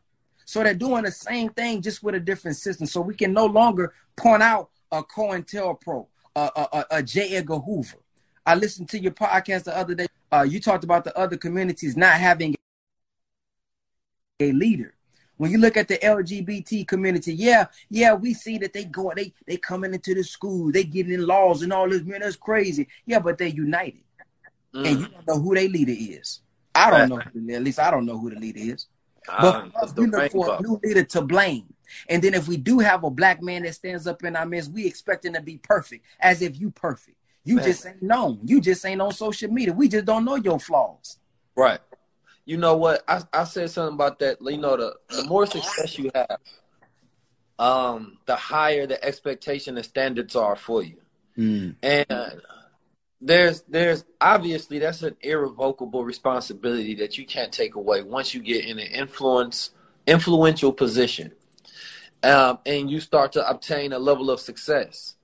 So 0.44 0.62
they're 0.62 0.74
doing 0.74 1.04
the 1.04 1.12
same 1.12 1.50
thing 1.50 1.82
just 1.82 2.02
with 2.02 2.14
a 2.16 2.20
different 2.20 2.56
system. 2.56 2.86
So 2.86 3.00
we 3.00 3.14
can 3.14 3.32
no 3.32 3.46
longer 3.46 3.94
point 4.16 4.42
out 4.42 4.70
a 4.90 5.02
COINTELPRO, 5.02 6.06
a, 6.36 6.40
a, 6.40 6.68
a, 6.72 6.86
a 6.90 7.02
J. 7.02 7.36
Edgar 7.36 7.58
Hoover. 7.58 7.98
I 8.44 8.54
listened 8.56 8.88
to 8.90 9.00
your 9.00 9.12
podcast 9.12 9.64
the 9.64 9.76
other 9.76 9.94
day. 9.94 10.06
Uh, 10.30 10.42
you 10.42 10.60
talked 10.60 10.84
about 10.84 11.04
the 11.04 11.16
other 11.16 11.36
communities 11.36 11.96
not 11.96 12.14
having 12.14 12.54
a 14.40 14.52
leader. 14.52 14.94
When 15.36 15.50
you 15.50 15.58
look 15.58 15.76
at 15.76 15.88
the 15.88 15.98
LGBT 15.98 16.86
community, 16.86 17.34
yeah, 17.34 17.66
yeah, 17.90 18.14
we 18.14 18.34
see 18.34 18.56
that 18.58 18.72
they 18.72 18.84
go, 18.84 19.12
they 19.14 19.32
they 19.46 19.56
coming 19.56 19.92
into 19.92 20.14
the 20.14 20.22
school, 20.22 20.70
they 20.70 20.84
getting 20.84 21.12
in 21.12 21.26
laws 21.26 21.62
and 21.62 21.72
all 21.72 21.88
this, 21.88 22.02
man, 22.02 22.20
that's 22.20 22.36
crazy. 22.36 22.86
Yeah, 23.04 23.18
but 23.18 23.38
they're 23.38 23.48
united, 23.48 24.02
mm. 24.72 24.86
and 24.86 25.00
you 25.00 25.08
don't 25.08 25.26
know 25.26 25.40
who 25.40 25.54
their 25.54 25.68
leader 25.68 25.94
is. 25.96 26.40
I 26.74 26.90
don't 26.90 27.08
know. 27.08 27.20
At 27.54 27.62
least 27.62 27.78
I 27.78 27.90
don't 27.90 28.06
know 28.06 28.18
who 28.18 28.30
the 28.30 28.38
leader 28.38 28.60
is. 28.60 28.86
But 29.26 29.70
uh, 29.74 29.92
we 29.96 30.06
look 30.06 30.32
for 30.32 30.56
a 30.56 30.60
new 30.60 30.80
leader 30.82 31.04
to 31.04 31.22
blame. 31.22 31.72
And 32.08 32.20
then 32.20 32.34
if 32.34 32.48
we 32.48 32.56
do 32.56 32.80
have 32.80 33.04
a 33.04 33.10
black 33.10 33.42
man 33.42 33.62
that 33.62 33.74
stands 33.74 34.06
up 34.06 34.24
in 34.24 34.34
our 34.36 34.44
midst, 34.44 34.72
we 34.72 34.86
expect 34.86 35.24
him 35.24 35.34
to 35.34 35.40
be 35.40 35.58
perfect, 35.58 36.04
as 36.20 36.42
if 36.42 36.60
you 36.60 36.70
perfect. 36.70 37.16
You 37.44 37.56
man. 37.56 37.64
just 37.64 37.86
ain't 37.86 38.02
known. 38.02 38.40
You 38.44 38.60
just 38.60 38.84
ain't 38.84 39.00
on 39.00 39.12
social 39.12 39.50
media. 39.50 39.72
We 39.72 39.88
just 39.88 40.04
don't 40.04 40.24
know 40.24 40.36
your 40.36 40.58
flaws. 40.58 41.18
Right. 41.54 41.78
You 42.44 42.58
know 42.58 42.76
what? 42.76 43.02
I, 43.08 43.22
I 43.32 43.44
said 43.44 43.70
something 43.70 43.94
about 43.94 44.18
that. 44.18 44.38
You 44.40 44.58
know, 44.58 44.76
the, 44.76 44.94
the 45.08 45.24
more 45.24 45.46
success 45.46 45.98
you 45.98 46.10
have, 46.14 46.38
um, 47.58 48.18
the 48.26 48.36
higher 48.36 48.86
the 48.86 49.02
expectation 49.04 49.76
and 49.76 49.84
standards 49.84 50.36
are 50.36 50.56
for 50.56 50.82
you. 50.82 50.98
Mm. 51.38 51.76
And 51.82 52.42
there's 53.24 53.62
there's 53.62 54.04
obviously 54.20 54.78
that's 54.78 55.02
an 55.02 55.16
irrevocable 55.22 56.04
responsibility 56.04 56.94
that 56.94 57.16
you 57.16 57.24
can't 57.24 57.52
take 57.52 57.74
away 57.74 58.02
once 58.02 58.34
you 58.34 58.40
get 58.40 58.64
in 58.64 58.78
an 58.78 58.86
influence 58.86 59.70
influential 60.06 60.72
position 60.72 61.32
um, 62.22 62.58
and 62.66 62.90
you 62.90 63.00
start 63.00 63.32
to 63.32 63.48
obtain 63.48 63.94
a 63.94 63.98
level 63.98 64.30
of 64.30 64.40
success 64.40 65.14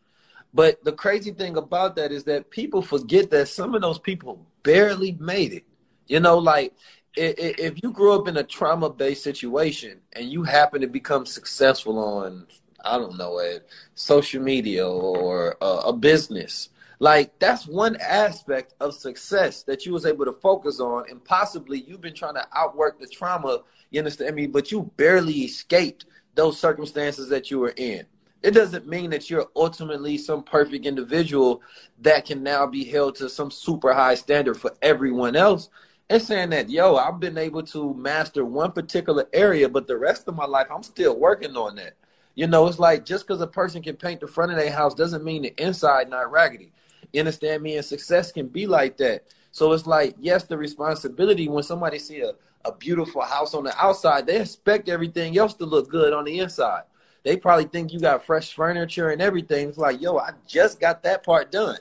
but 0.55 0.83
the 0.83 0.93
crazy 0.93 1.31
thing 1.31 1.57
about 1.59 1.95
that 1.97 2.11
is 2.11 2.25
that 2.25 2.51
people 2.51 2.81
forget 2.81 3.31
that 3.31 3.47
some 3.47 3.75
of 3.75 3.83
those 3.83 3.99
people 3.99 4.47
barely 4.63 5.13
made 5.21 5.53
it 5.53 5.65
you 6.07 6.21
know 6.21 6.39
like 6.39 6.73
if 7.17 7.83
you 7.83 7.91
grew 7.91 8.13
up 8.13 8.29
in 8.29 8.37
a 8.37 8.43
trauma 8.43 8.89
based 8.89 9.25
situation 9.25 10.01
and 10.13 10.31
you 10.31 10.43
happen 10.43 10.81
to 10.81 10.87
become 10.87 11.27
successful 11.27 11.99
on 11.99 12.47
i 12.85 12.97
don't 12.97 13.19
know 13.19 13.39
it 13.39 13.69
social 13.95 14.43
media 14.43 14.87
or 14.89 15.57
a 15.61 15.93
business 15.93 16.69
like 17.01 17.37
that's 17.39 17.67
one 17.67 17.97
aspect 17.97 18.75
of 18.79 18.95
success 18.95 19.63
that 19.63 19.87
you 19.87 19.93
was 19.93 20.05
able 20.05 20.27
to 20.27 20.35
focus 20.35 20.81
on, 20.81 21.09
and 21.09 21.25
possibly 21.25 21.81
you've 21.81 22.03
been 22.03 22.15
trying 22.15 22.35
to 22.35 22.47
outwork 22.55 23.01
the 23.01 23.07
trauma. 23.07 23.63
You 23.91 24.01
understand 24.01 24.37
me? 24.37 24.47
But 24.47 24.71
you 24.71 24.93
barely 24.99 25.33
escaped 25.33 26.05
those 26.35 26.61
circumstances 26.61 27.31
that 27.31 27.51
you 27.51 27.59
were 27.59 27.73
in. 27.77 28.05
It 28.43 28.51
doesn't 28.51 28.87
mean 28.87 29.11
that 29.11 29.31
you're 29.31 29.49
ultimately 29.57 30.19
some 30.19 30.43
perfect 30.43 30.85
individual 30.85 31.63
that 32.03 32.27
can 32.27 32.43
now 32.43 32.67
be 32.67 32.85
held 32.85 33.15
to 33.17 33.31
some 33.31 33.51
super 33.51 33.95
high 33.95 34.15
standard 34.15 34.59
for 34.59 34.75
everyone 34.83 35.37
else. 35.37 35.71
And 36.11 36.21
saying 36.21 36.51
that, 36.51 36.69
yo, 36.69 36.97
I've 36.97 37.21
been 37.21 37.39
able 37.39 37.63
to 37.63 37.95
master 37.95 38.45
one 38.45 38.73
particular 38.73 39.29
area, 39.33 39.69
but 39.69 39.87
the 39.87 39.97
rest 39.97 40.27
of 40.27 40.35
my 40.35 40.45
life, 40.45 40.67
I'm 40.69 40.83
still 40.83 41.17
working 41.17 41.57
on 41.57 41.77
that. 41.77 41.95
You 42.35 42.49
know, 42.49 42.67
it's 42.67 42.81
like 42.81 43.05
just 43.05 43.27
because 43.27 43.41
a 43.41 43.47
person 43.47 43.81
can 43.81 43.95
paint 43.95 44.21
the 44.21 44.27
front 44.27 44.51
of 44.51 44.59
their 44.59 44.73
house 44.73 44.93
doesn't 44.93 45.23
mean 45.23 45.43
the 45.43 45.55
inside 45.57 46.11
not 46.11 46.33
raggedy. 46.33 46.73
You 47.13 47.21
understand 47.21 47.63
me? 47.63 47.77
And 47.77 47.85
success 47.85 48.33
can 48.33 48.49
be 48.49 48.67
like 48.67 48.97
that. 48.97 49.23
So 49.53 49.73
it's 49.73 49.87
like, 49.87 50.17
yes, 50.19 50.43
the 50.43 50.59
responsibility 50.59 51.49
when 51.49 51.63
somebody 51.63 52.01
see 52.01 52.23
a, 52.23 52.33
a 52.65 52.75
beautiful 52.75 53.23
house 53.23 53.55
on 53.55 53.63
the 53.63 53.77
outside, 53.81 54.27
they 54.27 54.41
expect 54.41 54.89
everything 54.89 55.39
else 55.39 55.55
to 55.55 55.65
look 55.65 55.89
good 55.89 56.13
on 56.13 56.25
the 56.25 56.41
inside. 56.41 56.83
They 57.23 57.37
probably 57.37 57.67
think 57.67 57.93
you 57.93 58.01
got 58.01 58.25
fresh 58.25 58.53
furniture 58.53 59.11
and 59.11 59.23
everything. 59.23 59.69
It's 59.69 59.79
like, 59.79 60.01
yo, 60.01 60.19
I 60.19 60.31
just 60.49 60.81
got 60.81 61.05
that 61.05 61.23
part 61.23 61.53
done. 61.53 61.79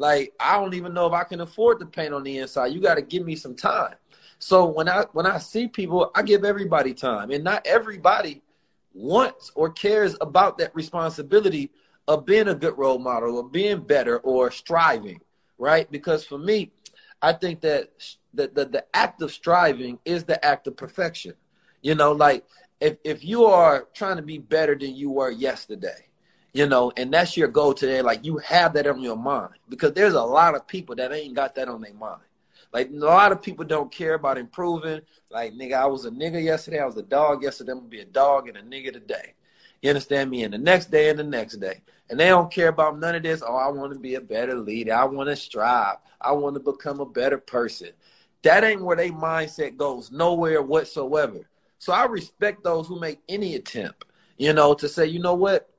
Like, 0.00 0.32
I 0.40 0.58
don't 0.58 0.72
even 0.72 0.94
know 0.94 1.06
if 1.06 1.12
I 1.12 1.24
can 1.24 1.42
afford 1.42 1.78
to 1.80 1.84
paint 1.84 2.14
on 2.14 2.22
the 2.22 2.38
inside. 2.38 2.68
You 2.68 2.80
got 2.80 2.94
to 2.94 3.02
give 3.02 3.22
me 3.22 3.36
some 3.36 3.54
time. 3.54 3.96
So 4.38 4.64
when 4.64 4.88
I 4.88 5.04
when 5.12 5.26
I 5.26 5.36
see 5.36 5.68
people, 5.68 6.10
I 6.14 6.22
give 6.22 6.42
everybody 6.42 6.94
time, 6.94 7.30
and 7.30 7.44
not 7.44 7.66
everybody 7.66 8.40
wants 8.94 9.52
or 9.54 9.68
cares 9.68 10.16
about 10.22 10.56
that 10.56 10.74
responsibility 10.74 11.70
of 12.08 12.24
being 12.24 12.48
a 12.48 12.54
good 12.54 12.78
role 12.78 12.98
model 12.98 13.36
or 13.36 13.44
being 13.46 13.80
better 13.80 14.20
or 14.20 14.50
striving, 14.50 15.20
right? 15.58 15.90
Because 15.90 16.24
for 16.24 16.38
me, 16.38 16.72
I 17.20 17.34
think 17.34 17.60
that 17.60 17.90
the, 18.32 18.48
the, 18.48 18.64
the 18.64 18.84
act 18.94 19.20
of 19.20 19.30
striving 19.30 19.98
is 20.06 20.24
the 20.24 20.42
act 20.42 20.66
of 20.66 20.78
perfection. 20.78 21.34
You 21.82 21.94
know, 21.94 22.12
like 22.12 22.46
if, 22.80 22.96
if 23.04 23.22
you 23.22 23.44
are 23.44 23.86
trying 23.92 24.16
to 24.16 24.22
be 24.22 24.38
better 24.38 24.74
than 24.74 24.96
you 24.96 25.10
were 25.10 25.30
yesterday, 25.30 26.06
you 26.52 26.66
know, 26.66 26.92
and 26.96 27.12
that's 27.12 27.36
your 27.36 27.48
goal 27.48 27.74
today, 27.74 28.02
like 28.02 28.24
you 28.24 28.38
have 28.38 28.72
that 28.74 28.86
on 28.86 29.00
your 29.00 29.16
mind 29.16 29.54
because 29.68 29.92
there's 29.92 30.14
a 30.14 30.22
lot 30.22 30.54
of 30.54 30.66
people 30.66 30.96
that 30.96 31.12
ain't 31.12 31.34
got 31.34 31.54
that 31.54 31.68
on 31.68 31.80
their 31.80 31.94
mind. 31.94 32.22
Like 32.72 32.90
a 32.90 32.94
lot 32.94 33.32
of 33.32 33.42
people 33.42 33.64
don't 33.64 33.90
care 33.90 34.14
about 34.14 34.38
improving. 34.38 35.00
Like 35.30 35.52
nigga, 35.54 35.74
I 35.74 35.86
was 35.86 36.04
a 36.04 36.10
nigga 36.10 36.42
yesterday, 36.42 36.80
I 36.80 36.86
was 36.86 36.96
a 36.96 37.02
dog 37.02 37.42
yesterday, 37.42 37.72
I'm 37.72 37.78
gonna 37.78 37.88
be 37.88 38.00
a 38.00 38.04
dog 38.04 38.48
and 38.48 38.56
a 38.56 38.62
nigga 38.62 38.92
today. 38.92 39.34
You 39.82 39.90
understand 39.90 40.30
me? 40.30 40.42
And 40.42 40.52
the 40.52 40.58
next 40.58 40.90
day 40.90 41.08
and 41.08 41.18
the 41.18 41.24
next 41.24 41.56
day. 41.56 41.80
And 42.10 42.18
they 42.18 42.28
don't 42.28 42.52
care 42.52 42.68
about 42.68 42.98
none 42.98 43.14
of 43.14 43.22
this. 43.22 43.42
Oh, 43.46 43.56
I 43.56 43.68
want 43.68 43.92
to 43.92 43.98
be 43.98 44.16
a 44.16 44.20
better 44.20 44.54
leader. 44.54 44.94
I 44.94 45.04
want 45.04 45.28
to 45.28 45.36
strive. 45.36 45.96
I 46.20 46.32
want 46.32 46.54
to 46.54 46.60
become 46.60 47.00
a 47.00 47.06
better 47.06 47.38
person. 47.38 47.90
That 48.42 48.64
ain't 48.64 48.82
where 48.82 48.96
their 48.96 49.10
mindset 49.10 49.76
goes, 49.76 50.10
nowhere 50.10 50.60
whatsoever. 50.62 51.48
So 51.78 51.92
I 51.92 52.04
respect 52.06 52.62
those 52.62 52.88
who 52.88 53.00
make 53.00 53.20
any 53.28 53.54
attempt, 53.54 54.04
you 54.36 54.52
know, 54.52 54.74
to 54.74 54.88
say, 54.88 55.06
you 55.06 55.18
know 55.18 55.34
what? 55.34 55.70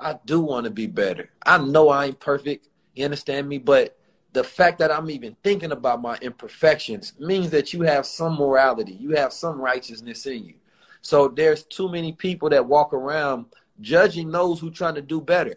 I 0.00 0.18
do 0.24 0.40
want 0.40 0.64
to 0.64 0.70
be 0.70 0.86
better. 0.86 1.30
I 1.44 1.58
know 1.58 1.88
I 1.88 2.06
ain't 2.06 2.20
perfect. 2.20 2.68
You 2.94 3.04
understand 3.04 3.48
me? 3.48 3.58
But 3.58 3.96
the 4.32 4.44
fact 4.44 4.78
that 4.78 4.90
I'm 4.90 5.10
even 5.10 5.36
thinking 5.42 5.72
about 5.72 6.02
my 6.02 6.16
imperfections 6.16 7.14
means 7.18 7.50
that 7.50 7.72
you 7.72 7.82
have 7.82 8.06
some 8.06 8.34
morality, 8.36 8.92
you 8.92 9.16
have 9.16 9.32
some 9.32 9.60
righteousness 9.60 10.26
in 10.26 10.44
you. 10.44 10.54
So 11.02 11.28
there's 11.28 11.64
too 11.64 11.88
many 11.88 12.12
people 12.12 12.50
that 12.50 12.66
walk 12.66 12.92
around 12.92 13.46
judging 13.80 14.30
those 14.30 14.60
who 14.60 14.70
trying 14.70 14.94
to 14.94 15.02
do 15.02 15.20
better, 15.20 15.56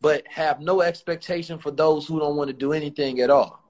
but 0.00 0.26
have 0.28 0.60
no 0.60 0.82
expectation 0.82 1.58
for 1.58 1.70
those 1.70 2.06
who 2.06 2.20
don't 2.20 2.36
want 2.36 2.48
to 2.48 2.54
do 2.54 2.72
anything 2.72 3.20
at 3.20 3.30
all. 3.30 3.62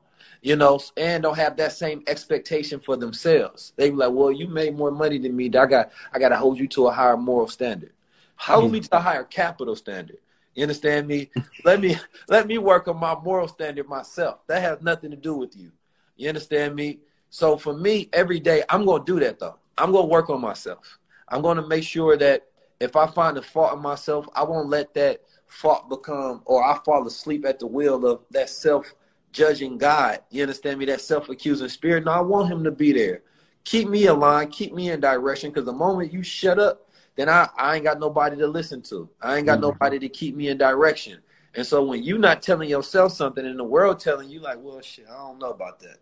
You 0.43 0.55
know, 0.55 0.79
and 0.97 1.23
don't 1.23 1.37
have 1.37 1.57
that 1.57 1.73
same 1.73 2.05
expectation 2.07 2.79
for 2.79 2.97
themselves. 2.97 3.73
They 3.77 3.91
be 3.91 3.97
like, 3.97 4.13
"Well, 4.13 4.31
you 4.31 4.47
made 4.47 4.77
more 4.77 4.93
money 4.93 5.19
than 5.19 5.35
me. 5.35 5.47
I 5.47 5.67
got, 5.67 5.91
I 6.13 6.19
got 6.19 6.29
to 6.29 6.37
hold 6.37 6.59
you 6.59 6.69
to 6.69 6.87
a 6.87 6.93
higher 6.93 7.17
moral 7.17 7.49
standard. 7.49 7.93
Hold 8.37 8.65
mm-hmm. 8.65 8.73
me 8.73 8.81
to 8.81 8.97
a 8.97 9.01
higher 9.01 9.25
capital 9.25 9.77
standard. 9.77 10.19
You 10.55 10.63
understand 10.63 11.07
me? 11.07 11.31
let 11.65 11.81
me, 11.81 11.97
let 12.29 12.47
me 12.47 12.59
work 12.59 12.89
on 12.89 12.99
my 12.99 13.15
moral 13.15 13.49
standard 13.49 13.89
myself. 13.89 14.47
That 14.47 14.63
has 14.63 14.81
nothing 14.83 15.11
to 15.11 15.17
do 15.17 15.35
with 15.35 15.57
you. 15.57 15.73
You 16.17 16.29
understand 16.29 16.75
me? 16.75 17.01
So 17.31 17.57
for 17.57 17.75
me, 17.75 18.09
every 18.13 18.41
day, 18.41 18.63
I'm 18.69 18.87
gonna 18.87 19.05
do 19.05 19.21
that 19.21 19.39
though. 19.39 19.57
I'm 19.77 19.93
gonna 19.93 20.07
work 20.07 20.31
on 20.31 20.41
myself. 20.41 20.99
I'm 21.29 21.43
going 21.43 21.57
to 21.57 21.67
make 21.67 21.85
sure 21.85 22.17
that 22.17 22.47
if 22.81 22.95
I 22.97 23.07
find 23.07 23.37
a 23.37 23.43
fault 23.43 23.75
in 23.75 23.83
myself, 23.83 24.29
I 24.35 24.45
won't 24.45 24.69
let 24.69 24.95
that 24.95 25.23
fault 25.47 25.89
become, 25.89 26.43
or 26.45 26.65
I 26.65 26.79
fall 26.85 27.07
asleep 27.07 27.45
at 27.47 27.59
the 27.59 27.67
wheel 27.67 28.07
of 28.07 28.21
that 28.31 28.51
self 28.51 28.95
judging 29.33 29.79
God. 29.79 30.21
You 30.31 30.43
understand 30.43 30.79
me? 30.79 30.87
That 30.87 31.01
self 31.01 31.29
accusing 31.29 31.69
spirit. 31.69 32.05
No, 32.05 32.13
I 32.13 32.21
want 32.21 32.51
him 32.51 32.65
to 32.65 32.71
be 32.71 32.93
there, 32.93 33.23
keep 33.65 33.89
me 33.89 34.07
aligned, 34.07 34.53
keep 34.53 34.73
me 34.73 34.91
in 34.91 35.01
direction. 35.01 35.51
Because 35.51 35.65
the 35.65 35.73
moment 35.73 36.13
you 36.13 36.23
shut 36.23 36.59
up, 36.59 36.86
then 37.17 37.29
I, 37.29 37.49
I 37.57 37.77
ain't 37.77 37.85
got 37.85 37.99
nobody 37.99 38.37
to 38.37 38.47
listen 38.47 38.83
to. 38.83 39.09
I 39.21 39.37
ain't 39.37 39.47
got 39.47 39.55
mm-hmm. 39.55 39.63
nobody 39.63 39.99
to 39.99 40.09
keep 40.09 40.37
me 40.37 40.49
in 40.49 40.59
direction. 40.59 41.21
And 41.55 41.67
so 41.67 41.83
when 41.85 42.03
you're 42.03 42.19
not 42.19 42.43
telling 42.43 42.69
yourself 42.69 43.13
something 43.13 43.45
and 43.45 43.59
the 43.59 43.65
world 43.65 43.99
telling 43.99 44.29
you 44.29 44.41
like, 44.41 44.59
well, 44.61 44.81
shit, 44.83 45.07
I 45.11 45.17
don't 45.17 45.39
know 45.39 45.51
about 45.51 45.81
that. 45.81 45.97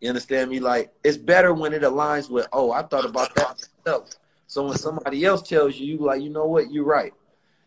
You 0.00 0.08
understand 0.08 0.50
me? 0.50 0.60
Like 0.60 0.92
it's 1.02 1.16
better 1.16 1.52
when 1.52 1.72
it 1.72 1.82
aligns 1.82 2.30
with, 2.30 2.46
oh, 2.52 2.70
I 2.70 2.82
thought 2.82 3.04
about 3.04 3.34
that 3.34 3.68
myself. 3.84 4.10
So 4.46 4.66
when 4.68 4.78
somebody 4.78 5.24
else 5.24 5.42
tells 5.42 5.76
you, 5.76 5.86
you 5.86 5.98
like, 5.98 6.22
you 6.22 6.30
know 6.30 6.46
what, 6.46 6.70
you're 6.70 6.84
right. 6.84 7.12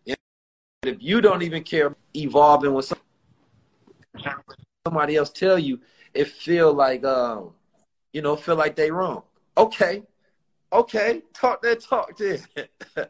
And 0.08 0.16
if 0.84 0.98
you 1.02 1.20
don't 1.20 1.41
even 1.41 1.64
care 1.64 1.96
evolving 2.16 2.74
with 2.74 2.93
somebody 4.86 5.16
else 5.16 5.32
tell 5.32 5.60
you, 5.60 5.80
it 6.14 6.30
feel 6.30 6.74
like, 6.74 7.04
um, 7.04 7.52
you 8.14 8.22
know, 8.22 8.36
feel 8.36 8.56
like 8.56 8.76
they 8.76 8.91
wrong. 8.91 9.24
Okay, 9.58 10.04
okay, 10.72 11.22
talk 11.34 11.61
that 11.61 11.82
talk 11.82 12.18
then. 12.18 12.39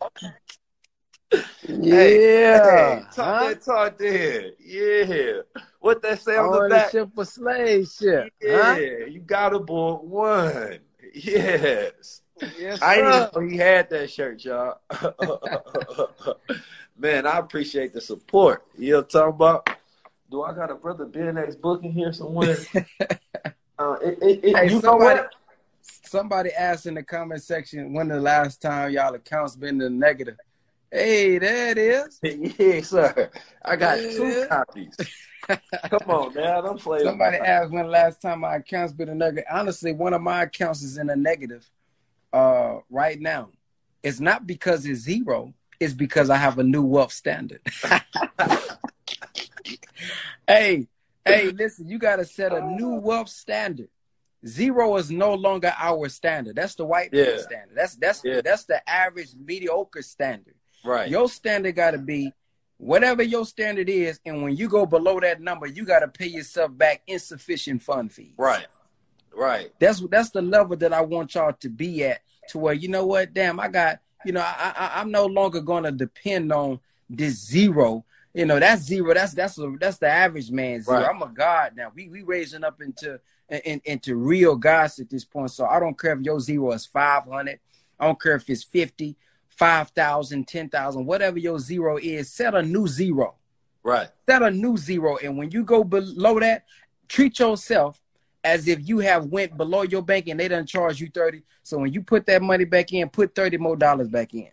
Yeah. 1.67 1.95
Hey, 1.95 3.01
talk 3.13 3.25
huh? 3.25 3.47
that 3.49 3.61
talk 3.65 3.97
then. 3.97 4.51
Yeah. 4.59 5.41
What 5.79 6.01
they 6.01 6.15
say 6.15 6.37
on 6.37 6.51
the 6.51 6.69
back? 6.69 6.91
ship 6.91 7.17
a 7.17 7.25
slave 7.25 7.87
ship. 7.87 8.31
Yeah. 8.41 8.75
Huh? 8.75 9.05
You 9.07 9.19
got 9.19 9.53
aboard 9.53 10.07
one. 10.07 10.79
Yes. 11.13 12.21
Yes, 12.59 12.81
I 12.81 12.95
didn't 12.95 13.33
know 13.33 13.41
he 13.41 13.57
had 13.57 13.89
that 13.91 14.11
shirt, 14.11 14.43
y'all. 14.43 14.79
Man, 16.97 17.25
I 17.25 17.37
appreciate 17.37 17.93
the 17.93 18.01
support. 18.01 18.65
You 18.77 18.91
know 18.91 18.97
what 18.97 19.05
I'm 19.05 19.09
talking 19.09 19.35
about? 19.35 19.69
Do 20.29 20.43
I 20.43 20.53
got 20.53 20.71
a 20.71 20.75
brother 20.75 21.05
Ben 21.05 21.37
X 21.37 21.55
book 21.55 21.83
in 21.83 21.93
here 21.93 22.11
somewhere? 22.11 22.57
uh, 23.79 23.95
it, 24.01 24.17
it, 24.21 24.43
it, 24.43 24.55
hey, 24.57 24.65
you 24.65 24.81
somebody, 24.81 24.81
know 24.81 24.97
what? 24.97 25.35
Somebody 26.07 26.51
asked 26.51 26.85
in 26.85 26.93
the 26.93 27.03
comment 27.03 27.41
section 27.41 27.93
when 27.93 28.07
the 28.07 28.19
last 28.19 28.61
time 28.61 28.91
y'all 28.91 29.13
accounts 29.13 29.55
been 29.55 29.69
in 29.69 29.77
the 29.77 29.89
negative. 29.89 30.37
Hey, 30.91 31.37
there 31.39 31.71
it 31.71 31.77
is. 31.77 32.19
yes, 32.59 32.89
sir. 32.89 33.29
I 33.63 33.75
got 33.75 34.01
yeah. 34.01 34.11
two 34.11 34.47
copies. 34.47 34.95
Come 35.89 36.09
on, 36.09 36.33
man. 36.33 36.65
I'm 36.65 36.77
playing. 36.77 37.05
Somebody 37.05 37.37
asked 37.37 37.71
when 37.71 37.85
the 37.85 37.91
last 37.91 38.21
time 38.21 38.41
my 38.41 38.55
account's 38.55 38.93
been 38.93 39.09
a 39.09 39.15
negative. 39.15 39.45
Honestly, 39.51 39.91
one 39.91 40.13
of 40.13 40.21
my 40.21 40.43
accounts 40.43 40.81
is 40.81 40.97
in 40.97 41.09
a 41.09 41.15
negative 41.15 41.69
uh, 42.31 42.79
right 42.89 43.19
now. 43.19 43.49
It's 44.03 44.19
not 44.19 44.45
because 44.45 44.85
it's 44.85 45.01
zero. 45.01 45.53
It's 45.79 45.93
because 45.93 46.29
I 46.29 46.37
have 46.37 46.59
a 46.59 46.63
new 46.63 46.83
wealth 46.83 47.11
standard. 47.11 47.61
hey, 50.47 50.87
hey, 51.25 51.51
listen, 51.51 51.87
you 51.87 51.99
got 51.99 52.17
to 52.17 52.25
set 52.25 52.53
a 52.53 52.61
new 52.61 52.95
wealth 52.95 53.29
standard. 53.29 53.89
Zero 54.47 54.95
is 54.97 55.09
no 55.09 55.33
longer 55.33 55.73
our 55.77 56.07
standard. 56.09 56.55
That's 56.55 56.75
the 56.75 56.85
white 56.85 57.09
yeah. 57.11 57.37
standard. 57.37 57.75
That's 57.75 57.95
that's 57.95 58.21
yeah. 58.23 58.41
that's 58.41 58.65
the 58.65 58.87
average 58.87 59.29
mediocre 59.43 60.03
standard. 60.03 60.55
Right. 60.83 61.09
Your 61.09 61.27
standard 61.29 61.75
got 61.75 61.91
to 61.91 61.97
be 61.97 62.31
whatever 62.77 63.23
your 63.23 63.45
standard 63.45 63.89
is, 63.89 64.19
and 64.25 64.43
when 64.43 64.55
you 64.55 64.69
go 64.69 64.85
below 64.85 65.19
that 65.19 65.41
number, 65.41 65.65
you 65.65 65.83
got 65.85 65.99
to 65.99 66.07
pay 66.07 66.27
yourself 66.27 66.77
back 66.77 67.01
insufficient 67.07 67.81
fund 67.81 68.11
fees. 68.11 68.33
Right. 68.37 68.67
Right. 69.35 69.71
That's 69.79 69.99
that's 70.11 70.29
the 70.29 70.41
level 70.41 70.77
that 70.77 70.93
I 70.93 71.01
want 71.01 71.35
y'all 71.35 71.53
to 71.53 71.69
be 71.69 72.03
at, 72.05 72.21
to 72.49 72.59
where 72.59 72.73
you 72.73 72.87
know 72.87 73.05
what, 73.05 73.33
damn, 73.33 73.59
I 73.59 73.67
got, 73.67 73.99
you 74.25 74.31
know, 74.31 74.41
I, 74.41 74.73
I 74.77 75.01
I'm 75.01 75.11
no 75.11 75.25
longer 75.25 75.59
going 75.59 75.83
to 75.83 75.91
depend 75.91 76.53
on 76.53 76.79
this 77.09 77.45
zero. 77.45 78.05
You 78.33 78.45
know, 78.45 78.59
that's 78.59 78.83
zero. 78.83 79.13
That's 79.13 79.33
that's 79.33 79.57
a, 79.57 79.73
that's 79.79 79.97
the 79.97 80.07
average 80.07 80.51
man 80.51 80.83
zero. 80.83 80.99
Right. 80.99 81.09
I'm 81.09 81.21
a 81.21 81.27
god 81.27 81.73
now. 81.75 81.91
We 81.95 82.09
we 82.09 82.21
raising 82.21 82.63
up 82.63 82.81
into 82.81 83.19
in, 83.49 83.81
into 83.85 84.15
real 84.15 84.55
gods 84.55 84.99
at 84.99 85.09
this 85.09 85.25
point. 85.25 85.51
So 85.51 85.65
I 85.65 85.79
don't 85.79 85.99
care 85.99 86.13
if 86.13 86.21
your 86.21 86.39
zero 86.39 86.71
is 86.71 86.85
500. 86.85 87.59
I 87.99 88.05
don't 88.05 88.21
care 88.21 88.35
if 88.35 88.49
it's 88.49 88.63
50. 88.63 89.15
5,000, 89.55 90.45
10,000, 90.45 91.05
whatever 91.05 91.39
your 91.39 91.59
zero 91.59 91.97
is, 91.97 92.29
set 92.29 92.53
a 92.53 92.61
new 92.61 92.87
zero. 92.87 93.35
Right. 93.83 94.09
Set 94.27 94.43
a 94.43 94.51
new 94.51 94.75
zero. 94.77 95.17
And 95.23 95.37
when 95.37 95.51
you 95.51 95.63
go 95.63 95.83
below 95.83 96.39
that, 96.39 96.65
treat 97.07 97.39
yourself 97.39 98.01
as 98.43 98.67
if 98.67 98.87
you 98.87 98.99
have 98.99 99.25
went 99.25 99.57
below 99.57 99.83
your 99.83 100.01
bank 100.01 100.27
and 100.27 100.39
they 100.39 100.47
done 100.47 100.65
charge 100.65 100.99
you 100.99 101.09
30. 101.13 101.41
So 101.63 101.77
when 101.79 101.93
you 101.93 102.01
put 102.01 102.25
that 102.25 102.41
money 102.41 102.65
back 102.65 102.91
in, 102.93 103.09
put 103.09 103.33
30 103.33 103.57
more 103.57 103.77
dollars 103.77 104.09
back 104.09 104.33
in. 104.33 104.49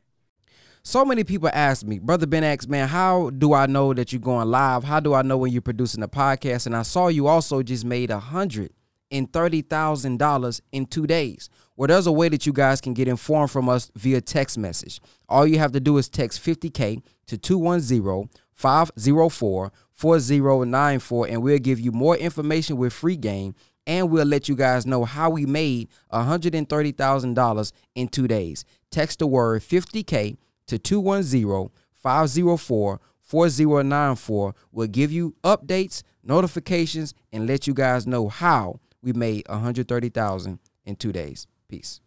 So 0.84 1.05
many 1.05 1.22
people 1.24 1.49
ask 1.53 1.86
me, 1.86 1.99
Brother 1.99 2.26
Ben 2.26 2.43
X, 2.43 2.66
man, 2.66 2.88
how 2.88 3.30
do 3.30 3.55
I 3.55 3.66
know 3.66 3.95
that 3.95 4.12
you're 4.12 4.20
going 4.20 4.51
live? 4.51 4.82
How 4.82 4.99
do 4.99 5.14
I 5.14 5.22
know 5.22 5.36
when 5.36 5.53
you're 5.53 5.62
producing 5.62 6.03
a 6.03 6.09
podcast? 6.09 6.66
And 6.66 6.76
I 6.76 6.82
saw 6.82 7.09
you 7.09 7.28
also 7.28 7.62
just 7.62 7.84
made 7.84 8.11
a 8.11 8.18
hundred 8.18 8.72
and 9.13 9.33
thirty 9.33 9.63
thousand 9.63 10.19
dollars 10.19 10.61
in 10.73 10.87
two 10.87 11.07
days. 11.07 11.49
Well, 11.77 11.89
there's 11.89 12.07
a 12.07 12.13
way 12.13 12.29
that 12.29 12.47
you 12.47 12.53
guys 12.53 12.81
can 12.81 12.95
get 12.95 13.09
informed 13.09 13.51
from 13.51 13.69
us 13.69 13.91
via 13.95 14.21
text 14.21 14.59
message. 14.59 15.01
All 15.29 15.47
you 15.47 15.59
have 15.59 15.73
to 15.73 15.81
do 15.81 15.97
is 15.99 16.09
text 16.09 16.43
50K 16.45 17.03
to 17.27 17.39
210 17.39 18.29
504 18.53 19.73
4094, 19.93 21.27
and 21.29 21.43
we'll 21.43 21.59
give 21.59 21.81
you 21.81 21.93
more 21.93 22.17
information 22.17 22.77
with 22.77 22.93
free 22.93 23.17
game. 23.17 23.55
And 23.87 24.11
we'll 24.11 24.27
let 24.27 24.49
you 24.49 24.55
guys 24.55 24.87
know 24.87 25.05
how 25.05 25.31
we 25.31 25.45
made 25.45 25.89
$130,000 26.13 27.73
in 27.97 28.09
two 28.09 28.29
days. 28.29 28.65
Text 28.91 29.19
the 29.19 29.27
word 29.27 29.63
50K 29.63 30.37
to 30.67 30.79
210 30.79 31.71
504 31.95 33.01
4094. 33.19 34.55
We'll 34.71 34.87
give 34.87 35.11
you 35.11 35.35
updates, 35.43 36.03
notifications, 36.23 37.15
and 37.33 37.49
let 37.49 37.67
you 37.67 37.75
guys 37.75 38.07
know 38.07 38.29
how 38.29 38.79
we 39.03 39.12
made 39.12 39.46
130,000 39.48 40.59
in 40.84 40.96
two 40.96 41.12
days. 41.12 41.46
Peace. 41.68 42.00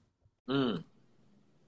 Mm. 0.49 0.83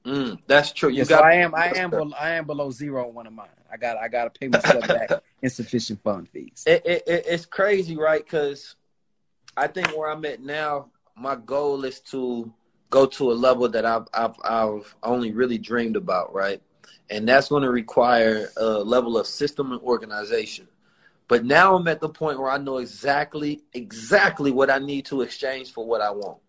Mm, 0.06 0.40
that's 0.48 0.72
true. 0.72 0.90
You 0.90 1.04
got. 1.04 1.20
So 1.20 1.26
I 1.26 1.34
am. 1.34 1.54
I 1.54 1.74
am. 1.76 1.90
Below, 1.90 2.14
I 2.18 2.30
am 2.32 2.46
below 2.46 2.72
zero 2.72 3.10
on 3.10 3.14
one 3.14 3.28
of 3.28 3.34
mine. 3.34 3.50
I 3.72 3.76
got. 3.76 3.98
I 3.98 4.08
got 4.08 4.34
to 4.34 4.40
pay 4.40 4.48
myself 4.48 4.88
back 4.88 5.10
insufficient 5.42 6.02
fund 6.02 6.30
fees. 6.30 6.64
It, 6.66 6.86
it, 6.86 7.04
it, 7.06 7.26
it's 7.28 7.46
crazy, 7.46 7.98
right? 7.98 8.24
Because 8.24 8.76
I 9.58 9.68
think 9.68 9.90
where 9.98 10.10
I'm 10.10 10.24
at 10.24 10.42
now, 10.42 10.92
my 11.18 11.36
goal 11.36 11.84
is 11.84 12.00
to 12.12 12.54
go 12.90 13.06
to 13.06 13.32
a 13.32 13.34
level 13.34 13.68
that 13.68 13.86
I've 13.86 14.08
I've, 14.14 14.36
I've 14.46 14.96
only 15.04 15.34
really 15.34 15.58
dreamed 15.58 15.98
about, 15.98 16.34
right? 16.34 16.62
And 17.10 17.28
that's 17.28 17.50
going 17.50 17.64
to 17.64 17.70
require 17.70 18.50
a 18.56 18.66
level 18.66 19.18
of 19.18 19.28
system 19.28 19.74
and 19.74 19.82
organization. 19.82 20.70
But 21.28 21.44
now 21.44 21.76
I'm 21.76 21.88
at 21.88 22.00
the 22.00 22.10
point 22.10 22.40
where 22.40 22.50
I 22.50 22.58
know 22.58 22.78
exactly 22.78 23.62
exactly 23.74 24.52
what 24.52 24.70
I 24.70 24.80
need 24.80 25.06
to 25.08 25.22
exchange 25.22 25.74
for 25.74 25.86
what 25.86 26.02
I 26.02 26.10
want. 26.10 26.40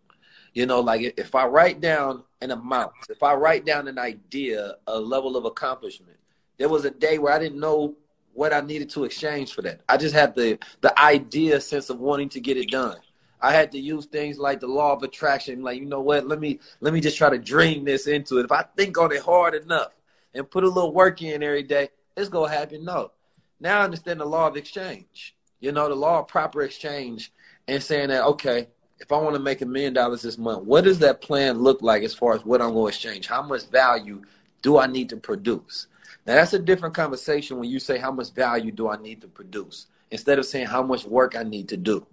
You 0.54 0.66
know, 0.66 0.80
like 0.80 1.14
if 1.16 1.34
I 1.34 1.46
write 1.46 1.80
down 1.80 2.22
an 2.40 2.50
amount, 2.50 2.92
if 3.08 3.22
I 3.22 3.34
write 3.34 3.64
down 3.64 3.88
an 3.88 3.98
idea, 3.98 4.76
a 4.86 4.98
level 4.98 5.36
of 5.36 5.44
accomplishment, 5.44 6.16
there 6.58 6.68
was 6.68 6.84
a 6.84 6.90
day 6.90 7.18
where 7.18 7.32
I 7.32 7.38
didn't 7.38 7.60
know 7.60 7.96
what 8.32 8.52
I 8.52 8.60
needed 8.60 8.88
to 8.90 9.04
exchange 9.04 9.52
for 9.52 9.62
that. 9.62 9.80
I 9.88 9.96
just 9.96 10.14
had 10.14 10.34
the 10.34 10.58
the 10.80 10.98
idea 11.00 11.60
sense 11.60 11.90
of 11.90 11.98
wanting 11.98 12.28
to 12.30 12.40
get 12.40 12.56
it 12.56 12.70
done. 12.70 12.98
I 13.40 13.52
had 13.52 13.70
to 13.72 13.78
use 13.78 14.06
things 14.06 14.38
like 14.38 14.60
the 14.60 14.66
law 14.66 14.92
of 14.92 15.02
attraction, 15.02 15.62
like 15.62 15.78
you 15.78 15.86
know 15.86 16.00
what, 16.00 16.26
let 16.26 16.40
me 16.40 16.60
let 16.80 16.92
me 16.92 17.00
just 17.00 17.16
try 17.16 17.30
to 17.30 17.38
dream 17.38 17.84
this 17.84 18.06
into 18.06 18.38
it. 18.38 18.44
If 18.44 18.52
I 18.52 18.64
think 18.76 18.98
on 18.98 19.12
it 19.12 19.22
hard 19.22 19.54
enough 19.54 19.92
and 20.34 20.48
put 20.48 20.64
a 20.64 20.68
little 20.68 20.92
work 20.92 21.22
in 21.22 21.42
every 21.42 21.62
day, 21.62 21.88
it's 22.16 22.28
gonna 22.28 22.52
happen. 22.52 22.84
No. 22.84 23.12
Now 23.60 23.80
I 23.80 23.84
understand 23.84 24.20
the 24.20 24.26
law 24.26 24.46
of 24.46 24.56
exchange. 24.56 25.34
You 25.60 25.72
know, 25.72 25.88
the 25.88 25.94
law 25.94 26.20
of 26.20 26.28
proper 26.28 26.62
exchange 26.62 27.32
and 27.66 27.82
saying 27.82 28.08
that, 28.08 28.24
okay, 28.24 28.68
if 29.00 29.12
I 29.12 29.18
want 29.18 29.34
to 29.34 29.42
make 29.42 29.60
a 29.60 29.66
million 29.66 29.92
dollars 29.92 30.22
this 30.22 30.38
month, 30.38 30.64
what 30.64 30.84
does 30.84 30.98
that 31.00 31.20
plan 31.20 31.58
look 31.58 31.82
like 31.82 32.02
as 32.02 32.14
far 32.14 32.34
as 32.34 32.44
what 32.44 32.60
I'm 32.60 32.72
going 32.72 32.92
to 32.92 32.96
exchange? 32.96 33.26
How 33.26 33.42
much 33.42 33.66
value 33.66 34.22
do 34.62 34.78
I 34.78 34.86
need 34.86 35.08
to 35.10 35.16
produce? 35.16 35.86
Now 36.26 36.34
that's 36.34 36.52
a 36.52 36.58
different 36.58 36.94
conversation 36.94 37.58
when 37.58 37.70
you 37.70 37.78
say 37.78 37.98
how 37.98 38.12
much 38.12 38.32
value 38.32 38.70
do 38.70 38.88
I 38.88 38.96
need 38.96 39.20
to 39.22 39.28
produce 39.28 39.86
instead 40.10 40.38
of 40.38 40.46
saying 40.46 40.66
how 40.66 40.82
much 40.82 41.04
work 41.04 41.36
I 41.36 41.42
need 41.42 41.68
to 41.70 41.76
do. 41.76 42.06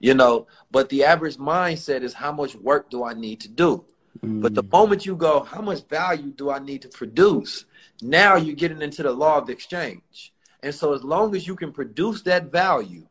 You 0.00 0.14
know, 0.14 0.48
but 0.70 0.88
the 0.88 1.04
average 1.04 1.36
mindset 1.36 2.02
is 2.02 2.12
how 2.12 2.32
much 2.32 2.56
work 2.56 2.90
do 2.90 3.04
I 3.04 3.14
need 3.14 3.40
to 3.40 3.48
do? 3.48 3.84
Mm. 4.20 4.42
But 4.42 4.54
the 4.54 4.64
mm. 4.64 4.72
moment 4.72 5.06
you 5.06 5.14
go, 5.14 5.44
how 5.44 5.60
much 5.60 5.86
value 5.88 6.32
do 6.32 6.50
I 6.50 6.58
need 6.58 6.82
to 6.82 6.88
produce? 6.88 7.64
Now 8.00 8.36
you're 8.36 8.56
getting 8.56 8.82
into 8.82 9.02
the 9.02 9.12
law 9.12 9.38
of 9.38 9.48
exchange. 9.48 10.31
And 10.62 10.74
so 10.74 10.94
as 10.94 11.02
long 11.02 11.34
as 11.34 11.46
you 11.46 11.56
can 11.56 11.72
produce 11.72 12.22
that 12.22 12.50
value, 12.50 13.06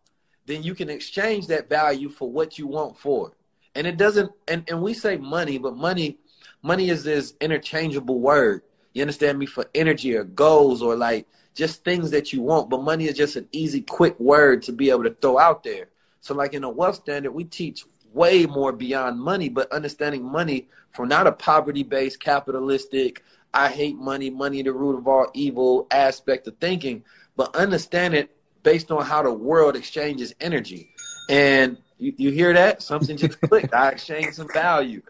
then 0.45 0.63
you 0.63 0.73
can 0.73 0.89
exchange 0.89 1.47
that 1.47 1.69
value 1.69 2.09
for 2.09 2.29
what 2.29 2.57
you 2.57 2.67
want 2.67 2.97
for. 2.97 3.33
And 3.75 3.87
it 3.87 3.97
doesn't 3.97 4.31
and, 4.47 4.63
and 4.69 4.81
we 4.81 4.93
say 4.93 5.17
money, 5.17 5.57
but 5.57 5.75
money 5.75 6.17
money 6.61 6.89
is 6.89 7.03
this 7.03 7.33
interchangeable 7.41 8.19
word. 8.19 8.61
You 8.93 9.01
understand 9.01 9.39
me 9.39 9.45
for 9.45 9.65
energy 9.73 10.15
or 10.15 10.23
goals 10.23 10.81
or 10.81 10.95
like 10.95 11.27
just 11.55 11.83
things 11.83 12.11
that 12.11 12.33
you 12.33 12.41
want. 12.41 12.69
But 12.69 12.83
money 12.83 13.05
is 13.05 13.15
just 13.15 13.35
an 13.35 13.47
easy, 13.51 13.81
quick 13.81 14.19
word 14.19 14.61
to 14.63 14.71
be 14.71 14.89
able 14.89 15.03
to 15.03 15.13
throw 15.13 15.37
out 15.37 15.63
there. 15.63 15.87
So 16.19 16.33
like 16.33 16.53
in 16.53 16.63
a 16.63 16.69
wealth 16.69 16.95
standard, 16.95 17.31
we 17.31 17.45
teach 17.45 17.85
way 18.13 18.45
more 18.45 18.73
beyond 18.73 19.19
money, 19.19 19.49
but 19.49 19.71
understanding 19.71 20.23
money 20.23 20.67
from 20.91 21.07
not 21.07 21.27
a 21.27 21.31
poverty 21.31 21.83
based, 21.83 22.19
capitalistic, 22.19 23.23
I 23.53 23.69
hate 23.69 23.97
money, 23.97 24.29
money 24.29 24.61
the 24.61 24.73
root 24.73 24.97
of 24.97 25.07
all 25.07 25.27
evil 25.33 25.87
aspect 25.91 26.47
of 26.47 26.57
thinking, 26.57 27.03
but 27.41 27.55
understand 27.55 28.13
it 28.13 28.29
based 28.61 28.91
on 28.91 29.03
how 29.03 29.23
the 29.23 29.33
world 29.33 29.75
exchanges 29.75 30.31
energy. 30.39 30.91
And 31.27 31.75
you, 31.97 32.13
you 32.15 32.29
hear 32.29 32.53
that? 32.53 32.83
Something 32.83 33.17
just 33.17 33.41
clicked. 33.49 33.73
I 33.73 33.89
exchanged 33.89 34.35
some 34.35 34.47
value. 34.53 35.01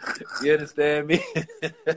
You 0.42 0.54
understand 0.54 1.08
me? 1.08 1.22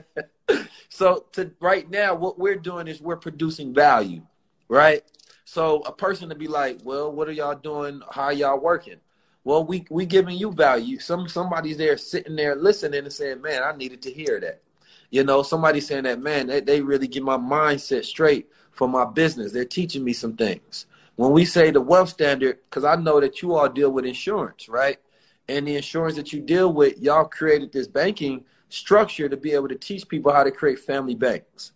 so 0.89 1.25
to 1.31 1.51
right 1.61 1.89
now, 1.89 2.15
what 2.15 2.37
we're 2.37 2.57
doing 2.57 2.89
is 2.89 2.99
we're 2.99 3.15
producing 3.15 3.73
value, 3.73 4.23
right? 4.67 5.03
So 5.45 5.79
a 5.85 5.93
person 5.93 6.27
to 6.27 6.35
be 6.35 6.49
like, 6.49 6.79
well, 6.83 7.13
what 7.13 7.29
are 7.29 7.31
y'all 7.31 7.55
doing? 7.55 8.01
How 8.11 8.23
are 8.23 8.33
y'all 8.33 8.59
working? 8.59 8.97
Well, 9.45 9.63
we 9.63 9.85
we 9.89 10.05
giving 10.05 10.37
you 10.37 10.51
value. 10.51 10.99
Some 10.99 11.29
somebody's 11.29 11.77
there 11.77 11.95
sitting 11.95 12.35
there 12.35 12.57
listening 12.57 13.05
and 13.05 13.13
saying, 13.13 13.41
man, 13.41 13.63
I 13.63 13.73
needed 13.73 14.01
to 14.01 14.11
hear 14.11 14.41
that. 14.41 14.61
You 15.11 15.23
know, 15.23 15.43
somebody 15.43 15.79
saying 15.79 16.03
that, 16.03 16.19
man, 16.19 16.47
they, 16.47 16.59
they 16.59 16.81
really 16.81 17.07
get 17.07 17.23
my 17.23 17.37
mindset 17.37 18.03
straight 18.03 18.49
for 18.75 18.87
my 18.87 19.05
business. 19.05 19.51
They're 19.51 19.65
teaching 19.65 20.03
me 20.03 20.13
some 20.13 20.35
things. 20.35 20.85
When 21.15 21.31
we 21.31 21.45
say 21.45 21.71
the 21.71 21.81
wealth 21.81 22.09
standard, 22.09 22.59
because 22.69 22.83
I 22.83 22.95
know 22.97 23.19
that 23.21 23.41
you 23.41 23.55
all 23.55 23.69
deal 23.69 23.89
with 23.89 24.05
insurance, 24.05 24.67
right? 24.67 24.99
And 25.47 25.65
the 25.67 25.77
insurance 25.77 26.15
that 26.17 26.33
you 26.33 26.41
deal 26.41 26.73
with, 26.73 26.99
y'all 26.99 27.25
created 27.25 27.71
this 27.71 27.87
banking 27.87 28.43
structure 28.69 29.29
to 29.29 29.37
be 29.37 29.53
able 29.53 29.69
to 29.69 29.75
teach 29.75 30.07
people 30.07 30.33
how 30.33 30.43
to 30.43 30.51
create 30.51 30.79
family 30.79 31.15
banks. 31.15 31.71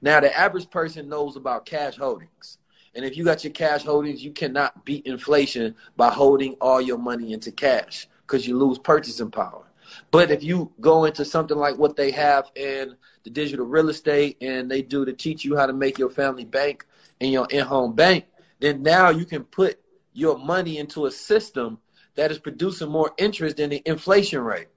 Now, 0.00 0.20
the 0.20 0.36
average 0.38 0.70
person 0.70 1.08
knows 1.08 1.36
about 1.36 1.66
cash 1.66 1.96
holdings. 1.96 2.58
And 2.94 3.04
if 3.04 3.16
you 3.16 3.24
got 3.24 3.42
your 3.42 3.52
cash 3.52 3.82
holdings, 3.82 4.22
you 4.22 4.30
cannot 4.30 4.84
beat 4.84 5.06
inflation 5.06 5.74
by 5.96 6.10
holding 6.10 6.52
all 6.60 6.80
your 6.80 6.98
money 6.98 7.32
into 7.32 7.50
cash 7.50 8.06
because 8.26 8.46
you 8.46 8.56
lose 8.56 8.78
purchasing 8.78 9.32
power. 9.32 9.64
But 10.12 10.30
if 10.30 10.44
you 10.44 10.72
go 10.80 11.04
into 11.04 11.24
something 11.24 11.56
like 11.56 11.76
what 11.76 11.96
they 11.96 12.12
have 12.12 12.50
in 12.54 12.94
the 13.24 13.30
digital 13.30 13.66
real 13.66 13.88
estate 13.88 14.36
and 14.40 14.70
they 14.70 14.82
do 14.82 15.04
to 15.04 15.12
teach 15.12 15.44
you 15.44 15.56
how 15.56 15.66
to 15.66 15.72
make 15.72 15.98
your 15.98 16.10
family 16.10 16.44
bank 16.44 16.86
and 17.20 17.32
your 17.32 17.46
in-home 17.50 17.94
bank, 17.94 18.26
then 18.60 18.82
now 18.82 19.10
you 19.10 19.24
can 19.24 19.44
put 19.44 19.80
your 20.12 20.38
money 20.38 20.78
into 20.78 21.06
a 21.06 21.10
system 21.10 21.78
that 22.14 22.30
is 22.30 22.38
producing 22.38 22.88
more 22.88 23.12
interest 23.18 23.56
than 23.56 23.70
the 23.70 23.82
inflation 23.86 24.40
rate. 24.40 24.68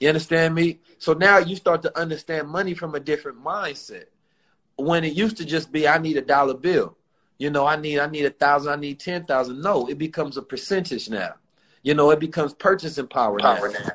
You 0.00 0.08
understand 0.08 0.54
me? 0.54 0.80
So 0.98 1.12
now 1.12 1.38
you 1.38 1.56
start 1.56 1.82
to 1.82 1.98
understand 1.98 2.48
money 2.48 2.74
from 2.74 2.94
a 2.94 3.00
different 3.00 3.42
mindset. 3.42 4.06
When 4.76 5.04
it 5.04 5.12
used 5.12 5.36
to 5.36 5.44
just 5.44 5.70
be, 5.70 5.86
I 5.86 5.98
need 5.98 6.16
a 6.16 6.22
dollar 6.22 6.54
bill. 6.54 6.96
You 7.38 7.50
know, 7.50 7.66
I 7.66 7.76
need 7.76 7.98
I 7.98 8.06
need 8.06 8.24
a 8.24 8.30
thousand, 8.30 8.72
I 8.72 8.76
need 8.76 8.98
ten 8.98 9.24
thousand. 9.24 9.60
No, 9.60 9.86
it 9.88 9.98
becomes 9.98 10.36
a 10.36 10.42
percentage 10.42 11.08
now. 11.08 11.34
You 11.82 11.94
know, 11.94 12.10
it 12.10 12.20
becomes 12.20 12.54
purchasing 12.54 13.06
power, 13.06 13.38
power 13.38 13.68
now. 13.68 13.78
now. 13.78 13.90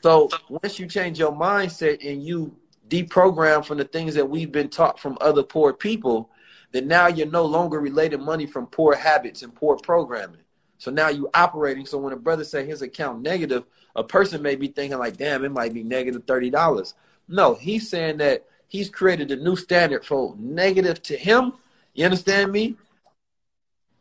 So 0.00 0.30
once 0.48 0.78
you 0.78 0.86
change 0.86 1.18
your 1.18 1.32
mindset 1.32 2.08
and 2.08 2.22
you 2.22 2.56
deprogram 2.88 3.64
from 3.64 3.78
the 3.78 3.84
things 3.84 4.14
that 4.14 4.28
we've 4.28 4.52
been 4.52 4.68
taught 4.68 4.98
from 4.98 5.18
other 5.20 5.42
poor 5.42 5.72
people, 5.72 6.30
then 6.72 6.86
now 6.86 7.06
you're 7.06 7.26
no 7.26 7.44
longer 7.44 7.80
related 7.80 8.20
money 8.20 8.46
from 8.46 8.66
poor 8.66 8.94
habits 8.94 9.42
and 9.42 9.54
poor 9.54 9.76
programming. 9.76 10.40
So 10.78 10.90
now 10.90 11.08
you're 11.08 11.30
operating. 11.34 11.86
So 11.86 11.98
when 11.98 12.12
a 12.12 12.16
brother 12.16 12.44
say 12.44 12.64
his 12.64 12.82
account 12.82 13.22
negative, 13.22 13.64
a 13.96 14.04
person 14.04 14.42
may 14.42 14.54
be 14.54 14.68
thinking 14.68 14.98
like, 14.98 15.16
damn, 15.16 15.44
it 15.44 15.52
might 15.52 15.74
be 15.74 15.82
negative 15.82 16.22
thirty 16.26 16.50
dollars. 16.50 16.94
No, 17.26 17.54
he's 17.54 17.88
saying 17.88 18.18
that 18.18 18.46
he's 18.68 18.88
created 18.88 19.30
a 19.30 19.36
new 19.36 19.56
standard 19.56 20.04
for 20.04 20.34
negative 20.38 21.02
to 21.02 21.16
him. 21.16 21.54
You 21.94 22.04
understand 22.04 22.52
me? 22.52 22.76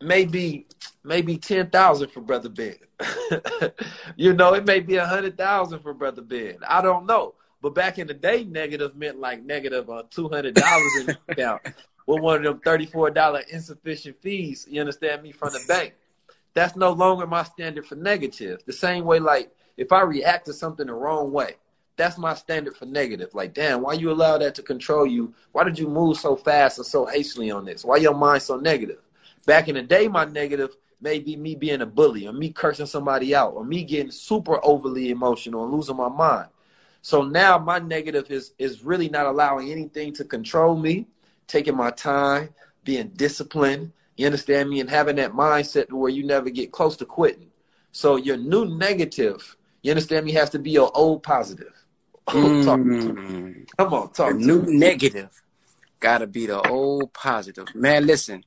Maybe 0.02 0.68
maybe 1.04 1.38
ten 1.38 1.70
thousand 1.70 2.12
for 2.12 2.22
brother 2.22 2.50
Ben. 2.50 2.76
you 4.16 4.34
know, 4.34 4.54
it 4.54 4.66
may 4.66 4.80
be 4.80 4.98
a 4.98 5.06
hundred 5.06 5.36
thousand 5.36 5.80
for 5.80 5.94
brother 5.94 6.22
Ben. 6.22 6.58
I 6.68 6.82
don't 6.82 7.08
know. 7.08 7.34
But 7.62 7.74
back 7.74 7.98
in 7.98 8.08
the 8.08 8.14
day, 8.14 8.44
negative 8.44 8.96
meant 8.96 9.20
like 9.20 9.44
negative 9.44 9.90
uh, 9.90 10.04
two 10.10 10.30
hundred 10.30 10.56
dollars 10.56 10.92
in 11.00 11.06
the 11.08 11.18
account 11.30 11.62
with 12.06 12.22
one 12.22 12.38
of 12.38 12.44
them 12.44 12.60
thirty-four 12.60 13.12
dollar 13.12 13.42
insufficient 13.52 14.22
fees. 14.22 14.68
You 14.70 14.82
understand 14.82 15.24
me 15.24 15.32
from 15.32 15.54
the 15.54 15.64
bank. 15.68 15.94
That's 16.54 16.76
no 16.76 16.92
longer 16.92 17.28
my 17.28 17.44
standard 17.44 17.86
for 17.86 17.96
negative. 17.96 18.62
The 18.66 18.74
same 18.74 19.06
way, 19.06 19.20
like 19.20 19.52
if 19.78 19.92
I 19.92 20.02
react 20.02 20.46
to 20.46 20.54
something 20.54 20.88
the 20.88 20.94
wrong 20.94 21.32
way, 21.32 21.56
that's 21.98 22.18
my 22.18 22.36
standard 22.36 22.76
for 22.76 22.86
negative. 22.86 23.34
Like, 23.34 23.54
damn, 23.54 23.82
why 23.82 23.94
you 23.94 24.12
allow 24.12 24.38
that 24.38 24.56
to 24.56 24.62
control 24.62 25.06
you? 25.06 25.34
Why 25.52 25.64
did 25.64 25.80
you 25.80 25.88
move 25.88 26.18
so 26.18 26.36
fast 26.36 26.78
and 26.78 26.86
so 26.86 27.06
hastily 27.06 27.52
on 27.52 27.66
this? 27.66 27.84
Why 27.84 27.98
your 27.98 28.14
mind 28.14 28.44
so 28.44 28.58
negative? 28.58 29.00
Back 29.46 29.68
in 29.68 29.76
the 29.76 29.82
day, 29.82 30.08
my 30.08 30.26
negative 30.26 30.76
may 31.02 31.20
be 31.20 31.36
me 31.36 31.56
being 31.56 31.82
a 31.82 31.86
bully 31.86 32.28
or 32.28 32.34
me 32.34 32.52
cursing 32.52 32.86
somebody 32.86 33.36
out 33.36 33.54
or 33.54 33.64
me 33.64 33.84
getting 33.84 34.12
super 34.12 34.60
overly 34.64 35.10
emotional 35.10 35.64
and 35.64 35.74
losing 35.74 35.96
my 35.96 36.10
mind. 36.10 36.50
So 37.08 37.24
now 37.24 37.58
my 37.58 37.80
negative 37.80 38.30
is 38.30 38.52
is 38.60 38.84
really 38.84 39.08
not 39.08 39.28
allowing 39.28 39.72
anything 39.72 40.12
to 40.16 40.26
control 40.26 40.76
me, 40.76 41.08
taking 41.48 41.78
my 41.78 41.90
time, 41.90 42.50
being 42.84 43.08
disciplined, 43.16 43.94
you 44.18 44.26
understand 44.26 44.70
me, 44.70 44.82
and 44.82 44.90
having 44.90 45.16
that 45.16 45.32
mindset 45.32 45.88
to 45.88 45.96
where 45.96 46.10
you 46.10 46.26
never 46.26 46.50
get 46.50 46.74
close 46.74 46.98
to 46.98 47.06
quitting. 47.06 47.50
So 47.94 48.18
your 48.18 48.36
new 48.36 48.66
negative, 48.66 49.56
you 49.84 49.92
understand 49.92 50.26
me, 50.26 50.34
has 50.34 50.50
to 50.50 50.60
be 50.60 50.72
your 50.72 50.92
old 50.94 51.24
positive. 51.24 51.72
Mm. 52.28 53.66
Come 53.78 53.94
on, 53.94 54.12
talk. 54.12 54.34
The 54.34 54.40
new 54.40 54.64
me. 54.64 54.76
negative 54.76 55.42
gotta 56.02 56.28
be 56.28 56.48
the 56.48 56.62
old 56.68 57.14
positive. 57.14 57.74
Man, 57.74 58.06
listen, 58.06 58.44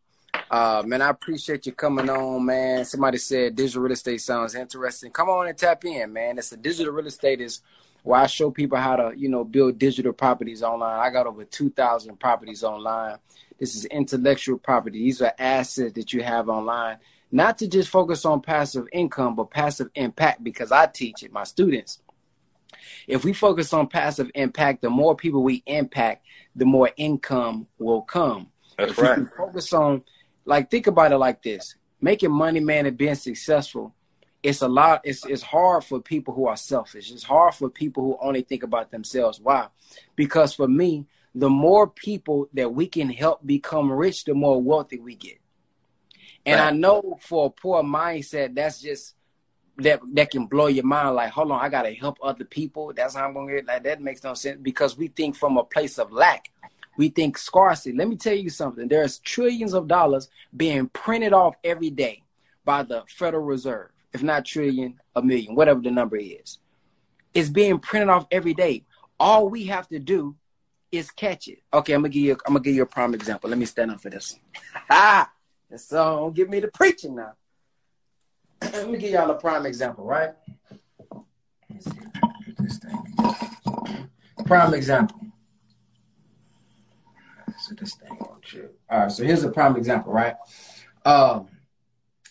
uh, 0.50 0.82
man, 0.84 1.00
I 1.00 1.08
appreciate 1.08 1.64
you 1.64 1.72
coming 1.72 2.10
on, 2.10 2.44
man. 2.44 2.84
Somebody 2.84 3.16
said 3.16 3.56
digital 3.56 3.80
real 3.80 3.92
estate 3.92 4.20
sounds 4.20 4.54
interesting. 4.54 5.12
Come 5.12 5.30
on 5.30 5.48
and 5.48 5.56
tap 5.56 5.82
in, 5.86 6.12
man. 6.12 6.36
It's 6.36 6.52
a 6.52 6.58
digital 6.58 6.92
real 6.92 7.06
estate 7.06 7.40
is 7.40 7.62
where 8.02 8.20
I 8.20 8.26
show 8.26 8.50
people 8.50 8.78
how 8.78 8.96
to, 8.96 9.12
you 9.16 9.28
know, 9.28 9.44
build 9.44 9.78
digital 9.78 10.12
properties 10.12 10.62
online. 10.62 11.00
I 11.00 11.10
got 11.10 11.26
over 11.26 11.44
2,000 11.44 12.18
properties 12.18 12.64
online. 12.64 13.18
This 13.58 13.74
is 13.74 13.84
intellectual 13.86 14.58
property. 14.58 14.98
These 14.98 15.22
are 15.22 15.34
assets 15.38 15.92
that 15.94 16.12
you 16.12 16.22
have 16.22 16.48
online. 16.48 16.98
Not 17.32 17.58
to 17.58 17.68
just 17.68 17.90
focus 17.90 18.24
on 18.24 18.40
passive 18.40 18.88
income, 18.92 19.36
but 19.36 19.50
passive 19.50 19.90
impact 19.94 20.42
because 20.42 20.72
I 20.72 20.86
teach 20.86 21.22
it, 21.22 21.32
my 21.32 21.44
students. 21.44 22.00
If 23.06 23.24
we 23.24 23.32
focus 23.32 23.72
on 23.72 23.86
passive 23.88 24.30
impact, 24.34 24.82
the 24.82 24.90
more 24.90 25.14
people 25.14 25.42
we 25.42 25.62
impact, 25.66 26.24
the 26.56 26.64
more 26.64 26.90
income 26.96 27.66
will 27.78 28.02
come. 28.02 28.48
That's 28.78 28.92
if 28.92 28.98
right. 28.98 29.26
focus 29.36 29.72
on 29.72 30.02
like 30.44 30.70
think 30.70 30.86
about 30.86 31.12
it 31.12 31.18
like 31.18 31.42
this 31.42 31.76
making 32.00 32.32
money 32.32 32.60
man 32.60 32.86
and 32.86 32.96
being 32.96 33.14
successful 33.14 33.94
it's 34.42 34.62
a 34.62 34.68
lot 34.68 35.02
it's 35.04 35.24
it's 35.26 35.42
hard 35.42 35.84
for 35.84 36.00
people 36.00 36.34
who 36.34 36.46
are 36.46 36.56
selfish. 36.56 37.10
It's 37.10 37.24
hard 37.24 37.54
for 37.54 37.68
people 37.68 38.02
who 38.02 38.18
only 38.20 38.42
think 38.42 38.62
about 38.62 38.90
themselves. 38.90 39.40
Why? 39.40 39.68
Because 40.16 40.54
for 40.54 40.68
me 40.68 41.06
the 41.34 41.50
more 41.50 41.86
people 41.86 42.48
that 42.54 42.74
we 42.74 42.86
can 42.86 43.08
help 43.08 43.46
become 43.46 43.92
rich 43.92 44.24
the 44.24 44.34
more 44.34 44.60
wealthy 44.60 44.98
we 44.98 45.14
get. 45.14 45.38
And 46.46 46.58
right. 46.58 46.68
i 46.68 46.76
know 46.76 47.18
for 47.20 47.46
a 47.46 47.50
poor 47.50 47.82
mindset 47.82 48.54
that's 48.54 48.80
just 48.80 49.14
that 49.76 50.00
that 50.14 50.30
can 50.30 50.46
blow 50.46 50.66
your 50.66 50.84
mind. 50.84 51.16
Like 51.16 51.30
hold 51.30 51.52
on 51.52 51.60
i 51.60 51.68
gotta 51.68 51.92
help 51.92 52.18
other 52.22 52.44
people. 52.44 52.92
That's 52.94 53.14
how 53.14 53.26
i'm 53.26 53.34
gonna 53.34 53.52
get 53.52 53.66
like 53.66 53.84
that 53.84 54.00
makes 54.00 54.24
no 54.24 54.34
sense. 54.34 54.58
Because 54.62 54.96
we 54.96 55.08
think 55.08 55.36
from 55.36 55.58
a 55.58 55.64
place 55.64 55.98
of 55.98 56.12
lack. 56.12 56.50
We 56.96 57.08
think 57.08 57.38
scarcity. 57.38 57.96
Let 57.96 58.08
me 58.08 58.16
tell 58.16 58.34
you 58.34 58.50
something. 58.50 58.88
There's 58.88 59.18
trillions 59.20 59.74
of 59.74 59.86
dollars 59.86 60.28
being 60.54 60.88
printed 60.88 61.32
off 61.32 61.54
every 61.64 61.88
day 61.88 62.24
by 62.64 62.82
the 62.82 63.04
Federal 63.08 63.44
Reserve, 63.44 63.90
if 64.12 64.22
not 64.22 64.44
trillion, 64.44 64.98
a 65.14 65.22
million, 65.22 65.54
whatever 65.54 65.80
the 65.80 65.90
number 65.90 66.16
is. 66.16 66.58
It's 67.34 67.48
being 67.48 67.78
printed 67.78 68.08
off 68.08 68.26
every 68.30 68.54
day. 68.54 68.84
All 69.18 69.48
we 69.48 69.66
have 69.66 69.88
to 69.88 69.98
do 69.98 70.36
is 70.90 71.10
catch 71.10 71.46
it. 71.48 71.58
Okay, 71.72 71.92
I'm 71.92 72.00
gonna 72.00 72.08
give 72.08 72.22
you. 72.22 72.32
I'm 72.46 72.54
gonna 72.54 72.64
give 72.64 72.74
you 72.74 72.82
a 72.82 72.86
prime 72.86 73.14
example. 73.14 73.48
Let 73.50 73.58
me 73.58 73.66
stand 73.66 73.90
up 73.90 74.00
for 74.00 74.10
this. 74.10 74.38
Ha! 74.88 75.30
So 75.76 76.16
don't 76.16 76.34
give 76.34 76.48
me 76.48 76.58
the 76.58 76.68
preaching 76.68 77.14
now. 77.14 77.34
Let 78.62 78.90
me 78.90 78.98
give 78.98 79.12
y'all 79.12 79.30
a 79.30 79.34
prime 79.34 79.66
example, 79.66 80.04
right? 80.04 80.30
Prime 84.46 84.74
example 84.74 85.30
so 87.60 87.74
this 87.74 87.94
thing 87.94 88.16
won't. 88.20 88.44
All 88.90 89.00
right, 89.00 89.12
so 89.12 89.24
here's 89.24 89.44
a 89.44 89.50
prime 89.50 89.76
example, 89.76 90.12
right? 90.12 90.34
Um, 91.04 91.48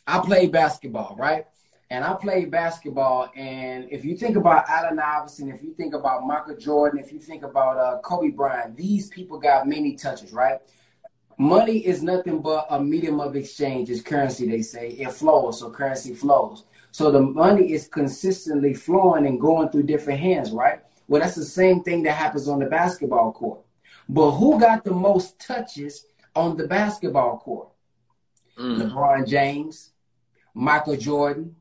I 0.05 0.19
played 0.19 0.51
basketball, 0.51 1.15
right? 1.17 1.45
And 1.92 2.04
I 2.04 2.14
played 2.14 2.52
basketball, 2.52 3.32
and 3.36 3.88
if 3.90 4.06
you 4.06 4.16
think 4.16 4.36
about 4.36 4.70
Allen 4.70 5.00
Iverson, 5.00 5.50
if 5.50 5.64
you 5.64 5.74
think 5.74 5.96
about 5.96 6.24
Michael 6.24 6.56
Jordan, 6.56 7.00
if 7.00 7.12
you 7.12 7.18
think 7.18 7.42
about 7.42 7.78
uh, 7.78 7.98
Kobe 8.02 8.30
Bryant, 8.30 8.78
these 8.78 9.08
people 9.08 9.40
got 9.40 9.68
many 9.68 9.96
touches, 9.96 10.32
right? 10.32 10.60
Money 11.40 11.80
is 11.80 12.04
nothing 12.04 12.44
but 12.44 12.68
a 12.70 12.80
medium 12.80 13.20
of 13.20 13.36
exchange. 13.36 13.90
It's 13.90 14.02
currency, 14.02 14.48
they 14.48 14.62
say. 14.62 14.90
It 14.90 15.12
flows, 15.14 15.62
so 15.62 15.72
currency 15.72 16.14
flows. 16.14 16.66
So 16.92 17.10
the 17.10 17.22
money 17.22 17.72
is 17.72 17.88
consistently 17.88 18.76
flowing 18.76 19.26
and 19.26 19.40
going 19.40 19.70
through 19.70 19.84
different 19.84 20.20
hands, 20.20 20.52
right? 20.52 20.82
Well, 21.08 21.22
that's 21.22 21.36
the 21.36 21.46
same 21.46 21.82
thing 21.82 22.04
that 22.04 22.12
happens 22.12 22.48
on 22.48 22.60
the 22.60 22.66
basketball 22.68 23.32
court. 23.32 23.62
But 24.08 24.32
who 24.32 24.60
got 24.60 24.84
the 24.84 24.94
most 24.94 25.40
touches 25.40 26.06
on 26.36 26.56
the 26.56 26.68
basketball 26.68 27.40
court? 27.40 27.70
Mm. 28.60 28.92
LeBron 28.92 29.28
James, 29.28 29.92
Michael 30.54 30.98
Jordan, 30.98 31.56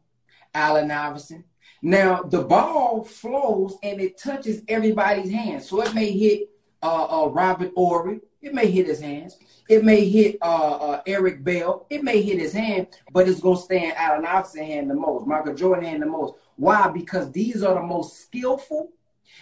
Allen 0.55 0.91
Iverson. 0.91 1.45
Now 1.83 2.23
the 2.23 2.43
ball 2.43 3.05
flows 3.05 3.77
and 3.83 4.01
it 4.01 4.19
touches 4.19 4.63
everybody's 4.69 5.31
hands. 5.31 5.69
So 5.69 5.83
it 5.83 5.95
may 5.95 6.11
hit 6.13 6.51
uh, 6.83 7.25
uh, 7.25 7.29
Robert 7.29 7.73
Horry, 7.75 8.21
It 8.41 8.55
may 8.55 8.71
hit 8.71 8.87
his 8.87 9.01
hands. 9.01 9.37
It 9.69 9.85
may 9.85 10.09
hit 10.09 10.39
uh, 10.41 10.77
uh, 10.77 11.03
Eric 11.07 11.45
Bell. 11.45 11.87
It 11.91 12.03
may 12.03 12.23
hit 12.23 12.39
his 12.39 12.53
hand, 12.53 12.89
but 13.13 13.29
it's 13.29 13.41
gonna 13.41 13.59
stand 13.59 13.95
Allen 13.97 14.25
Iverson 14.25 14.65
hand 14.65 14.91
the 14.91 14.95
most, 14.95 15.27
Michael 15.27 15.55
Jordan 15.55 15.85
hand 15.85 16.03
the 16.03 16.07
most. 16.07 16.35
Why? 16.57 16.89
Because 16.89 17.31
these 17.33 17.63
are 17.63 17.75
the 17.75 17.83
most 17.83 18.21
skillful 18.23 18.91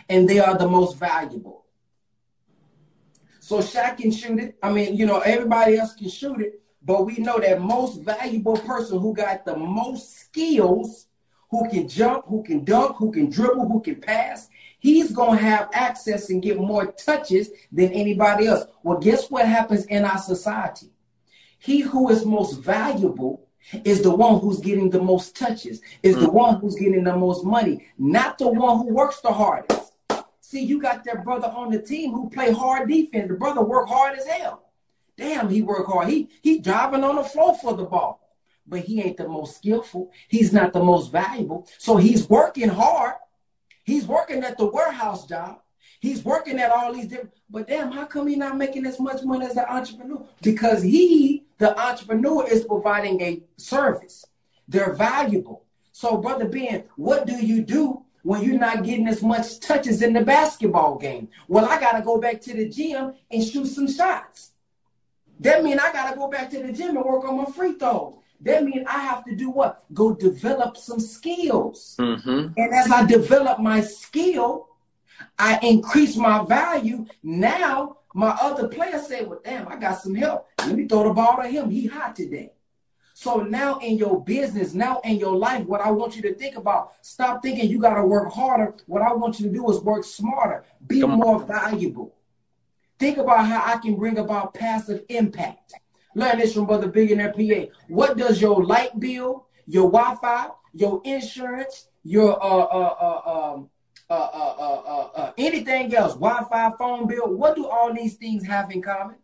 and 0.08 0.28
they 0.28 0.38
are 0.38 0.56
the 0.56 0.68
most 0.68 0.96
valuable. 0.98 1.64
So 3.40 3.58
Shaq 3.58 3.98
can 3.98 4.10
shoot 4.10 4.40
it. 4.40 4.56
I 4.62 4.72
mean, 4.72 4.96
you 4.96 5.06
know, 5.06 5.20
everybody 5.20 5.76
else 5.76 5.94
can 5.94 6.08
shoot 6.08 6.40
it, 6.40 6.60
but 6.86 7.04
we 7.04 7.16
know 7.16 7.38
that 7.40 7.60
most 7.60 8.02
valuable 8.02 8.56
person 8.56 9.00
who 9.00 9.12
got 9.12 9.44
the 9.44 9.56
most 9.56 10.20
skills, 10.20 11.08
who 11.50 11.68
can 11.68 11.88
jump, 11.88 12.24
who 12.26 12.44
can 12.44 12.64
dunk, 12.64 12.96
who 12.96 13.10
can 13.10 13.28
dribble, 13.28 13.68
who 13.68 13.80
can 13.80 13.96
pass, 13.96 14.48
he's 14.78 15.10
going 15.10 15.36
to 15.36 15.44
have 15.44 15.68
access 15.72 16.30
and 16.30 16.42
get 16.42 16.58
more 16.58 16.92
touches 16.92 17.50
than 17.72 17.92
anybody 17.92 18.46
else. 18.46 18.66
Well, 18.84 18.98
guess 18.98 19.28
what 19.30 19.46
happens 19.46 19.84
in 19.86 20.04
our 20.04 20.18
society? 20.18 20.90
He 21.58 21.80
who 21.80 22.08
is 22.08 22.24
most 22.24 22.60
valuable 22.60 23.48
is 23.84 24.02
the 24.02 24.14
one 24.14 24.38
who's 24.38 24.60
getting 24.60 24.88
the 24.88 25.02
most 25.02 25.34
touches, 25.34 25.80
is 26.04 26.14
mm-hmm. 26.14 26.24
the 26.24 26.30
one 26.30 26.60
who's 26.60 26.76
getting 26.76 27.02
the 27.02 27.16
most 27.16 27.44
money, 27.44 27.84
not 27.98 28.38
the 28.38 28.46
one 28.46 28.78
who 28.78 28.94
works 28.94 29.20
the 29.20 29.32
hardest. 29.32 29.92
See, 30.38 30.62
you 30.62 30.80
got 30.80 31.02
that 31.02 31.24
brother 31.24 31.48
on 31.48 31.72
the 31.72 31.82
team 31.82 32.12
who 32.12 32.30
play 32.30 32.52
hard 32.52 32.88
defense. 32.88 33.26
The 33.26 33.34
brother 33.34 33.62
work 33.62 33.88
hard 33.88 34.16
as 34.16 34.24
hell. 34.24 34.65
Damn, 35.16 35.48
he 35.48 35.62
work 35.62 35.86
hard. 35.86 36.08
He 36.08 36.28
he 36.42 36.58
driving 36.58 37.04
on 37.04 37.16
the 37.16 37.24
floor 37.24 37.56
for 37.56 37.74
the 37.74 37.84
ball. 37.84 38.22
But 38.66 38.80
he 38.80 39.00
ain't 39.00 39.16
the 39.16 39.28
most 39.28 39.56
skillful. 39.56 40.10
He's 40.28 40.52
not 40.52 40.72
the 40.72 40.82
most 40.82 41.12
valuable. 41.12 41.68
So 41.78 41.96
he's 41.96 42.28
working 42.28 42.68
hard 42.68 43.14
He's 43.86 44.04
working 44.04 44.42
at 44.42 44.58
the 44.58 44.66
warehouse 44.66 45.26
job. 45.26 45.60
He's 46.00 46.24
working 46.24 46.58
at 46.58 46.72
all 46.72 46.92
these 46.92 47.06
different, 47.06 47.32
but 47.48 47.68
damn, 47.68 47.92
how 47.92 48.04
come 48.04 48.26
he's 48.26 48.36
not 48.36 48.58
making 48.58 48.84
as 48.84 48.98
much 48.98 49.22
money 49.22 49.46
as 49.46 49.54
the 49.54 49.72
entrepreneur? 49.72 50.26
Because 50.42 50.82
he, 50.82 51.44
the 51.58 51.78
entrepreneur, 51.80 52.46
is 52.48 52.64
providing 52.64 53.20
a 53.22 53.42
service. 53.56 54.24
They're 54.66 54.92
valuable. 54.92 55.64
So, 55.92 56.16
brother 56.16 56.46
Ben, 56.48 56.84
what 56.96 57.26
do 57.26 57.34
you 57.34 57.62
do 57.62 58.02
when 58.24 58.42
you're 58.42 58.58
not 58.58 58.82
getting 58.82 59.06
as 59.06 59.22
much 59.22 59.60
touches 59.60 60.02
in 60.02 60.12
the 60.12 60.24
basketball 60.24 60.98
game? 60.98 61.28
Well, 61.46 61.64
I 61.64 61.78
gotta 61.78 62.02
go 62.02 62.20
back 62.20 62.40
to 62.42 62.54
the 62.54 62.68
gym 62.68 63.14
and 63.30 63.42
shoot 63.44 63.66
some 63.66 63.90
shots. 63.90 64.50
That 65.40 65.62
means 65.62 65.80
I 65.80 65.92
gotta 65.92 66.16
go 66.16 66.28
back 66.28 66.50
to 66.50 66.62
the 66.62 66.72
gym 66.72 66.96
and 66.96 67.04
work 67.04 67.24
on 67.24 67.36
my 67.36 67.44
free 67.46 67.74
throws. 67.74 68.14
That 68.40 68.64
means 68.64 68.86
I 68.88 69.00
have 69.00 69.24
to 69.24 69.34
do 69.34 69.50
what? 69.50 69.84
Go 69.92 70.14
develop 70.14 70.76
some 70.76 71.00
skills. 71.00 71.96
Mm-hmm. 71.98 72.52
And 72.56 72.74
as 72.74 72.90
I 72.90 73.04
develop 73.06 73.58
my 73.58 73.80
skill, 73.80 74.68
I 75.38 75.58
increase 75.62 76.16
my 76.16 76.44
value. 76.44 77.06
Now 77.22 77.98
my 78.14 78.36
other 78.40 78.68
players 78.68 79.06
say, 79.06 79.24
well, 79.24 79.40
damn, 79.44 79.68
I 79.68 79.76
got 79.76 80.00
some 80.00 80.14
help. 80.14 80.48
Let 80.58 80.76
me 80.76 80.86
throw 80.86 81.04
the 81.04 81.14
ball 81.14 81.36
to 81.36 81.48
him. 81.48 81.70
He 81.70 81.86
hot 81.86 82.16
today. 82.16 82.52
So 83.12 83.40
now 83.40 83.78
in 83.78 83.96
your 83.96 84.22
business, 84.22 84.74
now 84.74 85.00
in 85.02 85.16
your 85.16 85.34
life, 85.34 85.64
what 85.64 85.80
I 85.80 85.90
want 85.90 86.16
you 86.16 86.22
to 86.22 86.34
think 86.34 86.56
about, 86.56 86.92
stop 87.00 87.42
thinking 87.42 87.70
you 87.70 87.78
got 87.78 87.94
to 87.94 88.02
work 88.02 88.30
harder. 88.30 88.74
What 88.86 89.00
I 89.00 89.14
want 89.14 89.40
you 89.40 89.48
to 89.48 89.54
do 89.54 89.70
is 89.70 89.80
work 89.80 90.04
smarter, 90.04 90.64
be 90.86 91.02
more 91.02 91.40
valuable. 91.40 92.14
Think 92.98 93.18
about 93.18 93.46
how 93.46 93.62
I 93.64 93.78
can 93.78 93.96
bring 93.96 94.18
about 94.18 94.54
passive 94.54 95.04
impact. 95.08 95.74
Learn 96.14 96.38
this 96.38 96.54
from 96.54 96.66
Brother 96.66 96.88
Billionaire 96.88 97.32
PA. 97.32 97.70
What 97.88 98.16
does 98.16 98.40
your 98.40 98.64
light 98.64 98.98
bill, 98.98 99.46
your 99.66 99.90
Wi-Fi, 99.90 100.48
your 100.72 101.02
insurance, 101.04 101.88
your 102.04 102.42
uh 102.42 102.46
uh 102.46 102.94
uh 103.00 103.52
um 103.52 103.70
uh 104.08 104.14
uh 104.14 104.54
uh, 104.58 104.82
uh, 104.86 105.10
uh 105.14 105.32
anything 105.36 105.94
else, 105.94 106.14
Wi-Fi, 106.14 106.72
phone 106.78 107.06
bill, 107.06 107.34
what 107.34 107.54
do 107.54 107.66
all 107.66 107.92
these 107.92 108.14
things 108.14 108.46
have 108.46 108.70
in 108.70 108.80
common? 108.80 109.16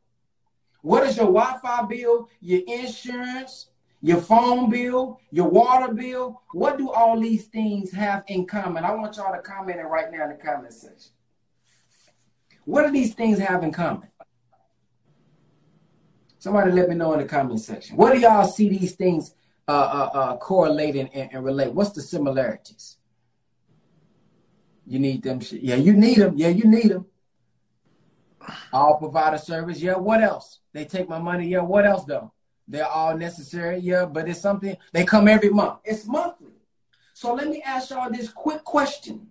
What 0.82 1.04
is 1.04 1.16
your 1.16 1.26
Wi-Fi 1.26 1.86
bill, 1.86 2.28
your 2.40 2.60
insurance, 2.66 3.68
your 4.02 4.20
phone 4.20 4.68
bill, 4.68 5.20
your 5.30 5.48
water 5.48 5.94
bill? 5.94 6.42
What 6.52 6.76
do 6.76 6.90
all 6.90 7.18
these 7.18 7.46
things 7.46 7.92
have 7.92 8.24
in 8.26 8.46
common? 8.46 8.84
I 8.84 8.92
want 8.94 9.16
y'all 9.16 9.32
to 9.32 9.40
comment 9.40 9.78
it 9.78 9.84
right 9.84 10.10
now 10.12 10.24
in 10.24 10.30
the 10.30 10.44
comment 10.44 10.72
section. 10.74 11.12
What 12.64 12.86
do 12.86 12.92
these 12.92 13.14
things 13.14 13.38
have 13.38 13.62
in 13.62 13.72
common? 13.72 14.08
Somebody 16.38 16.72
let 16.72 16.88
me 16.88 16.96
know 16.96 17.12
in 17.12 17.20
the 17.20 17.24
comment 17.24 17.60
section. 17.60 17.96
What 17.96 18.12
do 18.12 18.18
y'all 18.18 18.46
see 18.46 18.68
these 18.68 18.94
things 18.94 19.34
uh, 19.68 19.70
uh, 19.70 20.18
uh, 20.18 20.36
correlating 20.38 21.08
and, 21.08 21.32
and, 21.32 21.44
relate? 21.44 21.72
What's 21.72 21.92
the 21.92 22.02
similarities? 22.02 22.96
You 24.86 24.98
need 24.98 25.22
them. 25.22 25.40
Yeah, 25.52 25.76
you 25.76 25.92
need 25.92 26.18
them. 26.18 26.36
Yeah, 26.36 26.48
you 26.48 26.64
need 26.64 26.90
them. 26.90 27.06
All 28.72 28.98
provide 28.98 29.34
a 29.34 29.38
service. 29.38 29.80
Yeah, 29.80 29.96
what 29.96 30.20
else? 30.20 30.60
They 30.72 30.84
take 30.84 31.08
my 31.08 31.20
money. 31.20 31.46
Yeah, 31.46 31.60
what 31.60 31.86
else 31.86 32.04
though? 32.04 32.32
They're 32.66 32.86
all 32.86 33.16
necessary. 33.16 33.78
Yeah, 33.78 34.06
but 34.06 34.28
it's 34.28 34.40
something 34.40 34.76
they 34.92 35.04
come 35.04 35.28
every 35.28 35.50
month. 35.50 35.78
It's 35.84 36.06
monthly. 36.06 36.54
So 37.12 37.34
let 37.34 37.48
me 37.48 37.62
ask 37.62 37.90
y'all 37.90 38.10
this 38.10 38.30
quick 38.30 38.64
question. 38.64 39.28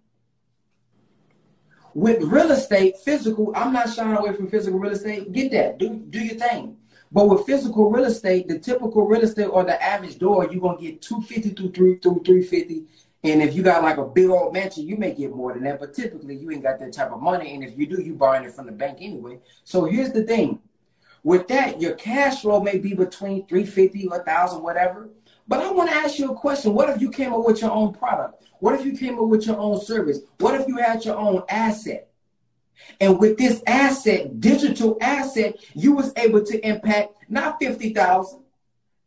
With 1.94 2.24
real 2.24 2.52
estate, 2.52 2.98
physical, 2.98 3.52
I'm 3.56 3.74
not 3.74 3.94
shying 3.94 4.16
away 4.16 4.34
from 4.34 4.50
physical 4.50 4.80
real 4.80 4.94
estate. 4.94 5.32
Get 5.32 5.52
that. 5.52 5.78
Do 5.78 5.89
do 5.89 6.20
your 6.20 6.36
thing. 6.36 6.78
But 7.12 7.28
with 7.28 7.46
physical 7.46 7.92
real 7.92 8.06
estate, 8.06 8.48
the 8.48 8.58
typical 8.58 9.06
real 9.06 9.22
estate 9.22 9.48
or 9.48 9.66
the 9.66 9.82
average 9.84 10.18
door, 10.18 10.48
you're 10.50 10.62
gonna 10.62 10.80
get 10.80 11.02
250 11.02 11.50
through 11.50 11.72
three 11.72 11.98
through 11.98 12.22
350. 12.24 12.86
And 13.24 13.42
if 13.42 13.54
you 13.54 13.62
got 13.62 13.84
like 13.84 13.98
a 13.98 14.06
big 14.06 14.30
old 14.30 14.54
mansion, 14.54 14.88
you 14.88 14.98
may 14.98 15.14
get 15.14 15.36
more 15.36 15.54
than 15.54 15.64
that. 15.64 15.80
But 15.80 15.94
typically 15.94 16.38
you 16.38 16.50
ain't 16.52 16.64
got 16.64 16.80
that 16.80 16.94
type 16.94 17.12
of 17.12 17.22
money. 17.22 17.54
And 17.54 17.64
if 17.64 17.78
you 17.78 17.86
do, 17.86 18.02
you 18.02 18.14
borrowing 18.16 18.46
it 18.46 18.54
from 18.54 18.66
the 18.66 18.72
bank 18.72 19.00
anyway. 19.02 19.39
So 19.64 19.86
here's 19.86 20.12
the 20.12 20.24
thing. 20.24 20.60
With 21.24 21.48
that, 21.50 21.80
your 21.80 21.94
cash 21.96 22.42
flow 22.42 22.62
may 22.62 22.80
be 22.80 22.96
between 22.96 23.46
350 23.46 24.08
or 24.08 24.18
1,000, 24.18 24.64
whatever. 24.64 25.10
But 25.52 25.60
I 25.60 25.72
want 25.74 25.89
to 25.89 25.95
ask 25.97 26.18
you 26.18 26.32
a 26.32 26.34
question. 26.34 26.74
What 26.74 26.89
if 26.91 27.02
you 27.02 27.12
came 27.12 27.34
up 27.34 27.43
with 27.45 27.60
your 27.60 27.72
own 27.72 27.91
product? 27.91 28.41
What 28.62 28.80
if 28.80 28.86
you 28.86 28.97
came 28.97 29.20
up 29.20 29.28
with 29.28 29.45
your 29.45 29.58
own 29.58 29.82
service? 29.82 30.20
What 30.39 30.56
if 30.56 30.66
you 30.66 30.78
had 30.78 31.04
your 31.04 31.18
own 31.18 31.43
asset? 31.49 32.10
And 33.02 33.20
with 33.20 33.38
this 33.38 33.62
asset, 33.68 34.39
digital 34.39 34.97
asset, 35.02 35.58
you 35.76 35.91
was 35.91 36.14
able 36.16 36.41
to 36.45 36.66
impact 36.66 37.16
not 37.28 37.60
50,000, 37.60 38.39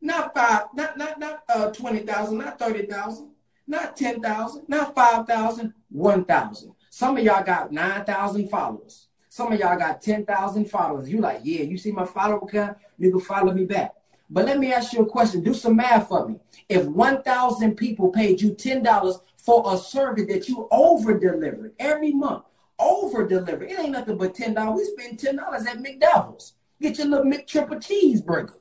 not 0.03 0.35
five, 0.35 0.65
not 0.75 0.99
not 0.99 1.19
not 1.19 1.45
uh 1.49 1.71
20,000, 1.71 2.37
not 2.37 2.59
30,000, 2.59 3.31
not 3.67 3.97
10,000, 3.97 4.65
not 4.69 4.95
5,000, 4.95 5.73
1,000. 5.89 6.73
Some 6.91 7.17
of 7.17 7.25
y'all 7.25 7.43
got 7.43 7.73
9,000 7.73 8.51
followers. 8.51 9.09
Some 9.31 9.51
of 9.51 9.59
y'all 9.59 9.79
got 9.79 10.03
10,000 10.03 10.67
followers. 10.67 11.09
You 11.09 11.23
like, 11.23 11.41
yeah, 11.43 11.63
you 11.63 11.79
see 11.79 11.91
my 11.91 12.05
follower 12.05 12.47
count? 12.47 12.77
Nigga, 13.01 13.23
follow 13.23 13.55
me 13.55 13.65
back. 13.65 13.95
But 14.31 14.47
let 14.47 14.59
me 14.59 14.73
ask 14.73 14.93
you 14.93 15.01
a 15.01 15.07
question. 15.07 15.43
Do 15.43 15.55
some 15.55 15.77
math 15.77 16.09
for 16.09 16.29
me. 16.29 16.41
If 16.69 16.87
1,000 16.87 17.77
people 17.77 18.11
paid 18.11 18.41
you 18.41 18.53
$10 18.53 19.21
for 19.37 19.63
a 19.67 19.77
service 19.77 20.27
that 20.29 20.49
you 20.49 20.67
over 20.71 21.19
delivered 21.19 21.75
every 21.79 22.13
month, 22.13 22.45
over 22.79 23.27
deliver. 23.27 23.65
It 23.65 23.79
ain't 23.79 23.93
nothing 23.93 24.17
but 24.17 24.35
ten 24.35 24.55
dollars. 24.55 24.89
We 24.97 25.05
spend 25.05 25.19
ten 25.19 25.37
dollars 25.37 25.67
at 25.67 25.81
McDonald's. 25.81 26.55
Get 26.81 26.99
your 26.99 27.09
little 27.09 27.27
McTriple 27.27 27.81
cheeseburger. 27.81 28.55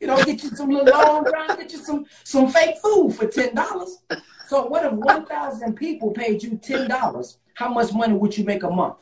You 0.00 0.08
know, 0.08 0.22
get 0.24 0.42
you 0.42 0.50
some 0.50 0.70
little 0.70 0.92
long 0.92 1.24
drive, 1.24 1.58
get 1.58 1.72
you 1.72 1.78
some 1.78 2.06
some 2.24 2.50
fake 2.50 2.76
food 2.82 3.14
for 3.14 3.26
ten 3.26 3.54
dollars. 3.54 4.02
So 4.48 4.66
what 4.66 4.84
if 4.84 4.92
one 4.92 5.26
thousand 5.26 5.74
people 5.74 6.10
paid 6.12 6.42
you 6.42 6.58
ten 6.58 6.88
dollars? 6.88 7.38
How 7.54 7.72
much 7.72 7.92
money 7.92 8.14
would 8.14 8.36
you 8.36 8.44
make 8.44 8.62
a 8.62 8.70
month? 8.70 8.96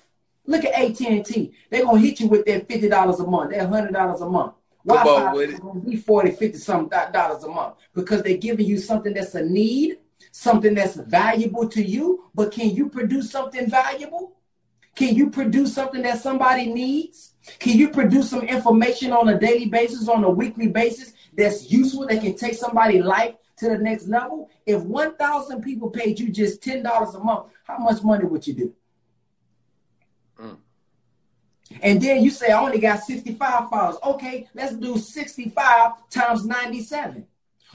Look 0.46 0.64
at 0.64 0.74
AT 0.74 1.00
and 1.00 1.24
T. 1.24 1.52
They're 1.70 1.84
gonna 1.84 1.98
hit 1.98 2.20
you 2.20 2.28
with 2.28 2.46
that 2.46 2.68
fifty 2.68 2.88
dollars 2.88 3.20
a 3.20 3.26
month, 3.26 3.50
that 3.50 3.68
hundred 3.68 3.92
dollars 3.92 4.20
a 4.20 4.28
month. 4.28 4.54
Wi-Fi 4.86 5.34
is 5.42 5.58
gonna 5.60 5.80
be 5.80 5.96
40, 5.96 6.32
50 6.32 6.58
some 6.58 6.88
dollars 6.88 7.44
a 7.44 7.48
month 7.48 7.76
because 7.94 8.22
they're 8.22 8.36
giving 8.36 8.66
you 8.66 8.78
something 8.78 9.14
that's 9.14 9.34
a 9.34 9.42
need, 9.42 9.98
something 10.30 10.74
that's 10.74 10.96
valuable 10.96 11.68
to 11.68 11.82
you. 11.82 12.24
But 12.34 12.52
can 12.52 12.70
you 12.70 12.88
produce 12.88 13.30
something 13.30 13.68
valuable? 13.68 14.36
Can 14.94 15.14
you 15.16 15.30
produce 15.30 15.74
something 15.74 16.02
that 16.02 16.20
somebody 16.20 16.66
needs? 16.72 17.34
Can 17.58 17.76
you 17.76 17.90
produce 17.90 18.30
some 18.30 18.42
information 18.42 19.12
on 19.12 19.28
a 19.28 19.38
daily 19.38 19.66
basis, 19.66 20.08
on 20.08 20.22
a 20.22 20.30
weekly 20.30 20.68
basis 20.68 21.12
that's 21.36 21.70
useful 21.70 22.06
that 22.06 22.20
can 22.20 22.36
take 22.36 22.54
somebody's 22.54 23.04
life 23.04 23.34
to 23.56 23.68
the 23.68 23.78
next 23.78 24.06
level? 24.06 24.50
If 24.66 24.82
1,000 24.82 25.62
people 25.62 25.90
paid 25.90 26.20
you 26.20 26.30
just 26.30 26.62
$10 26.62 27.14
a 27.14 27.24
month, 27.24 27.46
how 27.64 27.78
much 27.78 28.02
money 28.02 28.24
would 28.24 28.46
you 28.46 28.54
do? 28.54 28.74
And 31.80 32.00
then 32.00 32.22
you 32.22 32.30
say, 32.30 32.50
I 32.50 32.60
only 32.62 32.78
got 32.78 33.00
65 33.02 33.70
followers. 33.70 33.96
Okay, 34.04 34.46
let's 34.54 34.74
do 34.76 34.98
65 34.98 36.08
times 36.10 36.44
97. 36.44 37.26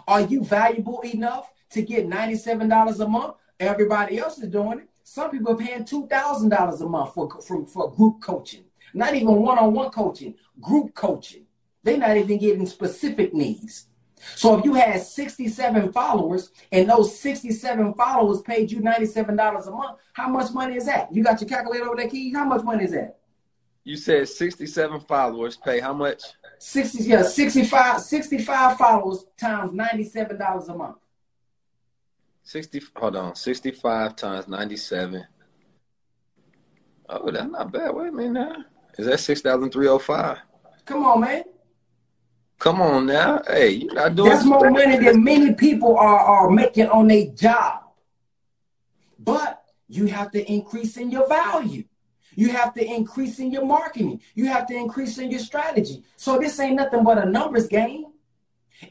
Are 0.07 0.21
you 0.21 0.43
valuable 0.43 1.01
enough 1.01 1.51
to 1.71 1.81
get 1.81 2.07
$97 2.07 2.99
a 2.99 3.07
month? 3.07 3.35
Everybody 3.59 4.19
else 4.19 4.37
is 4.39 4.49
doing 4.49 4.79
it. 4.79 4.89
Some 5.03 5.31
people 5.31 5.53
are 5.53 5.57
paying 5.57 5.85
two 5.85 6.07
thousand 6.07 6.49
dollars 6.49 6.81
a 6.81 6.87
month 6.87 7.15
for, 7.15 7.29
for 7.41 7.65
for 7.65 7.91
group 7.91 8.21
coaching. 8.21 8.63
Not 8.93 9.15
even 9.15 9.41
one-on-one 9.41 9.89
coaching, 9.89 10.35
group 10.61 10.93
coaching. 10.93 11.45
They're 11.83 11.97
not 11.97 12.15
even 12.15 12.37
getting 12.37 12.65
specific 12.67 13.33
needs. 13.33 13.87
So 14.35 14.57
if 14.57 14.65
you 14.65 14.73
had 14.73 15.01
67 15.01 15.91
followers 15.93 16.51
and 16.71 16.89
those 16.89 17.17
67 17.19 17.93
followers 17.93 18.41
paid 18.41 18.71
you 18.71 18.81
$97 18.81 19.67
a 19.67 19.71
month, 19.71 19.99
how 20.13 20.27
much 20.27 20.51
money 20.53 20.75
is 20.75 20.85
that? 20.87 21.13
You 21.13 21.23
got 21.23 21.39
your 21.39 21.49
calculator 21.49 21.85
over 21.87 21.95
there, 21.95 22.09
Key? 22.09 22.33
How 22.33 22.43
much 22.45 22.63
money 22.63 22.83
is 22.83 22.91
that? 22.91 23.18
You 23.83 23.97
said 23.97 24.27
67 24.27 24.99
followers 25.01 25.57
pay 25.57 25.79
how 25.79 25.93
much? 25.93 26.23
60, 26.57 27.03
yeah, 27.03 27.23
65, 27.23 28.01
65 28.01 28.77
followers 28.77 29.25
times 29.39 29.71
$97 29.71 30.69
a 30.69 30.75
month. 30.75 30.97
60, 32.43 32.81
hold 32.95 33.15
on, 33.15 33.35
65 33.35 34.15
times 34.15 34.47
97. 34.47 35.25
Oh, 37.09 37.31
that's 37.31 37.45
not 37.45 37.71
bad. 37.71 37.95
Wait 37.95 38.09
a 38.09 38.11
minute 38.11 38.33
now. 38.33 38.55
Is 38.97 39.05
that 39.05 39.19
6,305? 39.19 40.37
Come 40.85 41.05
on, 41.05 41.21
man. 41.21 41.43
Come 42.59 42.81
on 42.81 43.05
now. 43.05 43.41
Hey, 43.47 43.69
you're 43.69 43.93
not 43.93 44.15
doing 44.15 44.29
That's 44.29 44.45
more 44.45 44.69
money 44.69 44.97
than 44.97 45.23
many 45.23 45.53
people 45.53 45.97
are, 45.97 46.19
are 46.19 46.49
making 46.49 46.87
on 46.89 47.07
their 47.07 47.27
job. 47.27 47.83
But 49.17 49.63
you 49.87 50.07
have 50.07 50.31
to 50.31 50.51
increase 50.51 50.97
in 50.97 51.09
your 51.09 51.27
value. 51.27 51.85
You 52.39 52.51
have 52.51 52.73
to 52.75 52.85
increase 52.85 53.39
in 53.39 53.51
your 53.51 53.65
marketing. 53.65 54.21
You 54.33 54.45
have 54.45 54.65
to 54.67 54.73
increase 54.73 55.17
in 55.17 55.29
your 55.29 55.41
strategy. 55.41 56.05
So 56.15 56.39
this 56.39 56.57
ain't 56.61 56.77
nothing 56.77 57.03
but 57.03 57.17
a 57.17 57.25
numbers 57.25 57.67
game. 57.67 58.05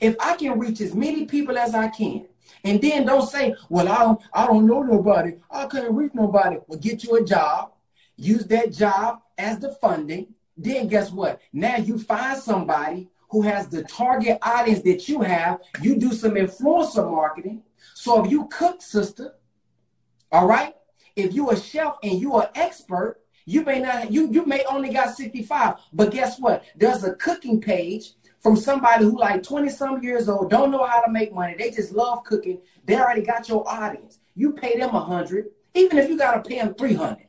If 0.03 0.17
I 0.21 0.37
can 0.37 0.59
reach 0.59 0.83
as 0.83 0.95
many 0.95 1.25
people 1.25 1.57
as 1.57 1.75
I 1.75 1.89
can, 1.89 2.27
and 2.63 2.79
then 2.79 3.07
don't 3.07 3.27
say, 3.27 3.55
well, 3.71 3.89
I 3.89 3.99
don't, 4.01 4.21
I 4.35 4.47
don't 4.47 4.67
know 4.67 4.83
nobody. 4.83 5.37
I 5.51 5.65
can't 5.67 5.91
reach 5.93 6.13
nobody. 6.13 6.59
Well, 6.67 6.79
get 6.79 7.05
you 7.05 7.17
a 7.17 7.25
job. 7.25 7.73
Use 8.19 8.45
that 8.49 8.71
job 8.71 9.23
as 9.39 9.61
the 9.61 9.71
funding. 9.77 10.35
Then 10.55 10.87
guess 10.87 11.11
what? 11.11 11.41
Now 11.51 11.77
you 11.77 11.99
find 11.99 12.39
somebody 12.39 13.09
who 13.31 13.41
has 13.43 13.69
the 13.69 13.83
target 13.85 14.41
audience 14.43 14.83
that 14.83 15.09
you 15.09 15.23
have. 15.23 15.61
You 15.81 15.97
do 15.97 16.13
some 16.13 16.33
influencer 16.33 17.11
marketing. 17.11 17.63
So 17.95 18.23
if 18.23 18.31
you 18.31 18.47
cook, 18.49 18.83
sister, 18.83 19.37
all 20.31 20.47
right, 20.47 20.75
if 21.17 21.33
you 21.33 21.49
a 21.49 21.57
chef 21.57 21.97
and 22.03 22.21
you 22.21 22.35
are 22.35 22.51
expert, 22.55 23.23
you 23.49 23.65
may 23.65 23.81
not 23.81 24.13
you 24.13 24.31
you 24.31 24.45
may 24.45 24.63
only 24.69 24.91
got 24.91 25.17
65, 25.17 25.77
but 25.95 26.11
guess 26.11 26.39
what? 26.39 26.65
There's 26.77 27.03
a 27.05 27.15
cooking 27.15 27.61
page 27.61 28.13
from 28.41 28.57
somebody 28.57 29.05
who 29.05 29.19
like 29.19 29.43
20 29.43 29.71
some 29.71 30.03
years 30.03 30.29
old, 30.29 30.51
don't 30.51 30.71
know 30.71 30.85
how 30.85 31.01
to 31.01 31.11
make 31.11 31.33
money. 31.35 31.55
They 31.59 31.71
just 31.71 31.93
love 31.93 32.25
cooking. 32.25 32.61
They 32.85 32.97
already 32.97 33.23
got 33.23 33.49
your 33.49 33.67
audience. 33.69 34.21
You 34.37 34.53
pay 34.53 34.77
them 34.77 34.95
a 34.95 35.01
hundred, 35.01 35.47
even 35.75 35.97
if 35.99 36.11
you 36.11 36.19
gotta 36.19 36.47
pay 36.47 36.59
them 36.59 36.75
300 36.75 37.28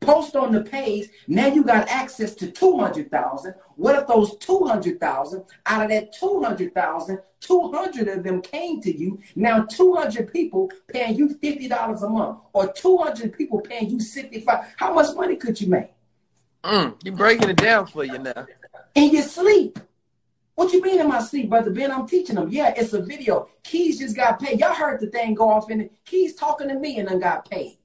post 0.00 0.34
on 0.34 0.52
the 0.52 0.62
page. 0.62 1.08
Now 1.28 1.46
you 1.46 1.62
got 1.62 1.88
access 1.88 2.34
to 2.36 2.50
200,000. 2.50 3.54
What 3.76 3.96
if 3.96 4.06
those 4.06 4.36
200,000 4.38 5.44
out 5.66 5.82
of 5.82 5.88
that 5.90 6.12
200,000, 6.12 7.18
200 7.40 8.08
of 8.08 8.24
them 8.24 8.42
came 8.42 8.80
to 8.80 8.96
you? 8.96 9.20
Now 9.36 9.64
200 9.64 10.32
people 10.32 10.70
paying 10.88 11.16
you 11.16 11.28
$50 11.28 12.02
a 12.02 12.08
month 12.08 12.38
or 12.52 12.72
200 12.72 13.36
people 13.36 13.60
paying 13.60 13.90
you 13.90 14.00
65. 14.00 14.74
How 14.76 14.94
much 14.94 15.14
money 15.14 15.36
could 15.36 15.60
you 15.60 15.68
make? 15.68 15.90
Mm, 16.64 16.96
you're 17.04 17.16
breaking 17.16 17.48
it 17.48 17.56
down 17.56 17.86
for 17.86 18.04
you 18.04 18.18
now. 18.18 18.46
In 18.94 19.10
your 19.10 19.22
sleep. 19.22 19.78
What 20.54 20.74
you 20.74 20.82
mean 20.82 21.00
in 21.00 21.08
my 21.08 21.22
sleep, 21.22 21.48
brother 21.48 21.70
Ben? 21.70 21.90
I'm 21.90 22.06
teaching 22.06 22.34
them. 22.34 22.50
Yeah, 22.50 22.74
it's 22.76 22.92
a 22.92 23.00
video. 23.00 23.48
Keys 23.62 23.98
just 23.98 24.14
got 24.14 24.38
paid. 24.38 24.60
Y'all 24.60 24.74
heard 24.74 25.00
the 25.00 25.06
thing 25.06 25.34
go 25.34 25.48
off 25.48 25.70
in 25.70 25.80
it. 25.80 25.92
Keys 26.04 26.34
talking 26.34 26.68
to 26.68 26.74
me 26.74 26.98
and 26.98 27.08
then 27.08 27.18
got 27.18 27.48
paid. 27.48 27.79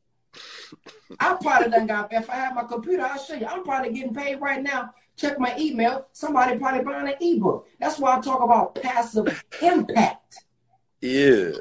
I 1.19 1.37
probably 1.41 1.69
done 1.69 1.87
got, 1.87 2.11
if 2.11 2.29
I 2.29 2.35
have 2.35 2.55
my 2.55 2.63
computer, 2.63 3.03
I'll 3.03 3.19
show 3.19 3.35
you. 3.35 3.45
I'm 3.45 3.63
probably 3.63 3.93
getting 3.93 4.13
paid 4.13 4.41
right 4.41 4.61
now. 4.61 4.93
Check 5.17 5.39
my 5.39 5.55
email. 5.57 6.07
Somebody 6.11 6.57
probably 6.57 6.83
buying 6.83 7.07
an 7.07 7.15
ebook. 7.21 7.67
That's 7.79 7.99
why 7.99 8.17
I 8.17 8.21
talk 8.21 8.41
about 8.41 8.75
passive 8.75 9.43
impact. 9.61 10.43
Yeah. 11.01 11.51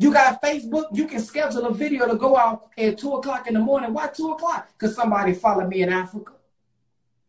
You 0.00 0.12
got 0.12 0.40
Facebook, 0.42 0.86
you 0.92 1.06
can 1.06 1.20
schedule 1.20 1.66
a 1.66 1.74
video 1.74 2.06
to 2.06 2.16
go 2.16 2.36
out 2.36 2.68
at 2.78 2.98
two 2.98 3.14
o'clock 3.14 3.48
in 3.48 3.54
the 3.54 3.60
morning. 3.60 3.92
Why 3.92 4.08
two 4.08 4.32
o'clock? 4.32 4.68
Because 4.72 4.94
somebody 4.94 5.32
followed 5.34 5.68
me 5.68 5.82
in 5.82 5.92
Africa. 5.92 6.34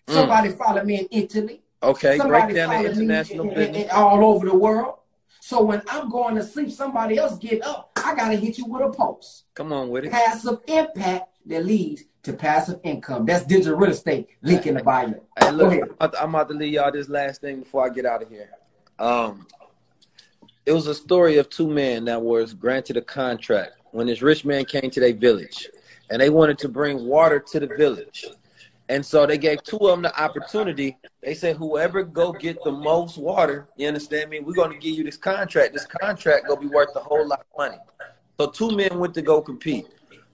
Mm. 0.07 0.13
Somebody 0.13 0.49
mm. 0.49 0.57
followed 0.57 0.85
me 0.85 0.99
in 0.99 1.07
Italy. 1.11 1.63
Okay, 1.81 2.17
somebody 2.17 2.53
break 2.53 2.55
down 2.55 2.83
the 2.83 2.91
international 2.91 3.51
in, 3.51 3.61
in, 3.61 3.75
in, 3.75 3.89
all 3.89 4.23
over 4.23 4.45
the 4.45 4.55
world. 4.55 4.95
So 5.39 5.63
when 5.63 5.81
I'm 5.89 6.09
going 6.09 6.35
to 6.35 6.43
sleep, 6.43 6.71
somebody 6.71 7.17
else 7.17 7.39
get 7.39 7.63
up. 7.63 7.91
I 7.95 8.13
gotta 8.15 8.35
hit 8.35 8.57
you 8.57 8.65
with 8.65 8.83
a 8.83 8.89
pulse. 8.89 9.45
Come 9.55 9.73
on 9.73 9.89
with 9.89 10.05
it. 10.05 10.11
Passive 10.11 10.59
impact 10.67 11.29
that 11.49 11.65
leads 11.65 12.03
to 12.23 12.33
passive 12.33 12.79
income. 12.83 13.25
That's 13.25 13.45
digital 13.45 13.77
real 13.77 13.91
estate. 13.91 14.29
Link 14.41 14.65
in 14.67 14.75
the 14.75 14.83
bio. 14.83 15.21
Hey, 15.39 15.51
look, 15.51 15.95
I'm 15.99 16.35
about 16.35 16.49
to 16.49 16.55
leave 16.55 16.73
y'all 16.73 16.91
this 16.91 17.09
last 17.09 17.41
thing 17.41 17.59
before 17.59 17.85
I 17.85 17.89
get 17.89 18.05
out 18.05 18.21
of 18.21 18.29
here. 18.29 18.51
Um, 18.97 19.47
it 20.65 20.73
was 20.73 20.87
a 20.87 20.93
story 20.93 21.37
of 21.37 21.49
two 21.49 21.67
men 21.67 22.05
that 22.05 22.21
was 22.21 22.53
granted 22.53 22.97
a 22.97 23.01
contract 23.01 23.77
when 23.91 24.07
this 24.07 24.21
rich 24.21 24.45
man 24.45 24.65
came 24.65 24.89
to 24.91 24.99
their 24.99 25.13
village, 25.13 25.69
and 26.11 26.21
they 26.21 26.29
wanted 26.29 26.59
to 26.59 26.69
bring 26.69 27.05
water 27.05 27.39
to 27.39 27.59
the 27.59 27.67
village. 27.67 28.25
And 28.89 29.05
so 29.05 29.25
they 29.25 29.37
gave 29.37 29.63
two 29.63 29.77
of 29.77 29.91
them 29.91 30.01
the 30.01 30.21
opportunity. 30.21 30.97
They 31.23 31.35
said, 31.35 31.55
whoever 31.55 32.03
go 32.03 32.31
get 32.33 32.63
the 32.63 32.71
most 32.71 33.17
water, 33.17 33.67
you 33.77 33.87
understand 33.87 34.31
me? 34.31 34.39
We're 34.39 34.53
going 34.53 34.71
to 34.71 34.77
give 34.77 34.97
you 34.97 35.03
this 35.03 35.17
contract. 35.17 35.73
This 35.73 35.85
contract 35.85 36.47
going 36.47 36.61
to 36.61 36.67
be 36.67 36.73
worth 36.73 36.95
a 36.95 36.99
whole 36.99 37.27
lot 37.27 37.41
of 37.41 37.45
money. 37.57 37.77
So 38.39 38.47
two 38.47 38.75
men 38.75 38.97
went 38.97 39.13
to 39.13 39.21
go 39.21 39.41
compete. 39.41 39.87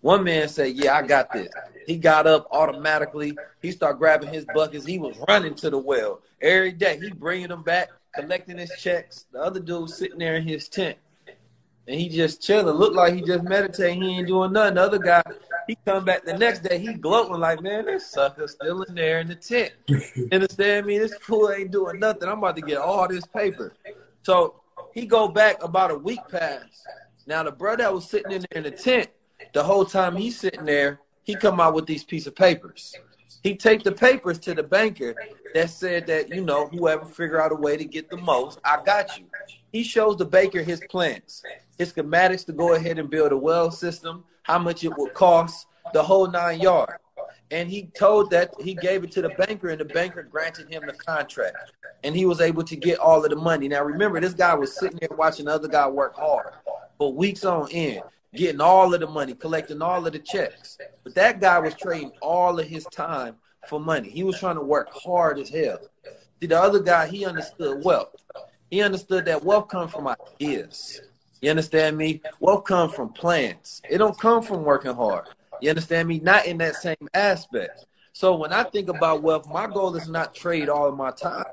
One 0.06 0.24
man 0.24 0.47
said, 0.49 0.76
yeah, 0.76 0.95
I 0.95 1.01
got 1.01 1.34
this. 1.34 1.51
He 1.88 1.97
got 1.97 2.28
up 2.28 2.47
automatically. 2.51 3.36
He 3.60 3.72
started 3.72 3.97
grabbing 3.97 4.32
his 4.32 4.45
buckets. 4.45 4.86
He 4.86 4.99
was 4.99 5.18
running 5.28 5.56
to 5.56 5.72
the 5.72 5.80
well 5.80 6.22
every 6.39 6.74
day. 6.74 6.99
He 6.99 7.10
bringing 7.10 7.47
them 7.47 7.64
back, 7.64 7.89
collecting 8.14 8.60
his 8.60 8.70
checks. 8.80 9.26
The 9.32 9.39
other 9.39 9.60
dude 9.60 9.89
sitting 9.89 10.20
there 10.20 10.36
in 10.36 10.47
his 10.47 10.70
tent. 10.70 10.99
And 11.88 11.99
he 11.99 12.08
just 12.08 12.43
chilling. 12.43 12.76
Looked 12.76 12.95
like 12.95 13.16
he 13.16 13.22
just 13.22 13.45
meditating. 13.45 14.03
He 14.03 14.20
ain't 14.20 14.28
doing 14.28 14.53
nothing. 14.53 14.76
The 14.76 14.82
other 14.84 14.99
guy, 14.99 15.24
he 15.68 15.76
come 15.84 16.06
back 16.06 16.24
the 16.24 16.38
next 16.38 16.60
day. 16.60 16.78
He 16.78 16.93
gloating 16.93 17.39
like, 17.39 17.64
man, 17.64 17.86
this 17.88 18.06
sucker 18.06 18.47
still 18.47 18.84
in 18.84 18.93
there 18.93 19.22
in 19.22 19.28
the 19.28 19.34
tent. 19.34 19.72
Understand 20.32 20.86
me? 20.86 20.99
This 20.99 21.16
fool 21.16 21.49
ain't 21.49 21.72
doing 21.72 21.99
nothing. 21.99 22.30
I'm 22.30 22.38
about 22.38 22.58
to 22.58 22.62
get 22.62 22.78
all 22.78 23.08
this 23.08 23.26
paper. 23.26 23.74
So 24.22 24.62
he 24.93 25.08
go 25.08 25.30
back 25.30 25.64
about 25.64 25.89
a 25.89 25.97
week 25.97 26.22
past. 26.30 26.89
Now 27.26 27.41
the 27.41 27.51
brother 27.51 27.78
that 27.78 27.91
was 27.91 28.08
sitting 28.08 28.34
in 28.34 28.45
there 28.51 28.64
in 28.64 28.70
the 28.70 28.78
tent, 28.78 29.10
the 29.53 29.63
whole 29.63 29.86
time 29.86 30.15
he's 30.15 30.39
sitting 30.39 30.65
there, 30.65 30.99
he 31.23 31.36
come 31.36 31.59
out 31.59 31.73
with 31.73 31.86
these 31.86 32.03
piece 32.03 32.27
of 32.27 32.36
papers. 32.36 32.95
He 33.43 33.55
take 33.55 33.83
the 33.83 33.91
papers 33.91 34.39
to 34.39 34.53
the 34.53 34.63
banker 34.63 35.15
that 35.53 35.69
said 35.69 36.07
that, 36.07 36.29
you 36.29 36.43
know, 36.43 36.67
whoever 36.67 37.05
figure 37.05 37.41
out 37.41 37.51
a 37.51 37.55
way 37.55 37.77
to 37.77 37.86
get 37.86 38.09
the 38.09 38.17
most, 38.17 38.59
I 38.63 38.81
got 38.83 39.17
you. 39.17 39.25
He 39.71 39.83
shows 39.83 40.17
the 40.17 40.25
banker 40.25 40.63
his 40.63 40.81
plans, 40.89 41.43
his 41.77 41.93
schematics 41.93 42.45
to 42.47 42.53
go 42.53 42.73
ahead 42.73 42.97
and 42.97 43.09
build 43.09 43.31
a 43.31 43.38
well 43.38 43.71
system, 43.71 44.23
how 44.43 44.59
much 44.59 44.83
it 44.83 44.97
would 44.97 45.13
cost, 45.13 45.67
the 45.93 46.01
whole 46.01 46.27
nine 46.27 46.59
yards. 46.59 46.93
And 47.51 47.69
he 47.69 47.91
told 47.97 48.31
that 48.31 48.53
he 48.59 48.73
gave 48.73 49.03
it 49.03 49.11
to 49.11 49.21
the 49.21 49.29
banker, 49.29 49.69
and 49.69 49.79
the 49.79 49.86
banker 49.86 50.23
granted 50.23 50.67
him 50.71 50.83
the 50.86 50.93
contract. 50.93 51.71
And 52.03 52.15
he 52.15 52.25
was 52.25 52.41
able 52.41 52.63
to 52.63 52.75
get 52.75 52.97
all 52.97 53.23
of 53.23 53.29
the 53.29 53.36
money. 53.36 53.67
Now 53.67 53.83
remember, 53.83 54.19
this 54.19 54.33
guy 54.33 54.55
was 54.55 54.75
sitting 54.75 54.97
there 54.99 55.15
watching 55.15 55.45
the 55.45 55.53
other 55.53 55.67
guy 55.67 55.88
work 55.88 56.15
hard 56.15 56.53
for 56.97 57.13
weeks 57.13 57.45
on 57.45 57.69
end 57.71 58.01
getting 58.36 58.61
all 58.61 58.93
of 58.93 58.99
the 58.99 59.07
money, 59.07 59.33
collecting 59.33 59.81
all 59.81 60.05
of 60.05 60.13
the 60.13 60.19
checks. 60.19 60.77
But 61.03 61.15
that 61.15 61.39
guy 61.39 61.59
was 61.59 61.75
trading 61.75 62.11
all 62.21 62.59
of 62.59 62.67
his 62.67 62.86
time 62.86 63.36
for 63.67 63.79
money. 63.79 64.09
He 64.09 64.23
was 64.23 64.39
trying 64.39 64.55
to 64.55 64.61
work 64.61 64.89
hard 64.91 65.39
as 65.39 65.49
hell. 65.49 65.79
See, 66.39 66.47
the 66.47 66.59
other 66.59 66.79
guy, 66.79 67.07
he 67.07 67.25
understood 67.25 67.83
wealth. 67.83 68.15
He 68.69 68.81
understood 68.81 69.25
that 69.25 69.43
wealth 69.43 69.67
comes 69.69 69.91
from 69.91 70.07
ideas. 70.07 71.01
You 71.41 71.49
understand 71.49 71.97
me? 71.97 72.21
Wealth 72.39 72.65
comes 72.65 72.93
from 72.93 73.09
plans. 73.13 73.81
It 73.89 73.99
don't 73.99 74.17
come 74.17 74.41
from 74.41 74.63
working 74.63 74.93
hard. 74.93 75.27
You 75.61 75.69
understand 75.69 76.07
me? 76.07 76.19
Not 76.19 76.45
in 76.45 76.57
that 76.59 76.75
same 76.75 77.07
aspect. 77.13 77.86
So 78.13 78.36
when 78.36 78.53
I 78.53 78.63
think 78.63 78.89
about 78.89 79.23
wealth, 79.23 79.47
my 79.47 79.67
goal 79.67 79.95
is 79.95 80.07
not 80.07 80.33
trade 80.33 80.69
all 80.69 80.88
of 80.88 80.95
my 80.95 81.11
time. 81.11 81.45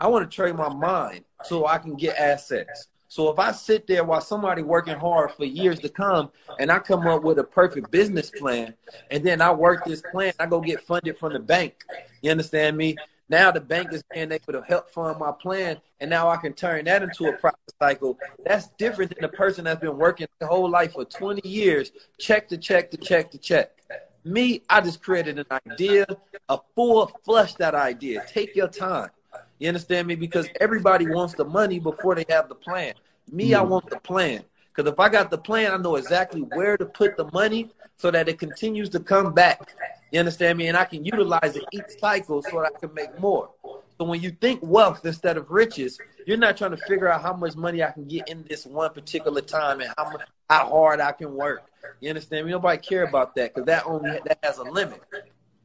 I 0.00 0.06
want 0.06 0.30
to 0.30 0.34
trade 0.34 0.54
my 0.54 0.72
mind 0.72 1.24
so 1.44 1.66
I 1.66 1.78
can 1.78 1.94
get 1.94 2.16
assets. 2.16 2.88
So 3.14 3.30
if 3.30 3.38
I 3.38 3.52
sit 3.52 3.86
there 3.86 4.02
while 4.02 4.20
somebody 4.20 4.62
working 4.62 4.96
hard 4.96 5.30
for 5.30 5.44
years 5.44 5.78
to 5.78 5.88
come 5.88 6.32
and 6.58 6.68
I 6.68 6.80
come 6.80 7.06
up 7.06 7.22
with 7.22 7.38
a 7.38 7.44
perfect 7.44 7.92
business 7.92 8.28
plan 8.28 8.74
and 9.08 9.22
then 9.22 9.40
I 9.40 9.52
work 9.52 9.84
this 9.84 10.02
plan, 10.10 10.32
I 10.40 10.46
go 10.46 10.60
get 10.60 10.80
funded 10.80 11.16
from 11.16 11.32
the 11.32 11.38
bank. 11.38 11.84
You 12.22 12.32
understand 12.32 12.76
me? 12.76 12.96
Now 13.28 13.52
the 13.52 13.60
bank 13.60 13.92
is 13.92 14.02
being 14.12 14.32
able 14.32 14.52
to 14.52 14.62
help 14.62 14.90
fund 14.90 15.20
my 15.20 15.30
plan 15.30 15.80
and 16.00 16.10
now 16.10 16.28
I 16.28 16.38
can 16.38 16.54
turn 16.54 16.86
that 16.86 17.04
into 17.04 17.26
a 17.26 17.34
profit 17.34 17.60
cycle. 17.80 18.18
That's 18.44 18.66
different 18.78 19.14
than 19.14 19.22
the 19.22 19.36
person 19.36 19.66
that's 19.66 19.80
been 19.80 19.96
working 19.96 20.26
the 20.40 20.48
whole 20.48 20.68
life 20.68 20.94
for 20.94 21.04
20 21.04 21.48
years, 21.48 21.92
check 22.18 22.48
to 22.48 22.58
check 22.58 22.90
to 22.90 22.96
check 22.96 23.30
to 23.30 23.38
check. 23.38 23.78
Me, 24.24 24.62
I 24.68 24.80
just 24.80 25.00
created 25.00 25.38
an 25.38 25.60
idea, 25.70 26.04
a 26.48 26.58
full 26.74 27.06
flush 27.24 27.54
that 27.54 27.76
idea. 27.76 28.24
Take 28.26 28.56
your 28.56 28.66
time. 28.66 29.10
You 29.58 29.68
understand 29.68 30.08
me? 30.08 30.14
Because 30.14 30.48
everybody 30.60 31.06
wants 31.06 31.34
the 31.34 31.44
money 31.44 31.78
before 31.78 32.14
they 32.14 32.24
have 32.28 32.48
the 32.48 32.54
plan. 32.54 32.94
Me, 33.30 33.50
mm. 33.50 33.56
I 33.56 33.62
want 33.62 33.88
the 33.88 33.98
plan. 34.00 34.44
Because 34.74 34.92
if 34.92 34.98
I 34.98 35.08
got 35.08 35.30
the 35.30 35.38
plan, 35.38 35.72
I 35.72 35.76
know 35.76 35.96
exactly 35.96 36.40
where 36.40 36.76
to 36.76 36.84
put 36.84 37.16
the 37.16 37.30
money 37.32 37.70
so 37.96 38.10
that 38.10 38.28
it 38.28 38.38
continues 38.38 38.88
to 38.90 39.00
come 39.00 39.32
back. 39.32 39.74
You 40.10 40.18
understand 40.18 40.58
me? 40.58 40.66
And 40.66 40.76
I 40.76 40.84
can 40.84 41.04
utilize 41.04 41.56
it 41.56 41.64
each 41.72 41.98
cycle 42.00 42.42
so 42.42 42.60
that 42.62 42.72
I 42.76 42.80
can 42.80 42.92
make 42.92 43.18
more. 43.20 43.50
So 43.98 44.04
when 44.04 44.20
you 44.20 44.32
think 44.32 44.60
wealth 44.62 45.06
instead 45.06 45.36
of 45.36 45.50
riches, 45.50 45.98
you're 46.26 46.36
not 46.36 46.56
trying 46.56 46.72
to 46.72 46.76
figure 46.76 47.08
out 47.08 47.22
how 47.22 47.34
much 47.34 47.54
money 47.54 47.82
I 47.84 47.92
can 47.92 48.08
get 48.08 48.28
in 48.28 48.44
this 48.48 48.66
one 48.66 48.92
particular 48.92 49.40
time 49.40 49.80
and 49.80 49.92
how 49.96 50.10
much, 50.10 50.22
how 50.50 50.68
hard 50.68 51.00
I 51.00 51.12
can 51.12 51.34
work. 51.34 51.62
You 52.00 52.08
understand 52.08 52.46
me? 52.46 52.52
Nobody 52.52 52.78
care 52.78 53.04
about 53.04 53.36
that 53.36 53.54
because 53.54 53.66
that 53.66 53.86
only 53.86 54.18
that 54.24 54.38
has 54.42 54.58
a 54.58 54.64
limit. 54.64 55.00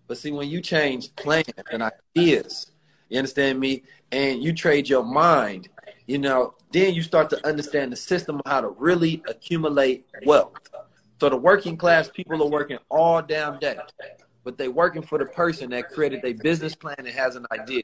But 0.08 0.18
see, 0.18 0.32
when 0.32 0.50
you 0.50 0.62
change 0.62 1.16
plans 1.16 1.48
and 1.72 1.92
ideas, 2.16 2.72
you 3.10 3.18
understand 3.18 3.60
me, 3.60 3.84
and 4.12 4.41
you 4.41 4.53
trade 4.53 4.88
your 4.88 5.03
mind, 5.03 5.70
you 6.07 6.18
know, 6.18 6.55
then 6.72 6.93
you 6.93 7.01
start 7.01 7.30
to 7.32 7.47
understand 7.47 7.91
the 7.91 7.95
system 7.95 8.38
of 8.38 8.51
how 8.51 8.62
to 8.62 8.70
really 8.70 9.22
accumulate 9.28 10.05
wealth. 10.26 10.53
So 11.20 11.30
the 11.30 11.38
working 11.38 11.76
class 11.76 12.10
people 12.10 12.41
are 12.41 12.49
working 12.49 12.78
all 12.89 13.22
damn 13.22 13.60
day, 13.60 13.78
but 14.43 14.57
they 14.57 14.68
working 14.68 15.01
for 15.01 15.18
the 15.18 15.26
person 15.26 15.70
that 15.72 15.89
created 15.89 16.24
a 16.24 16.34
business 16.34 16.76
plan 16.76 16.95
and 16.97 17.07
has 17.10 17.36
an 17.36 17.45
idea. 17.51 17.84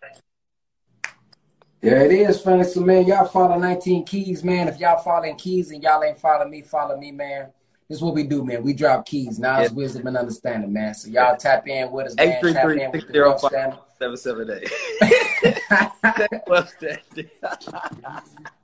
Yeah, 1.81 2.01
it 2.01 2.11
is, 2.11 2.41
family. 2.41 2.63
So 2.63 2.81
man, 2.81 3.05
y'all 3.05 3.25
follow 3.25 3.59
19 3.59 4.05
keys, 4.05 4.43
man. 4.43 4.67
If 4.67 4.79
y'all 4.79 5.03
following 5.03 5.35
keys 5.35 5.71
and 5.71 5.83
y'all 5.83 6.03
ain't 6.03 6.17
follow 6.17 6.47
me, 6.47 6.61
follow 6.61 6.97
me, 6.97 7.11
man. 7.11 7.51
This 7.87 7.99
is 7.99 8.01
what 8.01 8.15
we 8.15 8.23
do, 8.23 8.43
man. 8.43 8.63
We 8.63 8.73
drop 8.73 9.05
keys, 9.05 9.37
knowledge, 9.37 9.69
yeah. 9.69 9.75
wisdom, 9.75 10.07
and 10.07 10.17
understanding, 10.17 10.73
man. 10.73 10.95
So 10.95 11.07
y'all 11.07 11.37
tap 11.37 11.67
in 11.67 11.91
with 11.91 12.07
us, 12.07 12.15
man. 12.15 12.41
Tap 12.41 12.65
in 12.71 12.91
with 12.91 13.11
the 13.11 13.77
seven 13.99 14.17
seven 14.17 14.49
eight. 14.49 14.71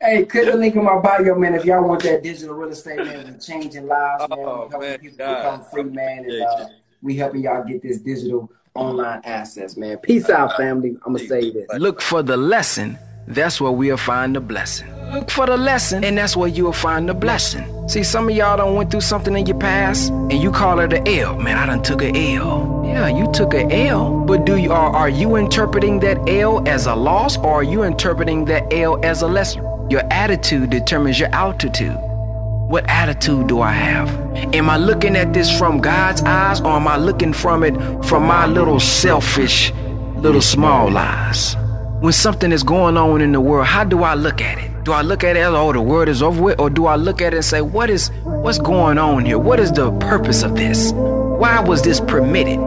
hey, 0.02 0.26
click 0.26 0.46
the 0.46 0.56
link 0.56 0.76
in 0.76 0.84
my 0.84 0.98
bio, 0.98 1.36
man. 1.36 1.54
If 1.54 1.66
y'all 1.66 1.88
want 1.88 2.02
that 2.02 2.24
digital 2.24 2.56
real 2.56 2.72
estate, 2.72 2.98
man, 2.98 3.34
we 3.34 3.40
changing 3.40 3.86
lives, 3.86 4.28
man. 4.28 4.40
Oh, 4.40 4.68
helping 4.70 4.80
man, 4.80 5.00
people 5.00 5.18
God. 5.20 5.36
become 5.36 5.64
free, 5.66 5.84
man. 5.84 6.26
And, 6.26 6.42
uh, 6.42 6.66
we 7.04 7.16
helping 7.16 7.44
y'all 7.44 7.64
get 7.64 7.84
this 7.84 8.00
digital 8.00 8.52
online 8.74 9.22
assets, 9.24 9.78
man. 9.78 9.98
Peace 9.98 10.32
out, 10.32 10.58
family. 10.58 10.98
I'm 11.06 11.14
gonna 11.14 11.28
say 11.28 11.52
this. 11.52 11.68
Look 11.78 12.02
for 12.02 12.24
the 12.24 12.38
lesson. 12.38 12.98
That's 13.34 13.62
where 13.62 13.72
we'll 13.72 13.96
find 13.96 14.36
the 14.36 14.42
blessing. 14.42 14.90
Look 15.14 15.32
for 15.32 15.46
the 15.46 15.56
lesson, 15.56 16.04
and 16.04 16.18
that's 16.18 16.36
where 16.36 16.50
you'll 16.50 16.74
find 16.74 17.08
the 17.08 17.14
blessing. 17.14 17.66
See, 17.88 18.04
some 18.04 18.28
of 18.28 18.36
y'all 18.36 18.58
done 18.58 18.76
went 18.76 18.92
through 18.92 19.02
something 19.02 19.38
in 19.38 19.46
your 19.46 19.58
past, 19.58 20.10
and 20.10 20.34
you 20.34 20.52
call 20.52 20.80
it 20.80 20.92
an 20.92 21.08
L. 21.08 21.38
Man, 21.38 21.58
I 21.58 21.66
done 21.66 21.82
took 21.82 22.02
a 22.02 22.12
L. 22.36 22.84
Yeah, 22.86 23.08
you 23.08 23.32
took 23.32 23.54
a 23.54 23.64
L, 23.88 24.20
but 24.26 24.46
do 24.46 24.58
you 24.58 24.74
are, 24.74 24.94
are 24.94 25.08
you 25.08 25.38
interpreting 25.38 26.02
that 26.02 26.28
L 26.28 26.68
as 26.68 26.88
a 26.88 26.96
loss, 26.96 27.38
or 27.38 27.54
are 27.54 27.64
you 27.64 27.84
interpreting 27.84 28.44
that 28.46 28.74
L 28.74 29.00
as 29.06 29.22
a 29.22 29.28
lesson? 29.28 29.64
Your 29.90 30.04
attitude 30.12 30.70
determines 30.70 31.18
your 31.18 31.30
altitude. 31.30 31.96
What 31.96 32.86
attitude 32.90 33.48
do 33.48 33.62
I 33.62 33.72
have? 33.72 34.10
Am 34.54 34.70
I 34.70 34.76
looking 34.76 35.16
at 35.16 35.34
this 35.34 35.58
from 35.58 35.80
God's 35.80 36.22
eyes, 36.24 36.60
or 36.60 36.72
am 36.72 36.86
I 36.86 36.98
looking 36.98 37.32
from 37.32 37.64
it 37.64 37.76
from 38.06 38.24
my 38.24 38.46
little 38.46 38.80
selfish, 38.80 39.72
little 40.18 40.42
small 40.42 40.98
eyes? 40.98 41.56
When 42.02 42.14
something 42.14 42.52
is 42.52 42.64
going 42.64 42.98
on 42.98 43.22
in 43.22 43.32
the 43.32 43.40
world, 43.40 43.68
how 43.68 43.84
do 43.84 44.02
I 44.02 44.16
look 44.16 44.42
at 44.42 44.58
it? 44.58 44.84
Do 44.84 44.92
I 44.92 45.04
look 45.04 45.24
at 45.24 45.36
it 45.38 45.42
as, 45.42 45.54
oh, 45.54 45.72
the 45.72 45.84
world 45.84 46.10
is 46.10 46.24
over 46.24 46.42
with? 46.42 46.60
Or 46.60 46.68
do 46.68 46.88
I 46.88 46.96
look 46.96 47.22
at 47.22 47.32
it 47.32 47.36
and 47.36 47.46
say, 47.46 47.62
what 47.62 47.92
is, 47.92 48.10
what's 48.24 48.58
going 48.58 48.98
on 48.98 49.24
here? 49.24 49.38
What 49.38 49.60
is 49.60 49.72
the 49.72 49.92
purpose 50.00 50.42
of 50.42 50.56
this? 50.56 50.94
Why 50.94 51.60
was 51.60 51.84
this 51.84 52.00
permitted? 52.00 52.58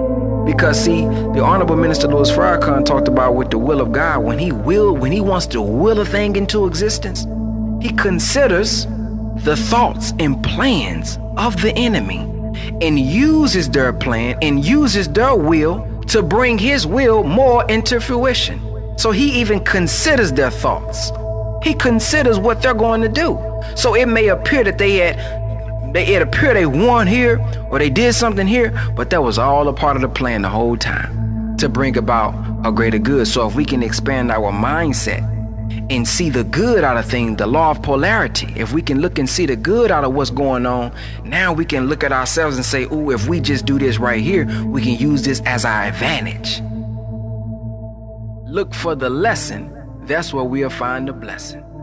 Because 0.47 0.85
see, 0.85 1.01
the 1.01 1.43
Honorable 1.43 1.74
Minister 1.74 2.07
Louis 2.07 2.30
Farrakhan 2.30 2.85
talked 2.85 3.09
about 3.09 3.35
with 3.35 3.51
the 3.51 3.59
will 3.59 3.80
of 3.80 3.91
God, 3.91 4.20
when 4.22 4.39
he 4.39 4.53
will, 4.53 4.97
when 4.97 5.11
he 5.11 5.20
wants 5.20 5.47
to 5.47 5.61
will 5.61 5.99
a 5.99 6.05
thing 6.05 6.37
into 6.37 6.68
existence, 6.68 7.26
he 7.82 7.93
considers 7.93 8.87
the 9.39 9.57
thoughts 9.57 10.12
and 10.20 10.45
plans 10.45 11.18
of 11.39 11.61
the 11.61 11.72
enemy 11.76 12.20
and 12.80 13.01
uses 13.01 13.68
their 13.68 13.93
plan 13.93 14.39
and 14.43 14.64
uses 14.64 15.09
their 15.09 15.35
will 15.35 15.85
to 16.03 16.22
bring 16.22 16.57
his 16.57 16.87
will 16.87 17.24
more 17.24 17.68
into 17.68 18.01
fruition. 18.01 18.74
So 18.97 19.11
he 19.11 19.40
even 19.40 19.61
considers 19.64 20.32
their 20.32 20.51
thoughts. 20.51 21.11
He 21.62 21.74
considers 21.74 22.38
what 22.38 22.62
they're 22.62 22.74
going 22.74 23.01
to 23.03 23.09
do. 23.09 23.38
So 23.74 23.95
it 23.95 24.07
may 24.07 24.28
appear 24.28 24.64
that 24.64 24.78
they 24.78 24.97
had 24.97 25.16
they 25.95 26.07
it 26.07 26.22
appear 26.22 26.55
they 26.55 26.66
won 26.66 27.07
here 27.07 27.40
or 27.70 27.78
they 27.78 27.88
did 27.88 28.14
something 28.14 28.49
here, 28.49 28.72
but 28.97 29.11
that 29.11 29.22
was 29.22 29.38
all 29.38 29.68
a 29.68 29.72
part 29.72 29.95
of 29.95 30.03
the 30.03 30.09
plan 30.09 30.42
the 30.42 30.49
whole 30.49 30.76
time 30.76 31.57
to 31.59 31.68
bring 31.68 31.97
about 31.97 32.34
a 32.66 32.72
greater 32.72 32.99
good. 32.99 33.28
So 33.28 33.47
if 33.47 33.55
we 33.55 33.64
can 33.64 33.80
expand 33.82 34.32
our 34.32 34.51
mindset 34.51 35.22
and 35.90 36.07
see 36.07 36.30
the 36.30 36.42
good 36.42 36.82
out 36.82 36.97
of 36.97 37.05
things, 37.05 37.36
the 37.38 37.47
law 37.47 37.70
of 37.70 37.80
polarity, 37.80 38.53
if 38.57 38.72
we 38.72 38.82
can 38.82 39.01
look 39.01 39.20
and 39.20 39.30
see 39.30 39.47
the 39.47 39.55
good 39.55 39.92
out 39.92 40.03
of 40.03 40.14
what's 40.14 40.30
going 40.30 40.66
on, 40.66 40.92
now 41.22 41.53
we 41.53 41.64
can 41.64 41.86
look 41.86 42.03
at 42.03 42.11
ourselves 42.11 42.57
and 42.57 42.64
say, 42.64 42.84
"Ooh, 42.84 43.12
if 43.12 43.28
we 43.28 43.38
just 43.38 43.64
do 43.64 43.78
this 43.78 43.99
right 43.99 44.20
here, 44.20 44.47
we 44.66 44.82
can 44.82 44.97
use 44.97 45.22
this 45.22 45.40
as 45.47 45.64
our 45.64 45.84
advantage." 45.84 46.61
Look 48.55 48.72
for 48.72 48.94
the 48.94 49.11
lesson 49.11 49.72
that's 50.07 50.32
where 50.32 50.44
we'll 50.44 50.70
find 50.70 51.09
the 51.09 51.12
blessing. 51.12 51.74